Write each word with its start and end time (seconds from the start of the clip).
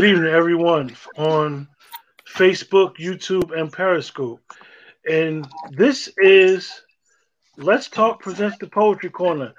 Good 0.00 0.12
evening, 0.16 0.32
everyone 0.32 0.96
on 1.18 1.68
Facebook, 2.26 2.96
YouTube, 2.96 3.54
and 3.54 3.70
Periscope. 3.70 4.40
And 5.06 5.46
this 5.72 6.08
is 6.16 6.72
Let's 7.58 7.90
Talk 7.90 8.22
presents 8.22 8.56
the 8.56 8.66
Poetry 8.66 9.10
Corner. 9.10 9.52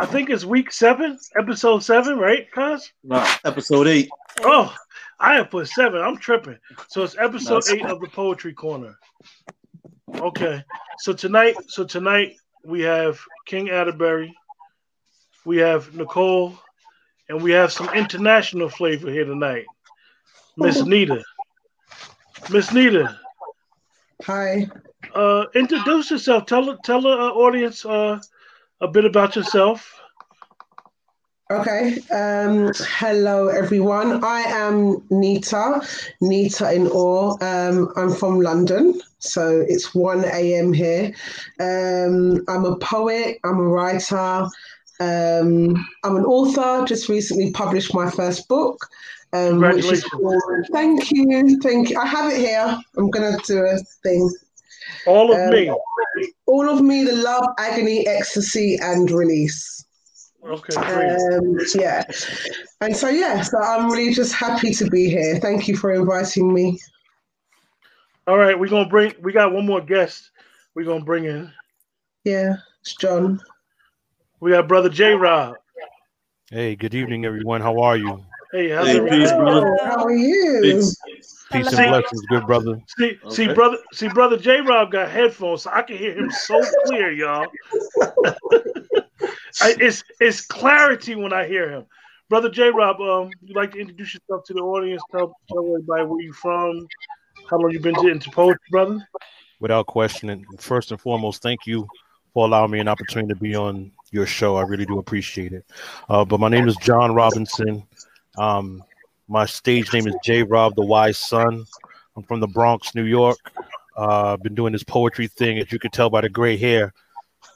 I 0.00 0.06
think 0.06 0.30
it's 0.30 0.46
week 0.46 0.72
seven, 0.72 1.18
episode 1.38 1.80
seven, 1.80 2.16
right, 2.18 2.50
Cuz? 2.52 2.90
No, 3.04 3.22
episode 3.44 3.86
eight. 3.86 4.08
Oh, 4.40 4.74
I 5.20 5.34
have 5.34 5.50
put 5.50 5.68
seven. 5.68 6.00
I'm 6.00 6.16
tripping. 6.16 6.56
So 6.88 7.02
it's 7.02 7.18
episode 7.18 7.62
That's- 7.62 7.72
eight 7.72 7.84
of 7.84 8.00
the 8.00 8.08
Poetry 8.08 8.54
Corner. 8.54 8.98
Okay. 10.14 10.64
So 11.00 11.12
tonight, 11.12 11.56
so 11.66 11.84
tonight 11.84 12.36
we 12.64 12.80
have 12.80 13.20
King 13.44 13.68
Atterbury, 13.68 14.34
we 15.44 15.58
have 15.58 15.94
Nicole, 15.94 16.58
and 17.28 17.42
we 17.42 17.50
have 17.50 17.74
some 17.74 17.90
international 17.90 18.70
flavor 18.70 19.10
here 19.10 19.26
tonight. 19.26 19.66
Miss 20.56 20.82
Nita. 20.84 21.22
Miss 22.50 22.72
Nita, 22.72 23.18
Hi. 24.24 24.68
uh, 25.14 25.46
introduce 25.54 26.10
yourself. 26.10 26.46
Tell 26.46 26.76
tell 26.78 27.00
the 27.00 27.08
uh, 27.08 27.30
audience 27.30 27.84
uh, 27.84 28.20
a 28.80 28.88
bit 28.88 29.04
about 29.04 29.36
yourself. 29.36 29.98
Okay. 31.50 31.98
Um, 32.10 32.72
hello, 32.98 33.48
everyone. 33.48 34.24
I 34.24 34.40
am 34.40 35.02
Nita, 35.10 35.82
Nita 36.20 36.72
in 36.72 36.86
awe. 36.88 37.36
Um, 37.42 37.92
I'm 37.96 38.10
from 38.12 38.40
London, 38.40 39.00
so 39.18 39.62
it's 39.68 39.94
1 39.94 40.24
a.m. 40.24 40.72
here. 40.72 41.12
Um, 41.60 42.42
I'm 42.48 42.64
a 42.64 42.76
poet, 42.78 43.38
I'm 43.44 43.58
a 43.58 43.68
writer, 43.68 44.48
um, 45.00 45.76
I'm 46.04 46.16
an 46.16 46.24
author, 46.24 46.86
just 46.86 47.10
recently 47.10 47.50
published 47.52 47.94
my 47.94 48.10
first 48.10 48.48
book. 48.48 48.78
Um, 49.34 49.60
which 49.60 49.76
is 49.92 50.04
Congratulations. 50.04 50.68
thank 50.72 51.10
you, 51.10 51.58
thank 51.62 51.90
you. 51.90 51.98
I 51.98 52.06
have 52.06 52.30
it 52.32 52.38
here. 52.38 52.78
I'm 52.98 53.10
gonna 53.10 53.38
do 53.46 53.64
a 53.64 53.78
thing. 54.02 54.30
All 55.06 55.32
of 55.32 55.38
Um, 55.38 55.50
me. 55.50 55.74
All 56.46 56.68
of 56.68 56.82
me, 56.82 57.04
the 57.04 57.16
love, 57.16 57.46
agony, 57.58 58.06
ecstasy, 58.06 58.78
and 58.82 59.10
release. 59.10 59.86
Okay, 60.44 60.74
great. 60.74 61.12
Um, 61.32 61.58
yeah. 61.74 62.02
And 62.80 62.94
so, 62.94 63.08
yeah, 63.08 63.42
so 63.42 63.58
I'm 63.58 63.90
really 63.90 64.12
just 64.12 64.34
happy 64.34 64.72
to 64.74 64.90
be 64.90 65.08
here. 65.08 65.38
Thank 65.38 65.68
you 65.68 65.76
for 65.76 65.92
inviting 65.92 66.52
me. 66.52 66.78
All 68.26 68.36
right, 68.36 68.58
we're 68.58 68.68
gonna 68.68 68.88
bring. 68.88 69.14
We 69.22 69.32
got 69.32 69.52
one 69.52 69.64
more 69.66 69.80
guest. 69.80 70.30
We're 70.74 70.84
gonna 70.84 71.04
bring 71.04 71.24
in. 71.24 71.50
Yeah, 72.24 72.56
it's 72.80 72.94
John. 72.96 73.40
We 74.40 74.50
got 74.50 74.68
brother 74.68 74.88
J 74.88 75.14
Rob. 75.14 75.56
Hey, 76.50 76.76
good 76.76 76.94
evening, 76.94 77.24
everyone. 77.24 77.60
How 77.62 77.78
are 77.80 77.96
you? 77.96 78.24
Hey, 78.52 78.68
how's 78.68 78.86
Hey, 78.86 78.98
it? 78.98 79.08
peace, 79.08 79.32
brother. 79.32 79.78
How 79.82 80.04
are 80.04 80.12
you? 80.12 80.60
Peace. 80.60 81.00
Peace 81.50 81.72
and 81.72 81.76
Hello. 81.78 82.00
blessings, 82.00 82.26
good 82.26 82.46
brother. 82.46 82.78
See, 82.98 83.18
see, 83.30 83.48
brother, 83.48 83.78
see, 83.92 84.08
brother 84.08 84.36
J 84.36 84.60
Rob 84.60 84.92
got 84.92 85.10
headphones, 85.10 85.62
so 85.62 85.70
I 85.72 85.80
can 85.80 85.96
hear 85.96 86.14
him 86.14 86.30
so 86.30 86.62
clear, 86.84 87.10
y'all. 87.10 87.50
I, 89.62 89.74
it's 89.80 90.04
it's 90.20 90.42
clarity 90.42 91.14
when 91.14 91.32
I 91.32 91.46
hear 91.46 91.70
him. 91.70 91.86
Brother 92.28 92.50
J 92.50 92.68
Rob, 92.68 93.00
um, 93.00 93.34
you 93.42 93.54
like 93.54 93.72
to 93.72 93.78
introduce 93.78 94.12
yourself 94.12 94.44
to 94.46 94.52
the 94.52 94.60
audience? 94.60 95.02
Tell, 95.10 95.34
tell 95.50 95.66
everybody 95.66 96.04
where 96.04 96.20
you're 96.20 96.34
from, 96.34 96.86
how 97.48 97.56
long 97.58 97.70
you 97.70 97.80
been 97.80 97.94
to, 97.96 98.08
into 98.08 98.30
poetry, 98.30 98.60
brother. 98.68 99.08
Without 99.60 99.86
question, 99.86 100.28
and 100.28 100.60
first 100.60 100.90
and 100.90 101.00
foremost, 101.00 101.40
thank 101.40 101.66
you 101.66 101.88
for 102.34 102.46
allowing 102.46 102.70
me 102.70 102.80
an 102.80 102.88
opportunity 102.88 103.32
to 103.32 103.40
be 103.40 103.54
on 103.54 103.92
your 104.10 104.26
show. 104.26 104.56
I 104.56 104.62
really 104.62 104.86
do 104.86 104.98
appreciate 104.98 105.52
it. 105.52 105.64
Uh, 106.08 106.24
but 106.24 106.38
my 106.38 106.48
name 106.48 106.68
is 106.68 106.76
John 106.76 107.14
Robinson. 107.14 107.82
Um, 108.38 108.82
my 109.28 109.46
stage 109.46 109.92
name 109.92 110.06
is 110.06 110.14
J. 110.24 110.42
Rob, 110.42 110.74
the 110.74 110.84
Wise 110.84 111.18
Son. 111.18 111.64
I'm 112.16 112.22
from 112.24 112.40
the 112.40 112.46
Bronx, 112.48 112.94
New 112.94 113.04
York. 113.04 113.38
Uh, 113.96 114.34
I've 114.34 114.42
been 114.42 114.54
doing 114.54 114.72
this 114.72 114.82
poetry 114.84 115.26
thing, 115.28 115.58
as 115.58 115.70
you 115.72 115.78
can 115.78 115.90
tell 115.90 116.10
by 116.10 116.20
the 116.22 116.28
gray 116.28 116.56
hair, 116.56 116.92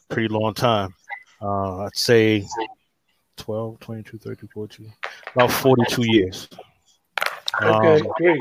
pretty 0.09 0.29
long 0.29 0.55
time. 0.55 0.95
Uh, 1.41 1.85
I'd 1.85 1.97
say 1.97 2.47
12, 3.37 3.79
22, 3.81 4.19
30, 4.19 4.47
42, 4.47 4.87
about 5.35 5.51
42 5.51 6.03
years. 6.07 6.49
Okay, 7.63 8.01
Um, 8.01 8.13
great. 8.17 8.41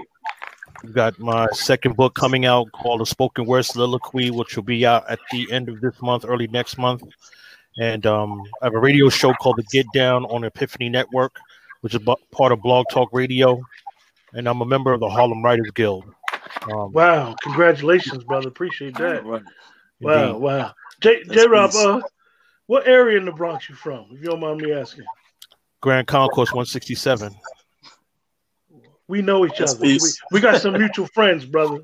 We've 0.84 0.94
got 0.94 1.18
my 1.20 1.48
second 1.52 1.96
book 1.96 2.14
coming 2.16 2.46
out 2.46 2.72
called 2.72 3.02
A 3.02 3.06
Spoken 3.06 3.46
Word 3.46 3.64
Soliloquy, 3.64 4.30
which 4.30 4.56
will 4.56 4.64
be 4.64 4.86
out 4.86 5.10
at 5.10 5.20
the 5.32 5.52
end 5.52 5.68
of 5.70 5.82
this 5.82 6.00
month, 6.02 6.26
early 6.28 6.48
next 6.48 6.78
month. 6.78 7.02
And 7.80 8.06
um, 8.06 8.44
I 8.62 8.66
have 8.66 8.76
a 8.76 8.80
radio 8.80 9.10
show 9.10 9.34
called 9.34 9.58
The 9.58 9.64
Get 9.72 9.86
Down 9.94 10.26
on 10.26 10.44
Epiphany 10.44 10.90
Network, 10.90 11.38
which 11.86 11.94
is 11.94 12.02
bu- 12.02 12.16
part 12.32 12.52
of 12.52 12.64
Blog 12.64 12.88
Talk 12.90 13.10
Radio. 13.14 13.64
And 14.34 14.50
I'm 14.50 14.60
a 14.60 14.66
member 14.66 14.92
of 14.92 15.00
the 15.00 15.08
Harlem 15.08 15.44
Writers 15.46 15.70
Guild. 15.70 16.04
Um, 16.68 16.92
Wow, 16.92 17.36
congratulations, 17.44 18.24
brother. 18.24 18.48
Appreciate 18.48 18.98
that. 18.98 19.24
right. 19.24 19.44
Wow, 20.02 20.30
indeed. 20.30 20.42
wow. 20.42 20.74
J 21.00 21.22
That's 21.28 21.44
J 21.44 21.48
Rob, 21.48 21.76
uh, 21.76 22.02
what 22.66 22.88
area 22.88 23.20
in 23.20 23.26
the 23.26 23.32
Bronx 23.32 23.70
you 23.70 23.76
from? 23.76 24.08
If 24.10 24.20
you 24.20 24.26
don't 24.26 24.40
mind 24.40 24.62
me 24.62 24.74
asking. 24.74 25.06
Grand 25.80 26.08
Concourse 26.08 26.50
167. 26.50 27.36
We 29.08 29.22
know 29.22 29.46
each 29.46 29.60
Yes, 29.60 29.76
other. 29.76 29.82
We, 29.84 30.00
we 30.32 30.42
got 30.42 30.60
some 30.64 30.74
mutual 30.74 31.06
friends, 31.06 31.46
brother. 31.46 31.82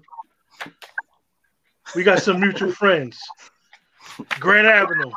We 1.96 2.02
got 2.02 2.24
some 2.24 2.40
mutual 2.40 2.72
friends. 2.72 3.22
Grand 4.40 4.66
Avenue. 4.66 5.12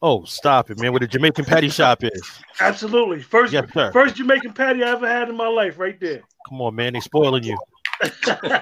Oh, 0.00 0.24
stop 0.24 0.70
it, 0.70 0.78
man. 0.78 0.92
Where 0.92 1.00
the 1.00 1.08
Jamaican 1.08 1.44
patty 1.44 1.68
shop 1.68 2.04
is. 2.04 2.22
Absolutely. 2.60 3.20
First 3.20 3.52
Yes, 3.52 3.72
sir. 3.72 3.90
first 3.92 4.14
Jamaican 4.16 4.52
patty 4.52 4.84
I 4.84 4.90
ever 4.90 5.08
had 5.08 5.28
in 5.28 5.36
my 5.36 5.48
life, 5.48 5.78
right 5.78 5.98
there. 5.98 6.22
Come 6.48 6.60
on, 6.62 6.74
man. 6.76 6.92
They 6.92 7.00
spoiling 7.00 7.42
you. 7.42 7.58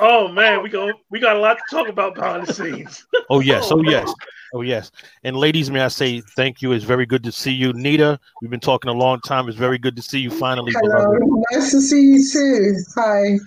oh 0.00 0.28
man, 0.28 0.62
we 0.62 0.68
go 0.68 0.90
we 1.10 1.20
got 1.20 1.36
a 1.36 1.38
lot 1.38 1.56
to 1.58 1.62
talk 1.70 1.88
about 1.88 2.14
behind 2.16 2.46
the 2.46 2.52
scenes. 2.52 3.06
Oh, 3.30 3.40
yes. 3.40 3.68
Oh, 3.70 3.82
yes. 3.84 4.12
Oh, 4.54 4.62
yes. 4.62 4.90
And 5.24 5.36
ladies, 5.36 5.70
may 5.70 5.80
I 5.82 5.88
say 5.88 6.20
thank 6.34 6.62
you. 6.62 6.72
It's 6.72 6.84
very 6.84 7.06
good 7.06 7.22
to 7.24 7.30
see 7.32 7.52
you. 7.52 7.72
Nita, 7.74 8.18
we've 8.40 8.50
been 8.50 8.58
talking 8.60 8.90
a 8.90 8.94
long 8.94 9.20
time. 9.20 9.48
It's 9.48 9.58
very 9.58 9.78
good 9.78 9.94
to 9.96 10.02
see 10.02 10.18
you 10.20 10.30
finally, 10.30 10.72
Hello. 10.74 11.12
beloved. 11.18 11.44
Nice 11.52 11.70
to 11.70 11.80
see 11.80 12.00
you 12.02 12.28
too. 12.28 12.74
Hi. 12.96 13.38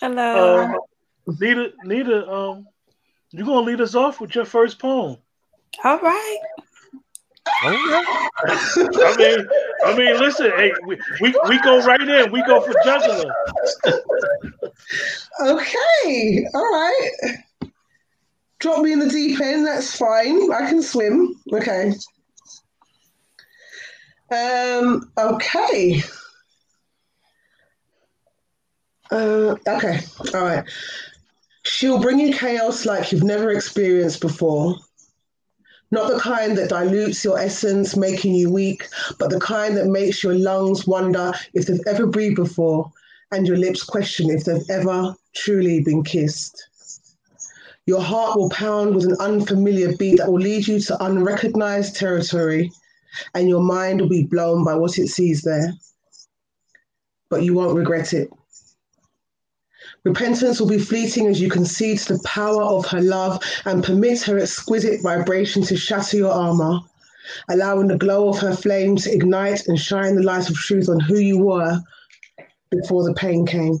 Hello. 0.00 0.62
Um, 0.64 0.76
Nita, 1.40 1.72
Nita, 1.84 2.30
um, 2.32 2.66
you 3.32 3.44
gonna 3.44 3.66
lead 3.66 3.80
us 3.80 3.94
off 3.94 4.20
with 4.20 4.34
your 4.34 4.44
first 4.44 4.78
poem. 4.78 5.16
All 5.84 5.98
right. 5.98 6.38
I 7.62 9.14
mean, 9.18 9.46
I 9.84 9.96
mean, 9.96 10.18
listen, 10.18 10.50
hey, 10.56 10.72
we, 10.86 10.98
we, 11.20 11.34
we 11.48 11.60
go 11.60 11.82
right 11.84 12.00
in. 12.00 12.32
We 12.32 12.42
go 12.42 12.60
for 12.60 12.74
juggler. 12.84 13.32
Okay. 15.40 16.46
All 16.54 16.60
right. 16.60 17.10
Drop 18.58 18.82
me 18.82 18.92
in 18.92 18.98
the 18.98 19.08
deep 19.08 19.40
end. 19.40 19.66
That's 19.66 19.96
fine. 19.96 20.52
I 20.52 20.68
can 20.68 20.82
swim. 20.82 21.34
Okay. 21.52 21.92
Um. 24.30 25.12
Okay. 25.18 26.02
Uh. 29.10 29.56
Okay. 29.68 30.00
All 30.34 30.44
right. 30.44 30.64
She'll 31.64 32.00
bring 32.00 32.18
you 32.18 32.32
chaos 32.32 32.86
like 32.86 33.12
you've 33.12 33.24
never 33.24 33.50
experienced 33.50 34.20
before. 34.20 34.76
Not 35.96 36.12
the 36.12 36.18
kind 36.18 36.58
that 36.58 36.68
dilutes 36.68 37.24
your 37.24 37.38
essence, 37.38 37.96
making 37.96 38.34
you 38.34 38.50
weak, 38.50 38.86
but 39.18 39.30
the 39.30 39.40
kind 39.40 39.74
that 39.78 39.86
makes 39.86 40.22
your 40.22 40.34
lungs 40.34 40.86
wonder 40.86 41.32
if 41.54 41.64
they've 41.64 41.80
ever 41.86 42.06
breathed 42.06 42.36
before 42.36 42.92
and 43.32 43.46
your 43.46 43.56
lips 43.56 43.82
question 43.82 44.28
if 44.28 44.44
they've 44.44 44.68
ever 44.68 45.16
truly 45.34 45.80
been 45.80 46.04
kissed. 46.04 46.68
Your 47.86 48.02
heart 48.02 48.36
will 48.36 48.50
pound 48.50 48.94
with 48.94 49.06
an 49.06 49.16
unfamiliar 49.20 49.96
beat 49.96 50.18
that 50.18 50.30
will 50.30 50.38
lead 50.38 50.68
you 50.68 50.80
to 50.80 51.02
unrecognized 51.02 51.96
territory, 51.96 52.70
and 53.34 53.48
your 53.48 53.62
mind 53.62 54.02
will 54.02 54.10
be 54.10 54.24
blown 54.24 54.66
by 54.66 54.74
what 54.74 54.98
it 54.98 55.08
sees 55.08 55.40
there. 55.40 55.72
But 57.30 57.42
you 57.42 57.54
won't 57.54 57.74
regret 57.74 58.12
it. 58.12 58.28
Repentance 60.06 60.60
will 60.60 60.68
be 60.68 60.78
fleeting 60.78 61.26
as 61.26 61.40
you 61.40 61.50
concede 61.50 61.98
to 61.98 62.12
the 62.12 62.22
power 62.22 62.62
of 62.62 62.86
her 62.86 63.00
love 63.00 63.42
and 63.64 63.82
permit 63.82 64.22
her 64.22 64.38
exquisite 64.38 65.02
vibration 65.02 65.62
to 65.64 65.76
shatter 65.76 66.16
your 66.16 66.30
armor, 66.30 66.78
allowing 67.48 67.88
the 67.88 67.98
glow 67.98 68.28
of 68.28 68.38
her 68.38 68.54
flame 68.54 68.94
to 68.94 69.12
ignite 69.12 69.66
and 69.66 69.80
shine 69.80 70.14
the 70.14 70.22
light 70.22 70.48
of 70.48 70.54
truth 70.54 70.88
on 70.88 71.00
who 71.00 71.16
you 71.16 71.38
were 71.38 71.80
before 72.70 73.02
the 73.02 73.14
pain 73.14 73.44
came. 73.44 73.80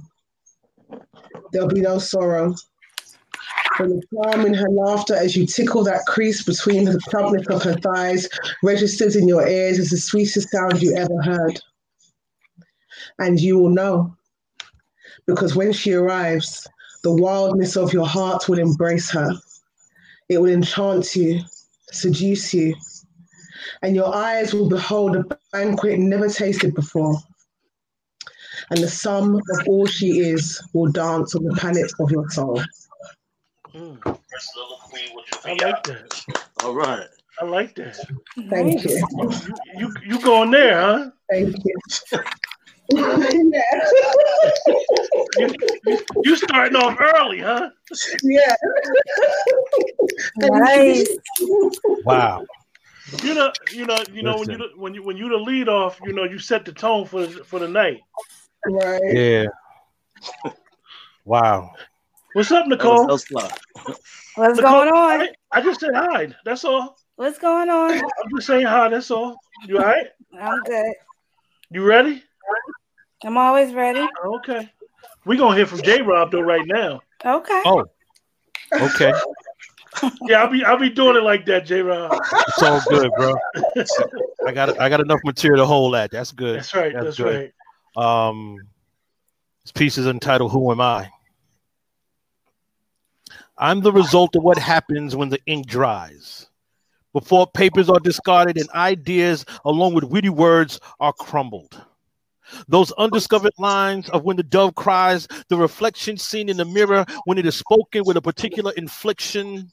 There'll 1.52 1.68
be 1.68 1.80
no 1.80 2.00
sorrow. 2.00 2.56
From 3.76 3.90
the 3.90 4.02
charm 4.12 4.46
in 4.46 4.54
her 4.54 4.68
laughter 4.68 5.14
as 5.14 5.36
you 5.36 5.46
tickle 5.46 5.84
that 5.84 6.06
crease 6.06 6.42
between 6.42 6.86
the 6.86 6.98
plumpness 7.08 7.46
of 7.46 7.62
her 7.62 7.74
thighs 7.74 8.28
registers 8.64 9.14
in 9.14 9.28
your 9.28 9.46
ears 9.46 9.78
as 9.78 9.90
the 9.90 9.96
sweetest 9.96 10.50
sound 10.50 10.82
you 10.82 10.96
ever 10.96 11.22
heard. 11.22 11.60
And 13.20 13.38
you 13.38 13.60
will 13.60 13.70
know. 13.70 14.15
Because 15.26 15.56
when 15.56 15.72
she 15.72 15.92
arrives, 15.92 16.66
the 17.02 17.12
wildness 17.12 17.76
of 17.76 17.92
your 17.92 18.06
heart 18.06 18.48
will 18.48 18.58
embrace 18.58 19.10
her. 19.10 19.30
It 20.28 20.38
will 20.38 20.52
enchant 20.52 21.14
you, 21.14 21.40
seduce 21.92 22.52
you, 22.54 22.74
and 23.82 23.94
your 23.94 24.14
eyes 24.14 24.54
will 24.54 24.68
behold 24.68 25.16
a 25.16 25.24
banquet 25.52 25.98
never 25.98 26.28
tasted 26.28 26.74
before. 26.74 27.16
and 28.70 28.80
the 28.82 28.88
sum 28.88 29.36
of 29.36 29.68
all 29.68 29.86
she 29.86 30.18
is 30.20 30.60
will 30.72 30.90
dance 30.90 31.34
on 31.34 31.44
the 31.44 31.54
palate 31.54 31.92
of 32.00 32.10
your 32.10 32.28
soul. 32.30 32.62
Mm. 33.74 34.18
I 35.44 35.52
like 35.54 35.82
that. 35.84 36.24
All 36.64 36.74
right. 36.74 37.06
I 37.40 37.44
like 37.44 37.74
that. 37.76 37.96
Thank 38.48 38.84
you. 38.84 39.06
You 39.10 39.54
you, 39.76 39.94
you 40.06 40.20
going 40.20 40.50
there, 40.50 40.80
huh? 40.80 41.10
Thank 41.30 41.54
you. 41.64 41.78
yeah. 42.88 43.60
You, 45.38 45.54
you, 45.86 45.98
you 46.24 46.36
starting 46.36 46.76
off 46.76 46.98
early, 47.00 47.40
huh? 47.40 47.70
yeah. 48.22 48.54
Nice. 50.36 51.06
Wow. 52.04 52.42
You 53.22 53.34
know, 53.34 53.52
you 53.72 53.86
know, 53.86 54.04
you 54.12 54.22
know 54.22 54.38
when 54.38 54.50
you 54.50 54.58
Listen. 54.58 54.70
the- 54.74 54.80
when 54.80 54.94
you 54.94 55.02
when 55.02 55.16
you 55.16 55.28
the 55.28 55.36
lead 55.36 55.68
off, 55.68 56.00
you 56.04 56.12
know, 56.12 56.24
you 56.24 56.38
set 56.38 56.64
the 56.64 56.72
tone 56.72 57.06
for 57.06 57.26
the, 57.26 57.44
for 57.44 57.58
the 57.58 57.68
night. 57.68 58.02
Right. 58.66 59.00
Yeah. 59.14 59.46
Wow. 61.24 61.70
What's 62.32 62.50
up, 62.52 62.66
Nicole? 62.66 63.06
that 63.06 63.12
was 63.12 63.24
fly. 63.24 63.50
What's 64.34 64.56
Nicole, 64.56 64.72
going 64.72 64.88
on? 64.88 65.20
I, 65.22 65.28
I 65.52 65.60
just 65.62 65.80
said 65.80 65.94
hi. 65.94 66.28
That's 66.44 66.64
all. 66.64 66.96
What's 67.16 67.38
going 67.38 67.70
on? 67.70 67.92
I'm 67.92 68.30
just 68.34 68.46
saying 68.46 68.66
hi. 68.66 68.88
That's 68.88 69.10
all. 69.10 69.36
You 69.66 69.78
all 69.78 69.84
right? 69.84 70.08
I'm 70.38 70.62
good. 70.62 70.92
You 71.70 71.82
ready? 71.82 72.22
I'm 73.24 73.36
always 73.36 73.72
ready. 73.74 74.06
Okay. 74.24 74.70
We're 75.24 75.38
gonna 75.38 75.56
hear 75.56 75.66
from 75.66 75.82
J 75.82 76.02
Rob 76.02 76.30
though 76.30 76.40
right 76.40 76.66
now. 76.66 77.00
Okay. 77.24 77.62
Oh. 77.64 77.84
Okay. 78.72 79.12
Yeah, 80.28 80.42
I'll 80.42 80.50
be 80.50 80.62
I'll 80.62 80.76
be 80.78 80.90
doing 80.90 81.16
it 81.16 81.22
like 81.22 81.46
that, 81.46 81.64
J 81.64 81.80
Rob. 81.80 82.12
It's 82.12 82.62
all 82.62 82.82
good, 82.86 83.10
bro. 83.16 83.32
I 84.46 84.52
got 84.52 84.78
I 84.78 84.90
got 84.90 85.00
enough 85.00 85.20
material 85.24 85.62
to 85.62 85.66
hold 85.66 85.94
that. 85.94 86.10
That's 86.10 86.32
good. 86.32 86.58
That's 86.58 86.74
right. 86.74 86.92
That's 86.92 87.04
That's, 87.04 87.16
good. 87.16 87.52
right. 87.96 88.28
Um, 88.28 88.58
this 89.62 89.72
piece 89.72 89.96
is 89.96 90.06
entitled 90.06 90.52
"Who 90.52 90.70
Am 90.70 90.82
I." 90.82 91.10
I'm 93.56 93.80
the 93.80 93.92
result 93.92 94.36
of 94.36 94.42
what 94.42 94.58
happens 94.58 95.16
when 95.16 95.30
the 95.30 95.40
ink 95.46 95.66
dries. 95.66 96.46
Before 97.14 97.46
papers 97.46 97.88
are 97.88 97.98
discarded 97.98 98.58
and 98.58 98.68
ideas, 98.72 99.46
along 99.64 99.94
with 99.94 100.04
witty 100.04 100.28
words, 100.28 100.78
are 101.00 101.14
crumbled. 101.14 101.80
Those 102.68 102.92
undiscovered 102.92 103.52
lines 103.58 104.08
of 104.10 104.24
when 104.24 104.36
the 104.36 104.42
dove 104.42 104.74
cries, 104.74 105.28
the 105.48 105.56
reflection 105.56 106.16
seen 106.16 106.48
in 106.48 106.56
the 106.56 106.64
mirror 106.64 107.04
when 107.24 107.38
it 107.38 107.46
is 107.46 107.56
spoken 107.56 108.02
with 108.04 108.16
a 108.16 108.22
particular 108.22 108.72
infliction. 108.76 109.70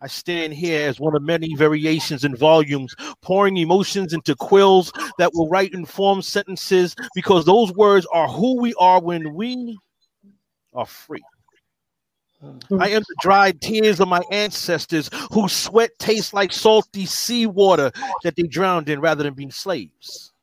I 0.00 0.06
stand 0.06 0.52
here 0.52 0.86
as 0.86 1.00
one 1.00 1.16
of 1.16 1.22
many 1.22 1.54
variations 1.54 2.24
in 2.24 2.36
volumes, 2.36 2.94
pouring 3.22 3.56
emotions 3.56 4.12
into 4.12 4.34
quills 4.36 4.92
that 5.18 5.32
will 5.32 5.48
write 5.48 5.72
informed 5.72 6.26
sentences 6.26 6.94
because 7.14 7.46
those 7.46 7.72
words 7.72 8.06
are 8.12 8.28
who 8.28 8.60
we 8.60 8.74
are 8.74 9.00
when 9.00 9.32
we 9.34 9.78
are 10.74 10.84
free. 10.84 11.22
Hmm. 12.40 12.82
I 12.82 12.88
am 12.90 13.00
the 13.00 13.16
dried 13.22 13.62
tears 13.62 14.00
of 14.00 14.08
my 14.08 14.22
ancestors 14.30 15.08
whose 15.32 15.52
sweat 15.52 15.90
tastes 15.98 16.34
like 16.34 16.52
salty 16.52 17.06
seawater 17.06 17.90
that 18.24 18.36
they 18.36 18.42
drowned 18.42 18.90
in 18.90 19.00
rather 19.00 19.22
than 19.22 19.32
being 19.32 19.50
slaves. 19.50 20.33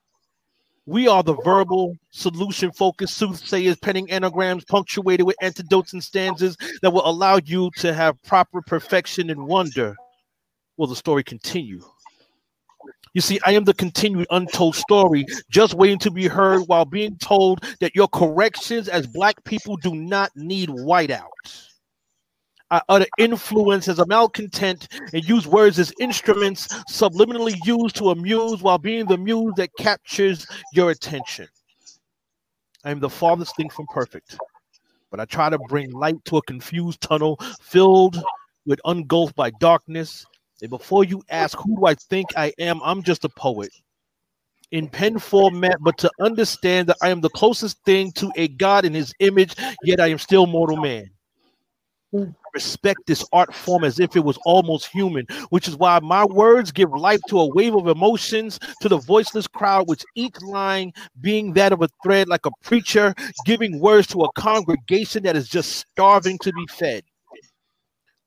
We 0.88 1.08
are 1.08 1.22
the 1.22 1.36
verbal, 1.36 1.96
solution 2.10 2.72
focused 2.72 3.16
soothsayers, 3.16 3.78
penning 3.78 4.10
anagrams 4.12 4.66
punctuated 4.66 5.26
with 5.26 5.36
antidotes 5.42 5.94
and 5.94 6.04
stanzas 6.04 6.58
that 6.82 6.92
will 6.92 7.08
allow 7.08 7.40
you 7.44 7.70
to 7.78 7.94
have 7.94 8.22
proper 8.24 8.62
perfection 8.64 9.30
and 9.30 9.46
wonder. 9.46 9.96
Will 10.78 10.88
the 10.88 10.96
story 10.96 11.24
continue? 11.24 11.84
You 13.14 13.22
see, 13.22 13.40
I 13.46 13.52
am 13.52 13.66
the 13.66 13.74
continued 13.74 14.26
untold 14.32 14.76
story, 14.76 15.26
just 15.50 15.76
waiting 15.76 16.00
to 16.00 16.12
be 16.12 16.28
heard 16.28 16.62
while 16.62 16.86
being 16.86 17.18
told 17.18 17.64
that 17.80 17.94
your 17.94 18.08
corrections 18.08 18.88
as 18.88 19.06
black 19.06 19.44
people 19.44 19.76
do 19.78 19.94
not 19.94 20.32
need 20.36 20.70
whiteout. 20.70 21.28
I 22.72 22.82
utter 22.88 23.06
influence 23.18 23.90
as 23.90 24.00
a 24.00 24.06
malcontent 24.06 24.88
and 25.14 25.28
use 25.28 25.46
words 25.46 25.78
as 25.78 25.94
instruments 26.00 26.70
subliminally 26.90 27.58
used 27.66 27.98
to 27.98 28.12
amuse 28.12 28.62
while 28.62 28.78
being 28.78 29.06
the 29.06 29.18
muse 29.18 29.54
that 29.58 29.76
captures 29.78 30.48
your 30.74 30.90
attention. 30.90 31.48
I 32.86 32.92
am 32.92 33.02
the 33.02 33.10
farthest 33.10 33.58
thing 33.58 33.70
from 33.70 33.88
perfect, 33.88 34.38
but 35.12 35.20
I 35.20 35.26
try 35.26 35.50
to 35.50 35.60
bring 35.68 35.92
light 35.92 36.24
to 36.26 36.38
a 36.38 36.42
confused 36.44 37.02
tunnel 37.02 37.38
filled 37.62 38.24
with 38.66 38.80
engulfed 38.86 39.36
by 39.36 39.52
darkness. 39.60 40.26
And 40.62 40.70
before 40.70 41.04
you 41.04 41.22
ask 41.30 41.58
who 41.58 41.76
do 41.76 41.86
I 41.86 41.96
think 41.96 42.30
I 42.38 42.54
am, 42.58 42.80
I'm 42.84 43.04
just 43.04 43.26
a 43.26 43.30
poet 43.30 43.72
in 44.72 44.88
pen 44.88 45.20
format, 45.20 45.78
but 45.82 45.98
to 45.98 46.10
understand 46.22 46.88
that 46.88 46.98
I 47.02 47.10
am 47.10 47.20
the 47.20 47.30
closest 47.30 47.84
thing 47.84 48.14
to 48.14 48.32
a 48.38 48.48
God 48.48 48.86
in 48.86 48.94
his 48.94 49.14
image, 49.20 49.56
yet 49.84 50.00
I 50.00 50.08
am 50.08 50.18
still 50.18 50.48
mortal 50.48 50.78
man. 50.78 51.10
I 52.14 52.28
respect 52.54 53.00
this 53.08 53.26
art 53.32 53.56
form 53.56 53.86
as 53.86 54.00
if 54.00 54.16
it 54.16 54.24
was 54.26 54.38
almost 54.46 54.88
human, 54.88 55.26
which 55.50 55.68
is 55.68 55.78
why 55.78 56.00
my 56.02 56.26
words 56.26 56.72
give 56.72 56.92
life 56.92 57.22
to 57.30 57.40
a 57.40 57.48
wave 57.54 57.74
of 57.74 57.88
emotions 57.88 58.60
to 58.82 58.90
the 58.90 58.98
voiceless 58.98 59.48
crowd, 59.48 59.88
which 59.88 60.04
each 60.16 60.36
line 60.42 60.92
being 61.22 61.54
that 61.54 61.72
of 61.72 61.82
a 61.82 61.90
thread, 62.04 62.28
like 62.28 62.46
a 62.46 62.52
preacher 62.64 63.14
giving 63.46 63.80
words 63.80 64.08
to 64.08 64.22
a 64.22 64.32
congregation 64.34 65.24
that 65.24 65.38
is 65.38 65.48
just 65.48 65.72
starving 65.78 66.38
to 66.40 66.52
be 66.52 66.68
fed. 66.68 67.04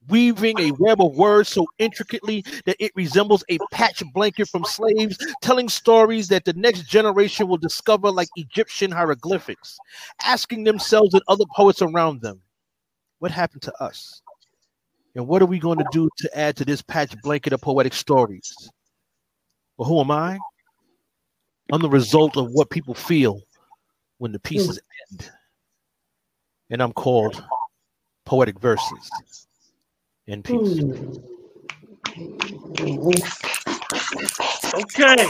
Weaving 0.08 0.58
a 0.60 0.72
web 0.72 1.00
of 1.00 1.16
words 1.16 1.48
so 1.48 1.66
intricately 1.78 2.44
that 2.66 2.76
it 2.78 2.92
resembles 2.94 3.42
a 3.48 3.58
patch 3.70 4.02
blanket 4.12 4.48
from 4.48 4.64
slaves, 4.64 5.18
telling 5.40 5.68
stories 5.68 6.28
that 6.28 6.44
the 6.44 6.52
next 6.54 6.82
generation 6.88 7.48
will 7.48 7.56
discover 7.56 8.10
like 8.10 8.28
Egyptian 8.36 8.90
hieroglyphics, 8.90 9.78
asking 10.22 10.64
themselves 10.64 11.14
and 11.14 11.22
other 11.28 11.44
poets 11.54 11.80
around 11.80 12.20
them, 12.20 12.42
what 13.24 13.30
happened 13.30 13.62
to 13.62 13.72
us? 13.82 14.20
And 15.14 15.26
what 15.26 15.40
are 15.40 15.46
we 15.46 15.58
going 15.58 15.78
to 15.78 15.86
do 15.90 16.10
to 16.18 16.38
add 16.38 16.58
to 16.58 16.64
this 16.66 16.82
patch 16.82 17.18
blanket 17.22 17.54
of 17.54 17.62
poetic 17.62 17.94
stories? 17.94 18.54
Well, 19.78 19.88
who 19.88 19.98
am 19.98 20.10
I? 20.10 20.38
I'm 21.72 21.80
the 21.80 21.88
result 21.88 22.36
of 22.36 22.50
what 22.50 22.68
people 22.68 22.92
feel 22.92 23.40
when 24.18 24.30
the 24.30 24.38
pieces 24.38 24.78
end. 25.10 25.30
And 26.68 26.82
I'm 26.82 26.92
called 26.92 27.42
Poetic 28.26 28.60
Verses. 28.60 29.10
In 30.26 30.42
peace. 30.42 30.82
Okay. 34.74 35.26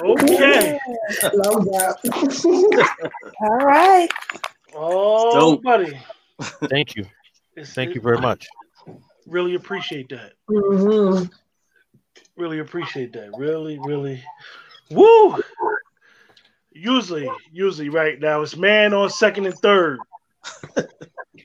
Okay. 0.00 0.78
Love 1.34 1.64
that. 1.66 3.18
All 3.42 3.56
right. 3.58 4.08
Oh, 4.74 5.32
Dope. 5.34 5.62
buddy. 5.62 6.00
Thank 6.68 6.96
you. 6.96 7.06
Thank 7.64 7.94
you 7.94 8.00
very 8.00 8.18
much. 8.18 8.48
Really 9.26 9.54
appreciate 9.54 10.08
that. 10.10 10.32
Mhm. 10.50 11.30
Really 12.36 12.58
appreciate 12.60 13.12
that. 13.12 13.30
Really, 13.36 13.78
really. 13.78 14.22
Woo! 14.90 15.42
Usually, 16.72 17.30
usually 17.52 17.88
right 17.88 18.18
now 18.18 18.42
it's 18.42 18.56
man 18.56 18.94
on 18.94 19.10
second 19.10 19.46
and 19.46 19.54
third. 19.58 19.98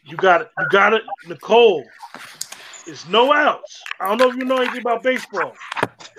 You 0.05 0.17
got 0.17 0.41
it. 0.41 0.49
You 0.57 0.65
got 0.69 0.93
it, 0.93 1.03
Nicole. 1.27 1.85
It's 2.87 3.07
no 3.09 3.33
outs. 3.33 3.83
I 3.99 4.07
don't 4.07 4.17
know 4.17 4.29
if 4.29 4.37
you 4.37 4.45
know 4.45 4.57
anything 4.57 4.79
about 4.79 5.03
baseball, 5.03 5.53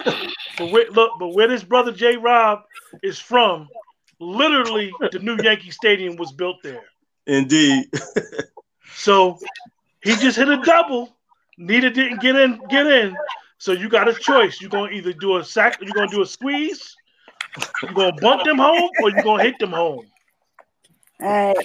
but 0.05 0.71
where, 0.71 0.91
look, 0.91 1.13
but 1.19 1.29
where 1.29 1.49
this 1.49 1.65
brother 1.65 1.93
J. 1.93 2.17
Rob 2.19 2.61
is 3.03 3.19
from, 3.19 3.69
literally 4.21 4.93
the 5.11 5.19
new 5.21 5.39
Yankee 5.43 5.71
Stadium 5.71 6.17
was 6.17 6.33
built 6.33 6.57
there. 6.63 6.85
Indeed. 7.27 7.87
So 8.99 9.39
he 10.03 10.17
just 10.17 10.37
hit 10.37 10.49
a 10.49 10.57
double. 10.57 11.17
Nita 11.57 11.89
didn't 11.89 12.21
get 12.21 12.35
in, 12.35 12.61
get 12.69 12.85
in. 12.87 13.17
So 13.59 13.71
you 13.73 13.89
got 13.89 14.09
a 14.09 14.15
choice. 14.15 14.61
You're 14.61 14.71
gonna 14.71 14.91
either 14.91 15.13
do 15.13 15.37
a 15.37 15.45
sack, 15.45 15.79
you're 15.81 15.95
gonna 15.95 16.11
do 16.11 16.23
a 16.23 16.27
squeeze, 16.27 16.97
you're 17.83 17.93
gonna 17.93 18.13
bunt 18.21 18.45
them 18.45 18.59
home, 18.59 18.91
or 19.01 19.11
you're 19.11 19.23
gonna 19.23 19.45
hit 19.45 19.59
them 19.61 19.71
home. 19.71 20.07
All 21.21 21.29
right. 21.29 21.57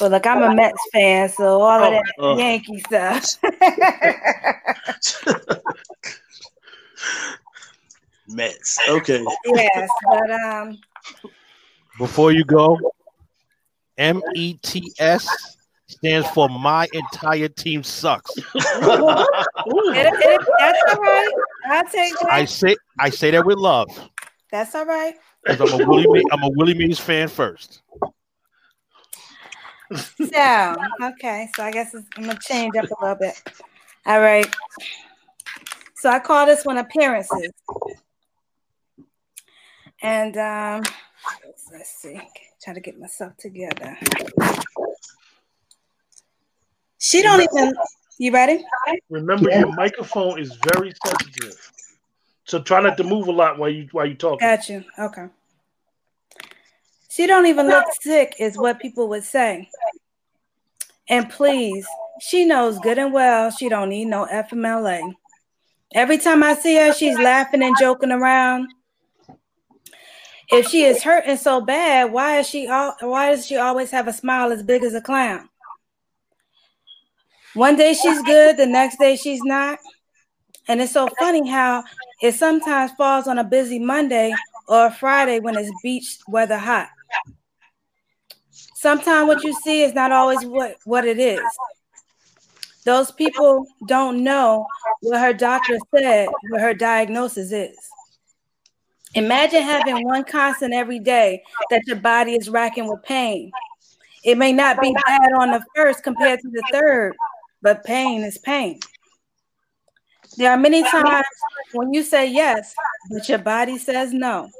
Well, 0.00 0.10
look, 0.10 0.26
I'm 0.26 0.42
a 0.42 0.54
Mets 0.54 0.78
fan, 0.92 1.28
so 1.28 1.60
all 1.60 1.82
of 1.82 1.88
Oh, 1.88 1.90
that 1.90 2.04
oh. 2.18 2.38
Yankee 2.38 2.80
stuff. 2.80 3.36
Mets. 8.28 8.78
Okay. 8.88 9.24
yes, 9.46 9.88
but 10.04 10.30
um, 10.30 10.78
Before 11.98 12.32
you 12.32 12.44
go, 12.44 12.78
M 13.98 14.22
E 14.34 14.54
T 14.62 14.92
S 14.98 15.56
stands 15.86 16.28
for 16.30 16.48
My 16.48 16.86
Entire 16.92 17.48
Team 17.48 17.82
Sucks. 17.82 18.32
It, 19.90 20.06
it, 20.14 20.40
that's 20.58 20.78
all 20.88 21.00
right. 21.00 21.32
I'll 21.66 21.84
take 21.84 22.12
I 22.30 22.44
say 22.44 22.76
I 22.98 23.10
say 23.10 23.30
that 23.32 23.44
with 23.44 23.58
love 23.58 23.88
That's 24.50 24.74
all 24.74 24.86
right. 24.86 25.14
because 25.44 25.72
I'm 25.72 25.80
a 25.80 25.86
Willie 25.86 26.24
I'm 26.30 26.42
a 26.42 26.48
Willie 26.50 26.74
Mays 26.74 26.98
fan 26.98 27.28
first. 27.28 27.82
So, 29.92 30.76
okay, 31.02 31.48
so 31.56 31.64
I 31.64 31.70
guess 31.70 31.94
I'm 31.94 32.06
gonna 32.16 32.38
change 32.40 32.76
up 32.76 32.84
a 32.84 33.02
little 33.02 33.16
bit. 33.18 33.42
All 34.06 34.20
right. 34.20 34.46
So 35.96 36.10
I 36.10 36.18
call 36.18 36.46
this 36.46 36.64
one 36.64 36.78
appearances. 36.78 37.50
And 40.02 40.36
um, 40.36 40.82
let's 41.72 41.90
see. 41.90 42.20
Try 42.62 42.74
to 42.74 42.80
get 42.80 42.98
myself 42.98 43.36
together. 43.36 43.96
She 46.98 47.22
don't 47.22 47.40
even. 47.40 47.74
You 48.18 48.32
ready? 48.32 48.64
Remember, 49.08 49.48
your 49.50 49.72
microphone 49.72 50.40
is 50.40 50.58
very 50.72 50.92
sensitive, 51.06 51.72
so 52.44 52.60
try 52.60 52.80
not 52.80 52.96
to 52.96 53.04
move 53.04 53.28
a 53.28 53.32
lot 53.32 53.58
while 53.58 53.70
you 53.70 53.88
while 53.92 54.06
you 54.06 54.16
talk. 54.16 54.40
Got 54.40 54.68
you. 54.68 54.84
Okay. 54.98 55.28
She 57.08 57.26
don't 57.26 57.46
even 57.46 57.68
look 57.68 57.86
sick, 58.00 58.34
is 58.38 58.58
what 58.58 58.80
people 58.80 59.08
would 59.08 59.24
say. 59.24 59.68
And 61.08 61.30
please, 61.30 61.86
she 62.20 62.44
knows 62.44 62.78
good 62.80 62.98
and 62.98 63.12
well 63.12 63.50
she 63.50 63.68
don't 63.68 63.88
need 63.88 64.06
no 64.06 64.26
FMLA. 64.26 65.14
Every 65.94 66.18
time 66.18 66.42
I 66.42 66.54
see 66.54 66.76
her, 66.76 66.92
she's 66.92 67.18
laughing 67.18 67.62
and 67.62 67.76
joking 67.78 68.12
around. 68.12 68.68
If 70.50 70.66
she 70.68 70.84
is 70.84 71.02
hurting 71.02 71.36
so 71.36 71.60
bad, 71.60 72.10
why 72.12 72.38
is 72.38 72.48
she 72.48 72.68
all, 72.68 72.94
why 73.00 73.30
does 73.30 73.46
she 73.46 73.56
always 73.56 73.90
have 73.90 74.08
a 74.08 74.12
smile 74.12 74.50
as 74.50 74.62
big 74.62 74.82
as 74.82 74.94
a 74.94 75.00
clown? 75.00 75.48
One 77.54 77.76
day 77.76 77.92
she's 77.92 78.22
good, 78.22 78.56
the 78.56 78.66
next 78.66 78.98
day 78.98 79.16
she's 79.16 79.42
not. 79.42 79.78
And 80.68 80.80
it's 80.80 80.92
so 80.92 81.08
funny 81.18 81.48
how 81.48 81.84
it 82.22 82.34
sometimes 82.34 82.92
falls 82.92 83.26
on 83.26 83.38
a 83.38 83.44
busy 83.44 83.78
Monday 83.78 84.34
or 84.68 84.86
a 84.86 84.90
Friday 84.92 85.40
when 85.40 85.56
it's 85.56 85.70
beach 85.82 86.18
weather 86.28 86.58
hot. 86.58 86.88
Sometimes 88.74 89.26
what 89.26 89.42
you 89.42 89.52
see 89.64 89.82
is 89.82 89.92
not 89.92 90.12
always 90.12 90.44
what, 90.44 90.76
what 90.84 91.04
it 91.04 91.18
is. 91.18 91.40
Those 92.84 93.10
people 93.10 93.66
don't 93.86 94.22
know 94.22 94.66
what 95.00 95.20
her 95.20 95.32
doctor 95.32 95.78
said, 95.94 96.28
what 96.50 96.60
her 96.60 96.74
diagnosis 96.74 97.50
is. 97.52 97.76
Imagine 99.14 99.62
having 99.62 100.04
one 100.04 100.24
constant 100.24 100.74
every 100.74 100.98
day 100.98 101.42
that 101.70 101.86
your 101.86 101.96
body 101.96 102.34
is 102.34 102.48
racking 102.48 102.88
with 102.88 103.02
pain. 103.02 103.50
It 104.24 104.36
may 104.36 104.52
not 104.52 104.80
be 104.80 104.92
bad 104.92 105.32
on 105.38 105.50
the 105.50 105.64
first 105.74 106.02
compared 106.02 106.40
to 106.40 106.50
the 106.50 106.62
third, 106.72 107.16
but 107.62 107.84
pain 107.84 108.22
is 108.22 108.38
pain. 108.38 108.80
There 110.36 110.50
are 110.50 110.58
many 110.58 110.82
times 110.82 111.24
when 111.72 111.92
you 111.94 112.02
say 112.02 112.30
yes, 112.30 112.74
but 113.10 113.28
your 113.28 113.38
body 113.38 113.78
says 113.78 114.12
no. 114.12 114.50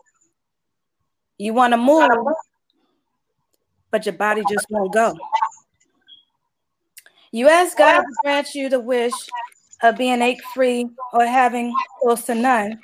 You 1.36 1.54
want 1.54 1.72
to 1.72 1.76
move, 1.76 2.10
but 3.90 4.06
your 4.06 4.14
body 4.14 4.44
just 4.48 4.66
won't 4.70 4.92
go. 4.92 5.16
You 7.30 7.48
ask 7.48 7.76
God 7.76 8.00
to 8.00 8.14
grant 8.22 8.54
you 8.54 8.68
the 8.68 8.80
wish 8.80 9.14
of 9.82 9.98
being 9.98 10.22
ache 10.22 10.42
free 10.54 10.88
or 11.12 11.26
having 11.26 11.74
close 12.00 12.24
to 12.24 12.34
none. 12.34 12.80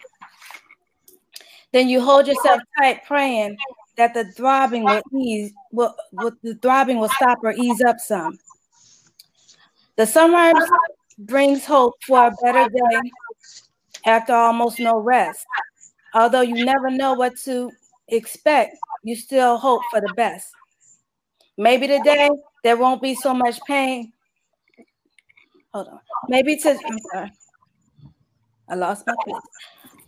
Then 1.75 1.89
you 1.89 2.01
hold 2.01 2.29
yourself 2.29 2.63
tight, 2.79 3.05
praying 3.05 3.57
that 3.97 4.15
the 4.15 4.27
throbbing 4.27 4.85
will 4.85 5.03
ease, 5.13 5.53
will, 5.73 5.93
will 6.13 6.31
the 6.45 6.55
throbbing 6.55 7.01
will 7.01 7.09
stop 7.09 7.39
or 7.43 7.51
ease 7.51 7.83
up 7.83 7.99
some. 7.99 8.39
The 9.97 10.07
sunrise 10.07 10.55
brings 11.19 11.67
hope 11.67 11.95
for 12.07 12.29
a 12.29 12.33
better 12.41 12.69
day 12.69 13.11
after 14.07 14.35
almost 14.35 14.79
no 14.79 15.01
rest. 15.01 15.45
Although 16.15 16.43
you 16.43 16.65
never 16.65 16.93
know 16.93 17.15
what 17.15 17.37
to 17.39 17.73
expect, 18.07 18.77
you 19.03 19.17
still 19.17 19.59
hope 19.59 19.83
for 19.91 20.01
the 20.01 20.15
best. 20.15 20.53
Maybe 21.57 21.89
today 21.89 22.31
there 22.63 22.77
won't 22.77 23.03
be 23.03 23.17
so 23.17 23.35
much 23.35 23.59
pain. 23.67 24.13
Hold 25.73 25.89
on. 25.89 25.99
Maybe 26.29 26.57
to 26.57 26.71
I'm 26.71 26.99
sorry. 27.13 27.33
I 28.69 28.77
lost 28.77 29.09
my 29.09 29.15
place. 29.25 29.43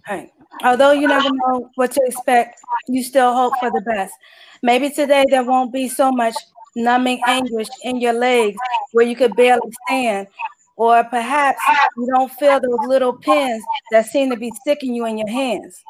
Right. 0.08 0.30
Although 0.62 0.92
you 0.92 1.08
never 1.08 1.28
know 1.32 1.70
what 1.74 1.92
to 1.92 2.00
expect, 2.06 2.60
you 2.88 3.02
still 3.02 3.34
hope 3.34 3.54
for 3.60 3.70
the 3.70 3.80
best. 3.82 4.14
Maybe 4.62 4.90
today 4.90 5.24
there 5.28 5.44
won't 5.44 5.72
be 5.72 5.88
so 5.88 6.12
much 6.12 6.34
numbing 6.76 7.20
anguish 7.26 7.68
in 7.82 8.00
your 8.00 8.12
legs 8.12 8.56
where 8.92 9.06
you 9.06 9.16
could 9.16 9.34
barely 9.34 9.70
stand. 9.86 10.28
Or 10.76 11.02
perhaps 11.04 11.60
you 11.96 12.06
don't 12.14 12.30
feel 12.32 12.60
those 12.60 12.86
little 12.86 13.14
pins 13.14 13.62
that 13.90 14.06
seem 14.06 14.30
to 14.30 14.36
be 14.36 14.52
sticking 14.60 14.94
you 14.94 15.06
in 15.06 15.18
your 15.18 15.28
hands. 15.28 15.82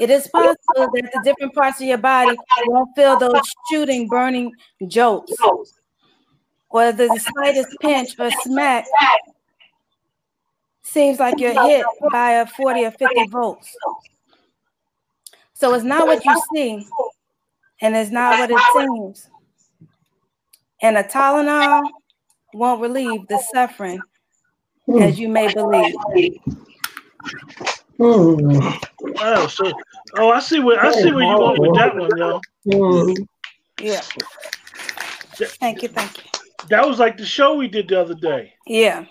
It 0.00 0.10
is 0.10 0.26
possible 0.28 0.88
that 0.94 1.10
the 1.12 1.20
different 1.22 1.54
parts 1.54 1.80
of 1.80 1.86
your 1.86 1.98
body 1.98 2.36
won't 2.66 2.88
feel 2.96 3.18
those 3.18 3.42
shooting, 3.70 4.08
burning 4.08 4.52
jolts, 4.88 5.36
or 6.70 6.92
the 6.92 7.08
slightest 7.18 7.68
pinch 7.80 8.18
or 8.18 8.30
smack 8.30 8.86
seems 10.90 11.20
like 11.20 11.38
you're 11.38 11.60
hit 11.68 11.86
by 12.10 12.32
a 12.32 12.46
40 12.46 12.84
or 12.84 12.90
50 12.90 13.28
volts. 13.28 13.76
So 15.54 15.74
it's 15.74 15.84
not 15.84 16.06
what 16.06 16.24
you 16.24 16.42
see, 16.54 16.86
and 17.80 17.94
it's 17.94 18.10
not 18.10 18.38
what 18.38 18.50
it 18.50 18.58
seems. 18.74 19.28
And 20.82 20.96
a 20.96 21.04
Tylenol 21.04 21.82
won't 22.54 22.80
relieve 22.80 23.28
the 23.28 23.38
suffering 23.52 24.00
as 25.00 25.18
you 25.18 25.28
may 25.28 25.52
believe. 25.52 25.94
Hmm. 27.98 28.58
Oh, 29.18 29.46
so 29.46 29.70
oh, 30.16 30.30
I 30.30 30.40
see 30.40 30.60
where 30.60 30.82
I 30.82 30.90
see 30.92 31.12
where 31.12 31.24
you 31.24 31.36
going 31.36 31.60
with 31.60 31.74
that 31.74 31.94
one, 31.94 32.10
yo. 32.16 33.14
Yeah. 33.78 34.00
Thank 35.34 35.82
you, 35.82 35.88
thank 35.88 36.16
you. 36.16 36.24
That 36.68 36.86
was 36.86 36.98
like 36.98 37.18
the 37.18 37.26
show 37.26 37.56
we 37.56 37.68
did 37.68 37.88
the 37.88 38.00
other 38.00 38.14
day. 38.14 38.54
Yeah. 38.66 39.04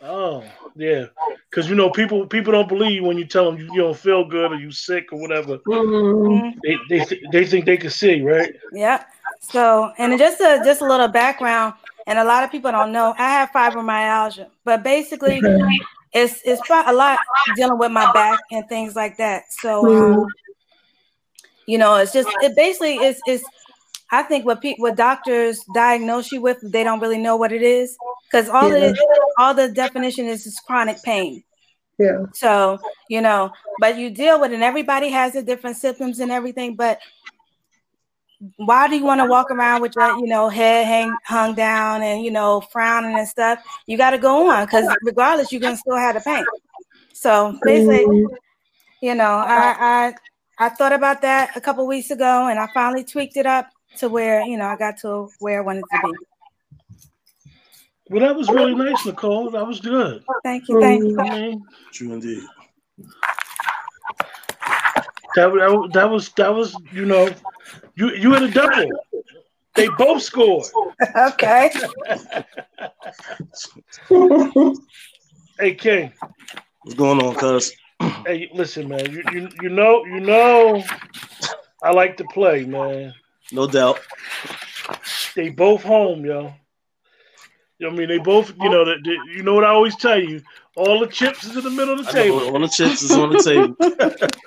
Oh, 0.00 0.44
yeah. 0.76 1.06
Because 1.50 1.68
you 1.68 1.74
know, 1.74 1.90
people 1.90 2.26
people 2.26 2.52
don't 2.52 2.68
believe 2.68 3.02
when 3.02 3.18
you 3.18 3.24
tell 3.24 3.50
them 3.50 3.58
you, 3.58 3.72
you 3.72 3.80
don't 3.80 3.96
feel 3.96 4.24
good 4.24 4.52
or 4.52 4.56
you 4.56 4.70
sick 4.70 5.12
or 5.12 5.20
whatever. 5.20 5.58
Mhm. 5.58 6.54
They 6.62 6.76
they 6.88 7.04
th- 7.04 7.22
they 7.32 7.46
think 7.46 7.64
they 7.64 7.76
can 7.76 7.90
see, 7.90 8.22
right? 8.22 8.54
Yeah. 8.72 9.04
So, 9.40 9.92
and 9.98 10.18
just 10.18 10.40
a 10.40 10.60
just 10.64 10.82
a 10.82 10.86
little 10.86 11.08
background, 11.08 11.74
and 12.06 12.18
a 12.18 12.24
lot 12.24 12.44
of 12.44 12.50
people 12.50 12.70
don't 12.70 12.92
know, 12.92 13.14
I 13.16 13.30
have 13.30 13.50
fibromyalgia, 13.50 14.48
but 14.64 14.82
basically, 14.82 15.42
it's 16.12 16.40
it's 16.44 16.68
a 16.70 16.92
lot 16.92 17.18
dealing 17.56 17.78
with 17.78 17.90
my 17.90 18.12
back 18.12 18.40
and 18.50 18.68
things 18.68 18.94
like 18.94 19.16
that. 19.16 19.44
So, 19.50 19.88
um, 19.88 20.26
you 21.66 21.78
know, 21.78 21.96
it's 21.96 22.12
just 22.12 22.28
it 22.42 22.54
basically 22.56 23.02
is 23.02 23.22
is. 23.26 23.44
I 24.10 24.22
think 24.22 24.46
what 24.46 24.62
people 24.62 24.82
what 24.82 24.96
doctors 24.96 25.64
diagnose 25.74 26.32
you 26.32 26.40
with, 26.40 26.58
they 26.62 26.82
don't 26.82 27.00
really 27.00 27.18
know 27.18 27.36
what 27.36 27.52
it 27.52 27.62
is 27.62 27.96
because 28.30 28.48
all 28.48 28.72
Yeah. 28.72 28.92
the 28.92 29.32
all 29.38 29.54
the 29.54 29.68
definition 29.68 30.26
is 30.26 30.46
is 30.46 30.58
chronic 30.60 31.02
pain. 31.02 31.42
Yeah. 31.98 32.26
So, 32.32 32.78
you 33.08 33.20
know, 33.20 33.52
but 33.80 33.98
you 33.98 34.10
deal 34.10 34.40
with 34.40 34.52
it, 34.52 34.54
and 34.54 34.62
everybody 34.62 35.08
has 35.10 35.32
the 35.32 35.42
different 35.42 35.76
symptoms 35.76 36.20
and 36.20 36.30
everything. 36.30 36.76
But 36.76 37.00
why 38.56 38.86
do 38.88 38.96
you 38.96 39.04
want 39.04 39.20
to 39.20 39.26
walk 39.26 39.50
around 39.50 39.82
with 39.82 39.96
your, 39.96 40.16
you 40.18 40.28
know, 40.28 40.48
head 40.48 40.86
hang 40.86 41.12
hung 41.24 41.54
down 41.54 42.02
and 42.02 42.24
you 42.24 42.30
know, 42.30 42.60
frowning 42.60 43.18
and 43.18 43.28
stuff? 43.28 43.62
You 43.86 43.98
got 43.98 44.10
to 44.10 44.18
go 44.18 44.48
on 44.48 44.64
because 44.64 44.86
regardless, 45.02 45.52
you're 45.52 45.60
gonna 45.60 45.76
still 45.76 45.96
have 45.96 46.14
the 46.14 46.20
pain. 46.20 46.46
So 47.12 47.58
basically, 47.62 48.06
mm-hmm. 48.06 48.34
you 49.02 49.14
know, 49.16 49.34
I 49.46 49.74
I 49.78 50.66
I 50.66 50.68
thought 50.70 50.92
about 50.92 51.20
that 51.22 51.56
a 51.56 51.60
couple 51.60 51.86
weeks 51.86 52.10
ago, 52.10 52.46
and 52.48 52.58
I 52.58 52.68
finally 52.72 53.04
tweaked 53.04 53.36
it 53.36 53.46
up 53.46 53.68
to 53.98 54.08
where 54.08 54.42
you 54.42 54.56
know 54.56 54.66
I 54.66 54.76
got 54.76 54.98
to 54.98 55.30
where 55.38 55.58
I 55.58 55.64
wanted 55.64 55.84
to 55.90 56.00
be. 56.02 56.12
Well, 58.10 58.20
that 58.20 58.34
was 58.34 58.48
really 58.48 58.74
nice, 58.74 59.04
Nicole. 59.04 59.50
That 59.50 59.66
was 59.66 59.80
good. 59.80 60.24
Thank 60.42 60.68
you, 60.68 60.80
thank 60.80 61.04
you. 61.04 61.20
I 61.20 61.38
mean, 61.38 61.66
True 61.92 62.14
indeed. 62.14 62.42
that, 65.34 65.52
that 65.52 65.90
that 65.92 66.10
was 66.10 66.30
that 66.30 66.54
was 66.54 66.76
you 66.92 67.04
know, 67.04 67.28
you 67.96 68.10
you 68.10 68.32
had 68.32 68.42
a 68.44 68.50
double. 68.50 68.88
They 69.74 69.88
both 69.88 70.22
scored. 70.22 70.66
Okay. 71.16 71.70
Hey 75.60 75.74
King. 75.74 76.12
What's 76.82 76.96
going 76.96 77.20
on, 77.20 77.34
cuz? 77.34 77.72
Hey, 78.24 78.48
listen, 78.54 78.88
man. 78.88 79.10
You 79.10 79.24
you 79.32 79.48
you 79.60 79.68
know 79.68 80.04
you 80.04 80.20
know, 80.20 80.84
I 81.82 81.90
like 81.90 82.16
to 82.18 82.24
play, 82.32 82.64
man. 82.64 83.12
No 83.52 83.66
doubt. 83.66 84.00
They 85.34 85.50
both 85.50 85.82
home, 85.82 86.24
yo. 86.24 86.52
You 87.78 87.86
know 87.86 87.92
I 87.92 87.96
mean, 87.96 88.08
they 88.08 88.18
both. 88.18 88.52
You 88.58 88.68
know 88.68 88.84
that. 88.84 88.98
You 89.34 89.42
know 89.42 89.54
what 89.54 89.64
I 89.64 89.68
always 89.68 89.96
tell 89.96 90.20
you. 90.20 90.42
All 90.76 91.00
the 91.00 91.06
chips 91.06 91.44
is 91.44 91.56
in 91.56 91.64
the 91.64 91.70
middle 91.70 91.98
of 91.98 92.04
the 92.04 92.10
I 92.10 92.12
know, 92.12 92.22
table. 92.22 92.54
All 92.54 92.60
the 92.60 92.68
chips 92.68 93.02
is 93.02 93.12
on 93.12 93.30
the 93.30 93.42
table. 93.42 93.76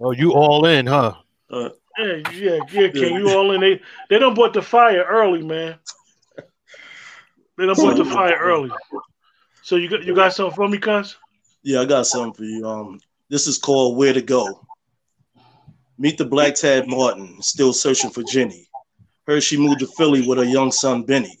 Oh, 0.00 0.10
you 0.10 0.32
all 0.32 0.66
in, 0.66 0.86
huh? 0.86 1.14
Uh, 1.48 1.68
Yeah, 1.98 2.14
yeah, 2.34 2.60
yeah, 2.72 2.88
King. 2.88 3.14
You 3.14 3.28
all 3.30 3.52
in? 3.52 3.60
They 3.60 3.80
they 4.08 4.18
don't 4.18 4.34
put 4.34 4.52
the 4.52 4.62
fire 4.62 5.04
early, 5.08 5.42
man. 5.42 5.76
They 7.56 7.66
don't 7.66 7.76
put 7.76 7.96
the 7.96 8.04
fire 8.04 8.36
early. 8.40 8.70
So 9.62 9.76
you 9.76 9.88
got 9.88 10.02
you 10.02 10.14
got 10.14 10.34
something 10.34 10.56
for 10.56 10.68
me, 10.68 10.78
cuz? 10.78 11.16
yeah, 11.62 11.82
I 11.82 11.84
got 11.84 12.06
something 12.06 12.32
for 12.32 12.44
you. 12.44 12.66
Um, 12.66 13.00
this 13.28 13.46
is 13.46 13.58
called 13.58 13.96
Where 13.96 14.12
to 14.12 14.22
Go. 14.22 14.66
Meet 16.02 16.18
the 16.18 16.24
Black 16.24 16.56
Tad 16.56 16.88
Martin, 16.88 17.40
still 17.42 17.72
searching 17.72 18.10
for 18.10 18.24
Jenny. 18.24 18.68
Heard 19.24 19.44
she 19.44 19.56
moved 19.56 19.78
to 19.78 19.86
Philly 19.86 20.26
with 20.26 20.36
her 20.36 20.44
young 20.44 20.72
son 20.72 21.04
Benny. 21.04 21.38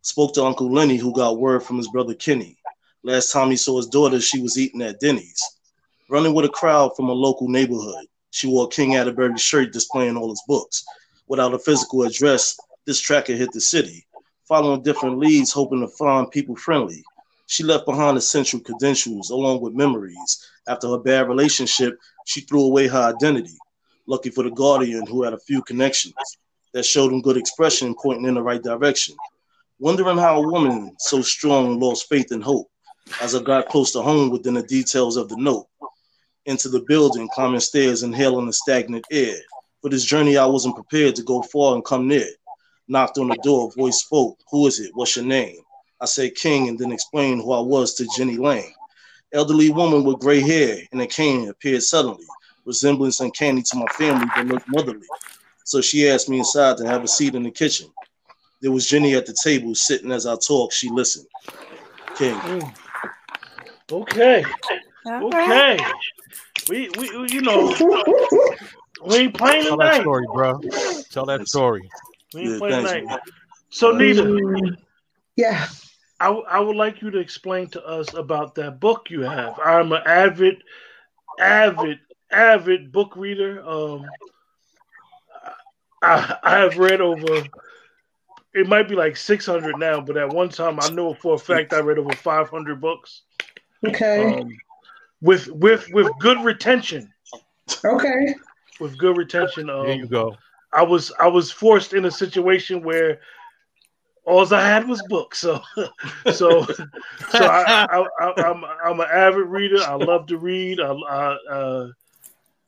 Spoke 0.00 0.32
to 0.32 0.42
Uncle 0.42 0.72
Lenny, 0.72 0.96
who 0.96 1.12
got 1.12 1.38
word 1.38 1.62
from 1.62 1.76
his 1.76 1.88
brother 1.88 2.14
Kenny. 2.14 2.56
Last 3.02 3.30
time 3.30 3.50
he 3.50 3.58
saw 3.58 3.76
his 3.76 3.88
daughter, 3.88 4.18
she 4.18 4.40
was 4.40 4.56
eating 4.56 4.80
at 4.80 5.00
Denny's. 5.00 5.42
Running 6.08 6.32
with 6.32 6.46
a 6.46 6.48
crowd 6.48 6.96
from 6.96 7.10
a 7.10 7.12
local 7.12 7.50
neighborhood. 7.50 8.06
She 8.30 8.46
wore 8.46 8.64
a 8.64 8.68
King 8.68 8.96
Atterbury's 8.96 9.42
shirt 9.42 9.70
displaying 9.70 10.16
all 10.16 10.30
his 10.30 10.42
books. 10.48 10.82
Without 11.28 11.52
a 11.52 11.58
physical 11.58 12.04
address, 12.04 12.56
this 12.86 13.02
tracker 13.02 13.34
hit 13.34 13.52
the 13.52 13.60
city, 13.60 14.06
following 14.48 14.82
different 14.82 15.18
leads, 15.18 15.52
hoping 15.52 15.82
to 15.82 15.88
find 15.88 16.30
people 16.30 16.56
friendly. 16.56 17.04
She 17.48 17.64
left 17.64 17.84
behind 17.84 18.16
essential 18.16 18.60
credentials 18.60 19.28
along 19.28 19.60
with 19.60 19.74
memories. 19.74 20.50
After 20.66 20.88
her 20.88 20.98
bad 20.98 21.28
relationship, 21.28 21.98
she 22.24 22.40
threw 22.40 22.64
away 22.64 22.86
her 22.86 23.14
identity. 23.14 23.58
Lucky 24.10 24.30
for 24.30 24.42
the 24.42 24.50
Guardian, 24.50 25.06
who 25.06 25.22
had 25.22 25.34
a 25.34 25.38
few 25.38 25.62
connections 25.62 26.14
that 26.72 26.84
showed 26.84 27.12
him 27.12 27.22
good 27.22 27.36
expression 27.36 27.94
pointing 27.94 28.26
in 28.26 28.34
the 28.34 28.42
right 28.42 28.60
direction. 28.60 29.14
Wondering 29.78 30.18
how 30.18 30.42
a 30.42 30.48
woman 30.48 30.96
so 30.98 31.22
strong 31.22 31.78
lost 31.78 32.08
faith 32.08 32.32
and 32.32 32.42
hope 32.42 32.68
as 33.20 33.36
I 33.36 33.40
got 33.40 33.68
close 33.68 33.92
to 33.92 34.02
home 34.02 34.30
within 34.30 34.54
the 34.54 34.64
details 34.64 35.16
of 35.16 35.28
the 35.28 35.36
note. 35.36 35.68
Into 36.44 36.68
the 36.68 36.80
building, 36.88 37.28
climbing 37.32 37.60
stairs, 37.60 38.02
inhaling 38.02 38.46
the 38.46 38.52
stagnant 38.52 39.06
air. 39.12 39.36
For 39.80 39.90
this 39.90 40.04
journey, 40.04 40.36
I 40.36 40.44
wasn't 40.44 40.74
prepared 40.74 41.14
to 41.14 41.22
go 41.22 41.42
far 41.42 41.76
and 41.76 41.84
come 41.84 42.08
near. 42.08 42.30
Knocked 42.88 43.18
on 43.18 43.28
the 43.28 43.38
door, 43.44 43.70
voice 43.76 44.00
spoke, 44.00 44.40
Who 44.50 44.66
is 44.66 44.80
it? 44.80 44.90
What's 44.94 45.14
your 45.14 45.24
name? 45.24 45.60
I 46.00 46.06
said 46.06 46.34
King 46.34 46.68
and 46.68 46.76
then 46.76 46.90
explained 46.90 47.42
who 47.42 47.52
I 47.52 47.60
was 47.60 47.94
to 47.94 48.08
Jenny 48.16 48.38
Lane. 48.38 48.74
Elderly 49.32 49.70
woman 49.70 50.02
with 50.02 50.18
gray 50.18 50.40
hair 50.40 50.78
and 50.90 51.00
a 51.00 51.06
cane 51.06 51.48
appeared 51.48 51.84
suddenly, 51.84 52.26
resemblance 52.64 53.20
uncanny 53.20 53.62
to 53.62 53.76
my 53.76 53.86
family 53.88 54.26
but 54.36 54.46
looked 54.46 54.68
motherly. 54.68 55.06
So 55.64 55.80
she 55.80 56.08
asked 56.08 56.28
me 56.28 56.38
inside 56.38 56.76
to 56.78 56.86
have 56.86 57.04
a 57.04 57.08
seat 57.08 57.34
in 57.34 57.42
the 57.42 57.50
kitchen. 57.50 57.88
There 58.60 58.72
was 58.72 58.86
Jenny 58.86 59.14
at 59.14 59.26
the 59.26 59.36
table, 59.44 59.74
sitting 59.74 60.12
as 60.12 60.26
I 60.26 60.36
talked. 60.36 60.74
She 60.74 60.88
listened. 60.90 61.26
King. 62.16 62.34
Mm. 62.34 62.74
Okay. 63.90 64.44
Okay. 65.06 65.84
We, 66.68 66.88
we, 66.90 67.32
you 67.32 67.40
know, 67.40 67.74
we 69.06 69.16
ain't 69.16 69.34
playing 69.34 69.64
Tell 69.64 69.76
tonight. 69.76 69.94
that 69.94 70.02
story, 70.02 70.26
bro. 70.32 70.60
Tell 71.10 71.26
that 71.26 71.48
story. 71.48 71.88
We 72.34 72.40
ain't 72.40 72.50
Yeah, 72.50 72.58
playing 72.58 72.86
thanks, 72.86 72.92
tonight. 72.92 73.10
man. 73.10 73.18
So, 73.70 73.90
Nita, 73.92 74.76
yeah. 75.36 75.66
I, 76.20 76.26
w- 76.26 76.44
I 76.48 76.60
would 76.60 76.76
like 76.76 77.00
you 77.00 77.10
to 77.10 77.18
explain 77.18 77.68
to 77.68 77.82
us 77.84 78.12
about 78.12 78.54
that 78.56 78.78
book 78.78 79.06
you 79.08 79.22
have. 79.22 79.58
I'm 79.64 79.90
an 79.92 80.02
avid, 80.04 80.62
avid, 81.38 81.98
avid 82.30 82.92
book 82.92 83.16
reader. 83.16 83.62
Um, 83.66 84.10
I, 86.02 86.36
I 86.42 86.58
have 86.58 86.78
read 86.78 87.00
over, 87.00 87.44
it 88.54 88.66
might 88.66 88.88
be 88.88 88.94
like 88.94 89.16
600 89.16 89.76
now, 89.78 90.00
but 90.00 90.16
at 90.16 90.32
one 90.32 90.48
time 90.48 90.80
I 90.80 90.88
know 90.88 91.14
for 91.14 91.34
a 91.34 91.38
fact 91.38 91.72
I 91.72 91.80
read 91.80 91.98
over 91.98 92.14
500 92.14 92.80
books 92.80 93.22
Okay. 93.86 94.26
um, 94.26 94.60
with 95.20 95.48
with 95.48 95.90
with 95.92 96.06
good 96.18 96.42
retention. 96.44 97.12
okay. 97.84 98.34
With 98.80 98.96
good 98.98 99.16
retention. 99.16 99.66
There 99.66 99.92
you 99.92 100.02
Um, 100.02 100.08
go. 100.08 100.36
I 100.72 100.82
was 100.82 101.12
I 101.18 101.26
was 101.28 101.50
forced 101.50 101.92
in 101.92 102.04
a 102.04 102.10
situation 102.10 102.82
where 102.82 103.20
all 104.24 104.52
I 104.54 104.66
had 104.66 104.88
was 104.88 105.02
books. 105.02 105.38
So 105.38 105.60
so 106.32 106.64
so 107.30 107.44
I, 107.46 107.84
I, 107.90 108.06
I, 108.20 108.32
I'm 108.50 108.64
I'm 108.84 109.00
an 109.00 109.06
avid 109.12 109.46
reader. 109.46 109.82
I 109.82 109.94
love 109.94 110.26
to 110.28 110.38
read. 110.38 110.80
I 110.80 110.92
I, 110.92 111.36
uh, 111.50 111.88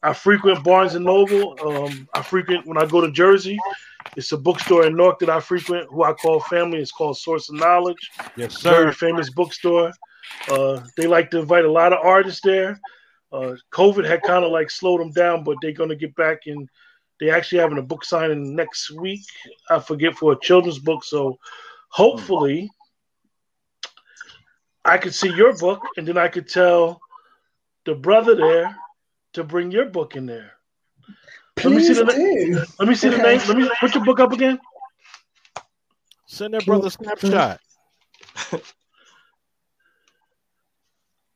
I 0.03 0.13
frequent 0.13 0.65
Barnes 0.65 0.95
and 0.95 1.05
Noble. 1.05 1.57
Um, 1.65 2.09
I 2.13 2.23
frequent 2.23 2.67
when 2.67 2.77
I 2.77 2.87
go 2.87 3.01
to 3.01 3.11
Jersey. 3.13 3.57
It's 4.17 4.33
a 4.33 4.37
bookstore 4.37 4.87
in 4.87 4.97
Newark 4.97 5.21
that 5.21 5.31
I 5.31 5.39
frequent, 5.39 5.89
who 5.91 6.03
I 6.03 6.13
call 6.13 6.41
family. 6.41 6.79
It's 6.79 6.91
called 6.91 7.17
Source 7.17 7.49
of 7.49 7.55
Knowledge. 7.57 8.11
Yes, 8.37 8.59
sir. 8.59 8.71
Very 8.71 8.93
famous 8.93 9.31
bookstore. 9.31 9.93
Uh, 10.49 10.81
they 10.97 11.07
like 11.07 11.31
to 11.31 11.39
invite 11.39 11.65
a 11.65 11.71
lot 11.71 11.93
of 11.93 12.01
artists 12.05 12.41
there. 12.43 12.81
Uh, 13.33 13.55
COVID 13.73 14.07
had 14.07 14.23
kind 14.23 14.45
of 14.45 14.51
like 14.51 14.71
slowed 14.71 15.01
them 15.01 15.13
down, 15.13 15.45
but 15.45 15.57
they're 15.63 15.73
gonna 15.73 15.97
get 15.97 16.15
back 16.17 16.41
and 16.47 16.69
they 17.21 17.31
actually 17.31 17.61
having 17.61 17.79
a 17.79 17.83
book 17.83 18.05
signing 18.05 18.57
next 18.57 18.91
week. 18.91 19.23
I 19.71 19.79
forget 19.79 20.17
for 20.17 20.33
a 20.33 20.41
children's 20.41 20.81
book. 20.81 21.05
So 21.05 21.39
hopefully 21.89 22.69
I 24.85 24.99
could 24.99 25.15
see 25.15 25.33
your 25.33 25.57
book 25.57 25.81
and 25.97 26.07
then 26.07 26.19
I 26.19 26.29
could 26.29 26.49
tell 26.49 27.01
the 27.87 27.95
brother 27.95 28.35
there 28.35 28.77
to 29.35 29.45
bring 29.45 29.71
your 29.71 29.87
book 29.87 30.17
in 30.17 30.27
there. 30.27 30.53
Let 31.63 31.73
me 31.73 31.83
see 31.83 31.95
the- 31.95 32.05
do. 32.05 32.65
Let 32.79 32.89
me 32.89 32.95
see 32.95 33.09
the 33.09 33.19
name. 33.19 33.41
Let 33.47 33.57
me 33.57 33.71
put 33.81 33.95
your 33.95 34.05
book 34.05 34.21
up 34.21 34.33
again. 34.33 34.59
Send 36.27 36.55
that 36.55 36.65
brother 36.65 36.87
a 36.87 36.91
snapshot. 36.91 37.61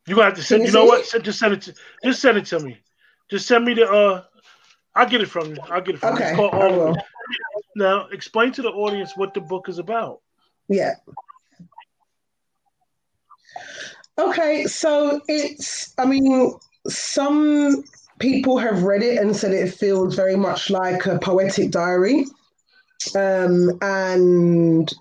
You 0.07 0.15
gonna 0.15 0.27
have 0.27 0.35
to 0.35 0.43
send. 0.43 0.63
You 0.63 0.69
you 0.69 0.73
know 0.73 0.85
what? 0.85 1.01
it? 1.01 1.07
Send, 1.07 1.25
just 1.25 1.39
send 1.39 1.55
it. 1.55 1.63
To, 1.63 1.75
just 2.05 2.23
send 2.23 2.39
it 2.39 2.47
to 2.47 2.61
me. 2.61 2.79
Just 3.29 3.47
send 3.47 3.65
me 3.65 3.75
the. 3.75 3.91
uh 3.91 4.23
I'll 4.95 5.09
get 5.09 5.21
it 5.21 5.29
from 5.29 5.51
you. 5.51 5.57
I'll 5.69 5.83
get 5.83 5.97
it 5.97 5.99
from 5.99 6.11
you. 6.11 6.15
Okay. 6.17 6.29
It's 6.31 6.37
called 6.37 6.55
I 6.55 6.59
All 6.59 6.71
of 6.71 6.77
will. 6.77 6.97
Now, 7.75 8.07
explain 8.07 8.53
to 8.53 8.63
the 8.63 8.71
audience 8.71 9.17
what 9.17 9.35
the 9.35 9.41
book 9.41 9.69
is 9.69 9.79
about. 9.79 10.21
Yeah. 10.69 10.95
Okay, 14.19 14.65
so 14.65 15.21
it's, 15.29 15.93
I 15.99 16.07
mean, 16.07 16.55
some 16.89 17.85
people 18.19 18.59
have 18.59 18.83
read 18.83 19.03
it 19.03 19.19
and 19.19 19.37
said 19.37 19.53
it 19.53 19.75
feels 19.75 20.15
very 20.15 20.37
much 20.37 20.71
like 20.71 21.07
a 21.07 21.19
poetic 21.19 21.71
diary 21.71 22.25
um, 23.15 23.71
and 23.83 24.93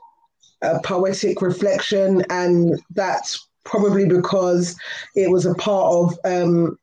a 0.62 0.80
poetic 0.84 1.42
reflection. 1.42 2.24
And 2.30 2.82
that's 2.92 3.48
probably 3.64 4.06
because 4.06 4.76
it 5.16 5.30
was 5.30 5.46
a 5.46 5.56
part 5.56 5.94
of 5.94 6.20
um, 6.26 6.78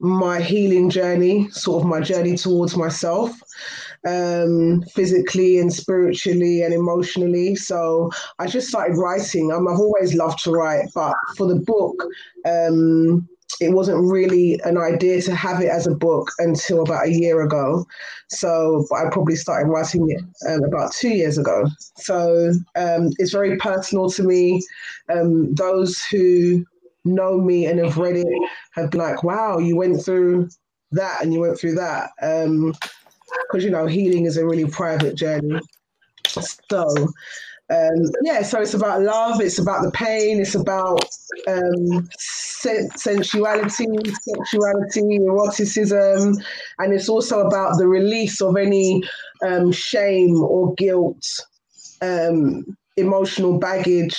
my 0.00 0.40
healing 0.40 0.90
journey, 0.90 1.48
sort 1.50 1.82
of 1.82 1.88
my 1.88 2.00
journey 2.00 2.36
towards 2.36 2.76
myself 2.76 3.32
um, 4.06 4.82
physically 4.94 5.58
and 5.58 5.72
spiritually 5.72 6.62
and 6.62 6.74
emotionally. 6.74 7.56
So 7.56 8.10
I 8.38 8.46
just 8.46 8.68
started 8.68 8.96
writing. 8.96 9.52
Um, 9.52 9.68
I've 9.68 9.80
always 9.80 10.14
loved 10.14 10.42
to 10.44 10.50
write, 10.50 10.88
but 10.94 11.14
for 11.36 11.46
the 11.46 11.56
book, 11.56 12.04
um, 12.44 13.28
it 13.60 13.70
wasn't 13.70 14.10
really 14.10 14.60
an 14.64 14.76
idea 14.76 15.22
to 15.22 15.34
have 15.34 15.60
it 15.60 15.68
as 15.68 15.86
a 15.86 15.94
book 15.94 16.30
until 16.38 16.82
about 16.82 17.06
a 17.06 17.12
year 17.12 17.42
ago. 17.42 17.86
So, 18.28 18.86
I 18.94 19.08
probably 19.10 19.36
started 19.36 19.68
writing 19.68 20.10
it 20.10 20.22
um, 20.48 20.64
about 20.64 20.92
two 20.92 21.10
years 21.10 21.38
ago. 21.38 21.66
So 21.96 22.52
um, 22.76 23.10
it's 23.18 23.32
very 23.32 23.56
personal 23.56 24.10
to 24.10 24.22
me. 24.22 24.62
Um, 25.08 25.54
those 25.54 26.02
who 26.10 26.64
know 27.04 27.40
me 27.40 27.66
and 27.66 27.78
have 27.78 27.96
read 27.96 28.16
it 28.16 28.26
have 28.72 28.90
been 28.90 29.00
like, 29.00 29.22
wow, 29.22 29.58
you 29.58 29.76
went 29.76 30.04
through 30.04 30.48
that 30.92 31.22
and 31.22 31.32
you 31.32 31.40
went 31.40 31.58
through 31.58 31.76
that. 31.76 32.10
Um, 32.20 32.74
because 33.48 33.64
you 33.64 33.70
know 33.70 33.86
healing 33.86 34.24
is 34.24 34.36
a 34.36 34.46
really 34.46 34.66
private 34.66 35.16
journey. 35.16 35.60
So 36.26 36.88
um, 37.68 38.10
yeah, 38.22 38.42
so 38.42 38.60
it's 38.60 38.74
about 38.74 39.02
love, 39.02 39.40
it's 39.40 39.58
about 39.58 39.82
the 39.82 39.90
pain, 39.90 40.40
it's 40.40 40.54
about 40.54 41.04
um, 41.48 42.08
sen- 42.18 42.88
sensuality, 42.90 43.86
sexuality, 44.20 45.18
eroticism, 45.18 46.34
and 46.78 46.94
it's 46.94 47.08
also 47.08 47.40
about 47.40 47.76
the 47.78 47.88
release 47.88 48.40
of 48.40 48.56
any 48.56 49.02
um, 49.44 49.72
shame 49.72 50.36
or 50.36 50.74
guilt, 50.74 51.26
um, 52.02 52.64
emotional 52.96 53.58
baggage, 53.58 54.16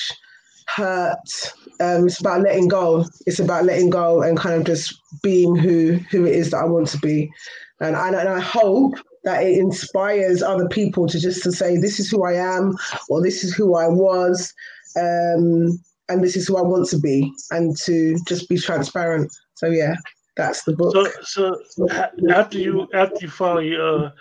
hurt. 0.67 1.53
Um, 1.79 2.07
it's 2.07 2.19
about 2.19 2.41
letting 2.41 2.67
go. 2.67 3.05
It's 3.27 3.39
about 3.39 3.63
letting 3.63 3.89
go 3.89 4.23
and 4.23 4.37
kind 4.37 4.55
of 4.55 4.65
just 4.65 4.93
being 5.23 5.55
who 5.55 5.99
who 6.11 6.25
it 6.25 6.35
is 6.35 6.51
that 6.51 6.57
I 6.57 6.65
want 6.65 6.87
to 6.89 6.97
be. 6.97 7.31
And 7.79 7.95
I, 7.95 8.07
and 8.09 8.29
I 8.29 8.39
hope 8.39 8.95
that 9.27 9.43
it 9.43 9.57
inspires 9.57 10.41
other 10.41 10.69
people 10.69 11.05
to 11.05 11.19
just 11.19 11.43
to 11.43 11.51
say, 11.51 11.75
this 11.75 11.99
is 11.99 12.09
who 12.09 12.23
I 12.23 12.35
am, 12.35 12.77
or 13.09 13.21
this 13.21 13.43
is 13.43 13.53
who 13.53 13.75
I 13.75 13.89
was, 13.89 14.53
um, 14.95 15.77
and 16.07 16.23
this 16.23 16.37
is 16.37 16.47
who 16.47 16.55
I 16.55 16.61
want 16.61 16.87
to 16.91 16.97
be, 16.97 17.29
and 17.51 17.75
to 17.79 18.17
just 18.25 18.47
be 18.47 18.57
transparent. 18.57 19.29
So 19.55 19.67
yeah, 19.67 19.95
that's 20.37 20.63
the 20.63 20.77
book. 20.77 20.95
So, 21.23 21.59
so 21.65 21.89
after 22.29 22.57
you 22.57 22.87
after 22.93 23.17
you 23.19 23.27
finally 23.27 23.75
uh, 23.75 24.11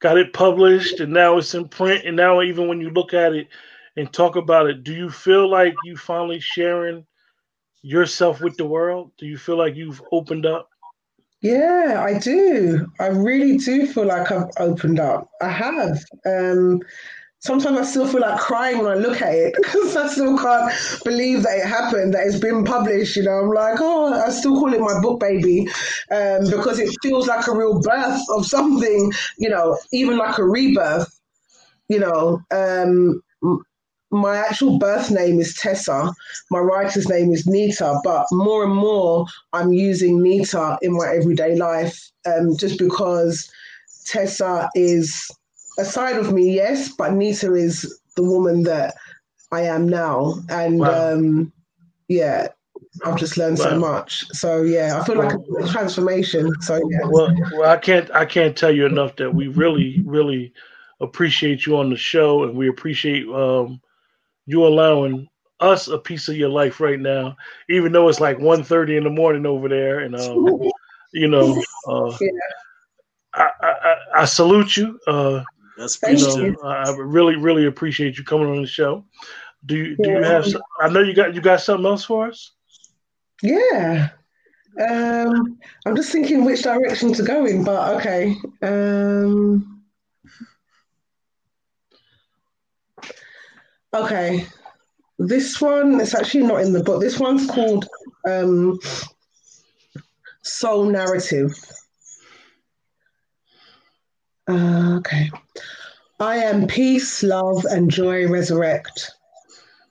got 0.00 0.18
it 0.18 0.34
published 0.34 1.00
and 1.00 1.10
now 1.10 1.38
it's 1.38 1.54
in 1.54 1.66
print, 1.66 2.04
and 2.04 2.14
now 2.14 2.42
even 2.42 2.68
when 2.68 2.82
you 2.82 2.90
look 2.90 3.14
at 3.14 3.32
it 3.32 3.48
and 3.96 4.12
talk 4.12 4.36
about 4.36 4.68
it, 4.68 4.84
do 4.84 4.92
you 4.92 5.08
feel 5.08 5.48
like 5.48 5.74
you 5.84 5.96
finally 5.96 6.38
sharing 6.38 7.06
yourself 7.80 8.42
with 8.42 8.58
the 8.58 8.66
world? 8.66 9.12
Do 9.16 9.24
you 9.24 9.38
feel 9.38 9.56
like 9.56 9.74
you've 9.74 10.02
opened 10.12 10.44
up? 10.44 10.69
Yeah, 11.42 12.02
I 12.06 12.18
do. 12.18 12.86
I 13.00 13.06
really 13.08 13.56
do 13.56 13.86
feel 13.86 14.06
like 14.06 14.30
I've 14.30 14.50
opened 14.58 15.00
up. 15.00 15.30
I 15.40 15.48
have. 15.48 15.98
Um, 16.26 16.80
sometimes 17.38 17.78
I 17.78 17.84
still 17.84 18.06
feel 18.06 18.20
like 18.20 18.40
crying 18.40 18.78
when 18.78 18.92
I 18.92 18.96
look 18.96 19.22
at 19.22 19.34
it 19.34 19.54
because 19.62 19.96
I 19.96 20.08
still 20.08 20.36
can't 20.38 20.72
believe 21.04 21.42
that 21.44 21.58
it 21.58 21.66
happened, 21.66 22.12
that 22.14 22.26
it's 22.26 22.38
been 22.38 22.64
published. 22.64 23.16
You 23.16 23.22
know, 23.24 23.32
I'm 23.32 23.50
like, 23.52 23.78
oh, 23.80 24.12
I 24.22 24.30
still 24.30 24.54
call 24.60 24.74
it 24.74 24.80
my 24.80 25.00
book 25.00 25.20
baby 25.20 25.66
um, 26.10 26.44
because 26.50 26.78
it 26.78 26.94
feels 27.02 27.26
like 27.26 27.46
a 27.46 27.56
real 27.56 27.80
birth 27.80 28.22
of 28.36 28.46
something, 28.46 29.12
you 29.38 29.48
know, 29.48 29.78
even 29.92 30.18
like 30.18 30.38
a 30.38 30.44
rebirth, 30.44 31.20
you 31.88 32.00
know. 32.00 32.42
Um, 32.50 33.22
my 34.10 34.36
actual 34.36 34.78
birth 34.78 35.10
name 35.10 35.38
is 35.38 35.54
Tessa. 35.54 36.12
My 36.50 36.58
writer's 36.58 37.08
name 37.08 37.32
is 37.32 37.46
Nita, 37.46 38.00
but 38.02 38.26
more 38.32 38.64
and 38.64 38.74
more 38.74 39.26
I'm 39.52 39.72
using 39.72 40.22
Nita 40.22 40.78
in 40.82 40.96
my 40.96 41.08
everyday 41.14 41.56
life 41.56 42.10
um, 42.26 42.56
just 42.56 42.78
because 42.78 43.50
Tessa 44.06 44.68
is 44.74 45.30
a 45.78 45.84
side 45.84 46.16
of 46.16 46.32
me, 46.32 46.54
yes, 46.54 46.92
but 46.92 47.12
Nita 47.12 47.54
is 47.54 48.00
the 48.16 48.24
woman 48.24 48.64
that 48.64 48.94
I 49.52 49.62
am 49.62 49.88
now. 49.88 50.34
And 50.48 50.80
Wow. 50.80 51.12
um, 51.14 51.52
yeah, 52.08 52.48
I've 53.04 53.16
just 53.16 53.36
learned 53.36 53.58
so 53.58 53.78
much. 53.78 54.26
So 54.32 54.62
yeah, 54.62 54.98
I 55.00 55.04
feel 55.04 55.16
like 55.16 55.32
a 55.34 55.68
transformation. 55.68 56.52
So 56.62 56.80
yeah. 56.90 57.06
Well, 57.08 57.34
well, 57.52 57.70
I 57.70 57.76
can't 57.76 58.10
I 58.10 58.24
can't 58.24 58.56
tell 58.56 58.72
you 58.72 58.86
enough 58.86 59.16
that 59.16 59.34
we 59.34 59.46
really 59.46 60.02
really 60.04 60.52
appreciate 61.00 61.66
you 61.66 61.76
on 61.76 61.90
the 61.90 61.96
show, 61.96 62.42
and 62.42 62.56
we 62.56 62.68
appreciate 62.68 63.28
um, 63.28 63.80
you 64.50 64.66
allowing 64.66 65.28
us 65.60 65.88
a 65.88 65.98
piece 65.98 66.28
of 66.28 66.36
your 66.36 66.48
life 66.48 66.80
right 66.80 66.98
now, 66.98 67.36
even 67.68 67.92
though 67.92 68.08
it's 68.08 68.20
like 68.20 68.38
1.30 68.38 68.96
in 68.96 69.04
the 69.04 69.10
morning 69.10 69.46
over 69.46 69.68
there, 69.68 70.00
and 70.00 70.14
um, 70.16 70.60
you 71.12 71.28
know, 71.28 71.62
uh, 71.86 72.16
Yeah. 72.20 72.30
I, 73.34 73.48
I, 73.62 73.68
I- 73.68 73.96
I 74.22 74.24
salute 74.24 74.76
you. 74.76 74.98
Uh, 75.06 75.44
That's 75.78 75.96
Thank 75.96 76.18
you 76.18 76.26
know, 76.52 76.56
I 76.64 76.88
I 76.88 76.90
really 76.96 77.36
really 77.36 77.66
appreciate 77.66 78.18
you 78.18 78.24
coming 78.24 78.48
on 78.50 78.60
the 78.60 78.66
show. 78.66 79.04
Do 79.66 79.76
you 79.76 79.96
do 79.96 80.10
you 80.10 80.22
have? 80.24 80.44
some- 80.46 80.62
I 80.80 80.88
know 80.88 81.00
you 81.00 81.14
got 81.14 81.34
you 81.34 81.40
got 81.40 81.60
something 81.60 81.86
else 81.86 82.04
for 82.04 82.26
us. 82.28 82.52
Yeah. 83.42 84.08
Um, 84.80 85.58
I'm 85.86 85.94
just 85.96 86.10
thinking 86.10 86.44
which 86.44 86.62
direction 86.62 87.12
to 87.14 87.22
go 87.22 87.44
in, 87.46 87.62
but 87.64 87.94
okay. 87.96 88.36
Um, 88.62 89.69
okay. 93.94 94.46
This 95.18 95.60
one, 95.60 96.00
it's 96.00 96.14
actually 96.14 96.44
not 96.44 96.62
in 96.62 96.72
the 96.72 96.82
book. 96.82 97.00
This 97.00 97.18
one's 97.18 97.46
called 97.50 97.86
um, 98.26 98.78
Soul 100.42 100.86
Narrative. 100.86 101.52
Uh, 104.48 104.96
okay. 104.98 105.30
I 106.18 106.36
am 106.36 106.66
peace, 106.66 107.22
love, 107.22 107.64
and 107.66 107.90
joy 107.90 108.26
resurrect 108.28 109.12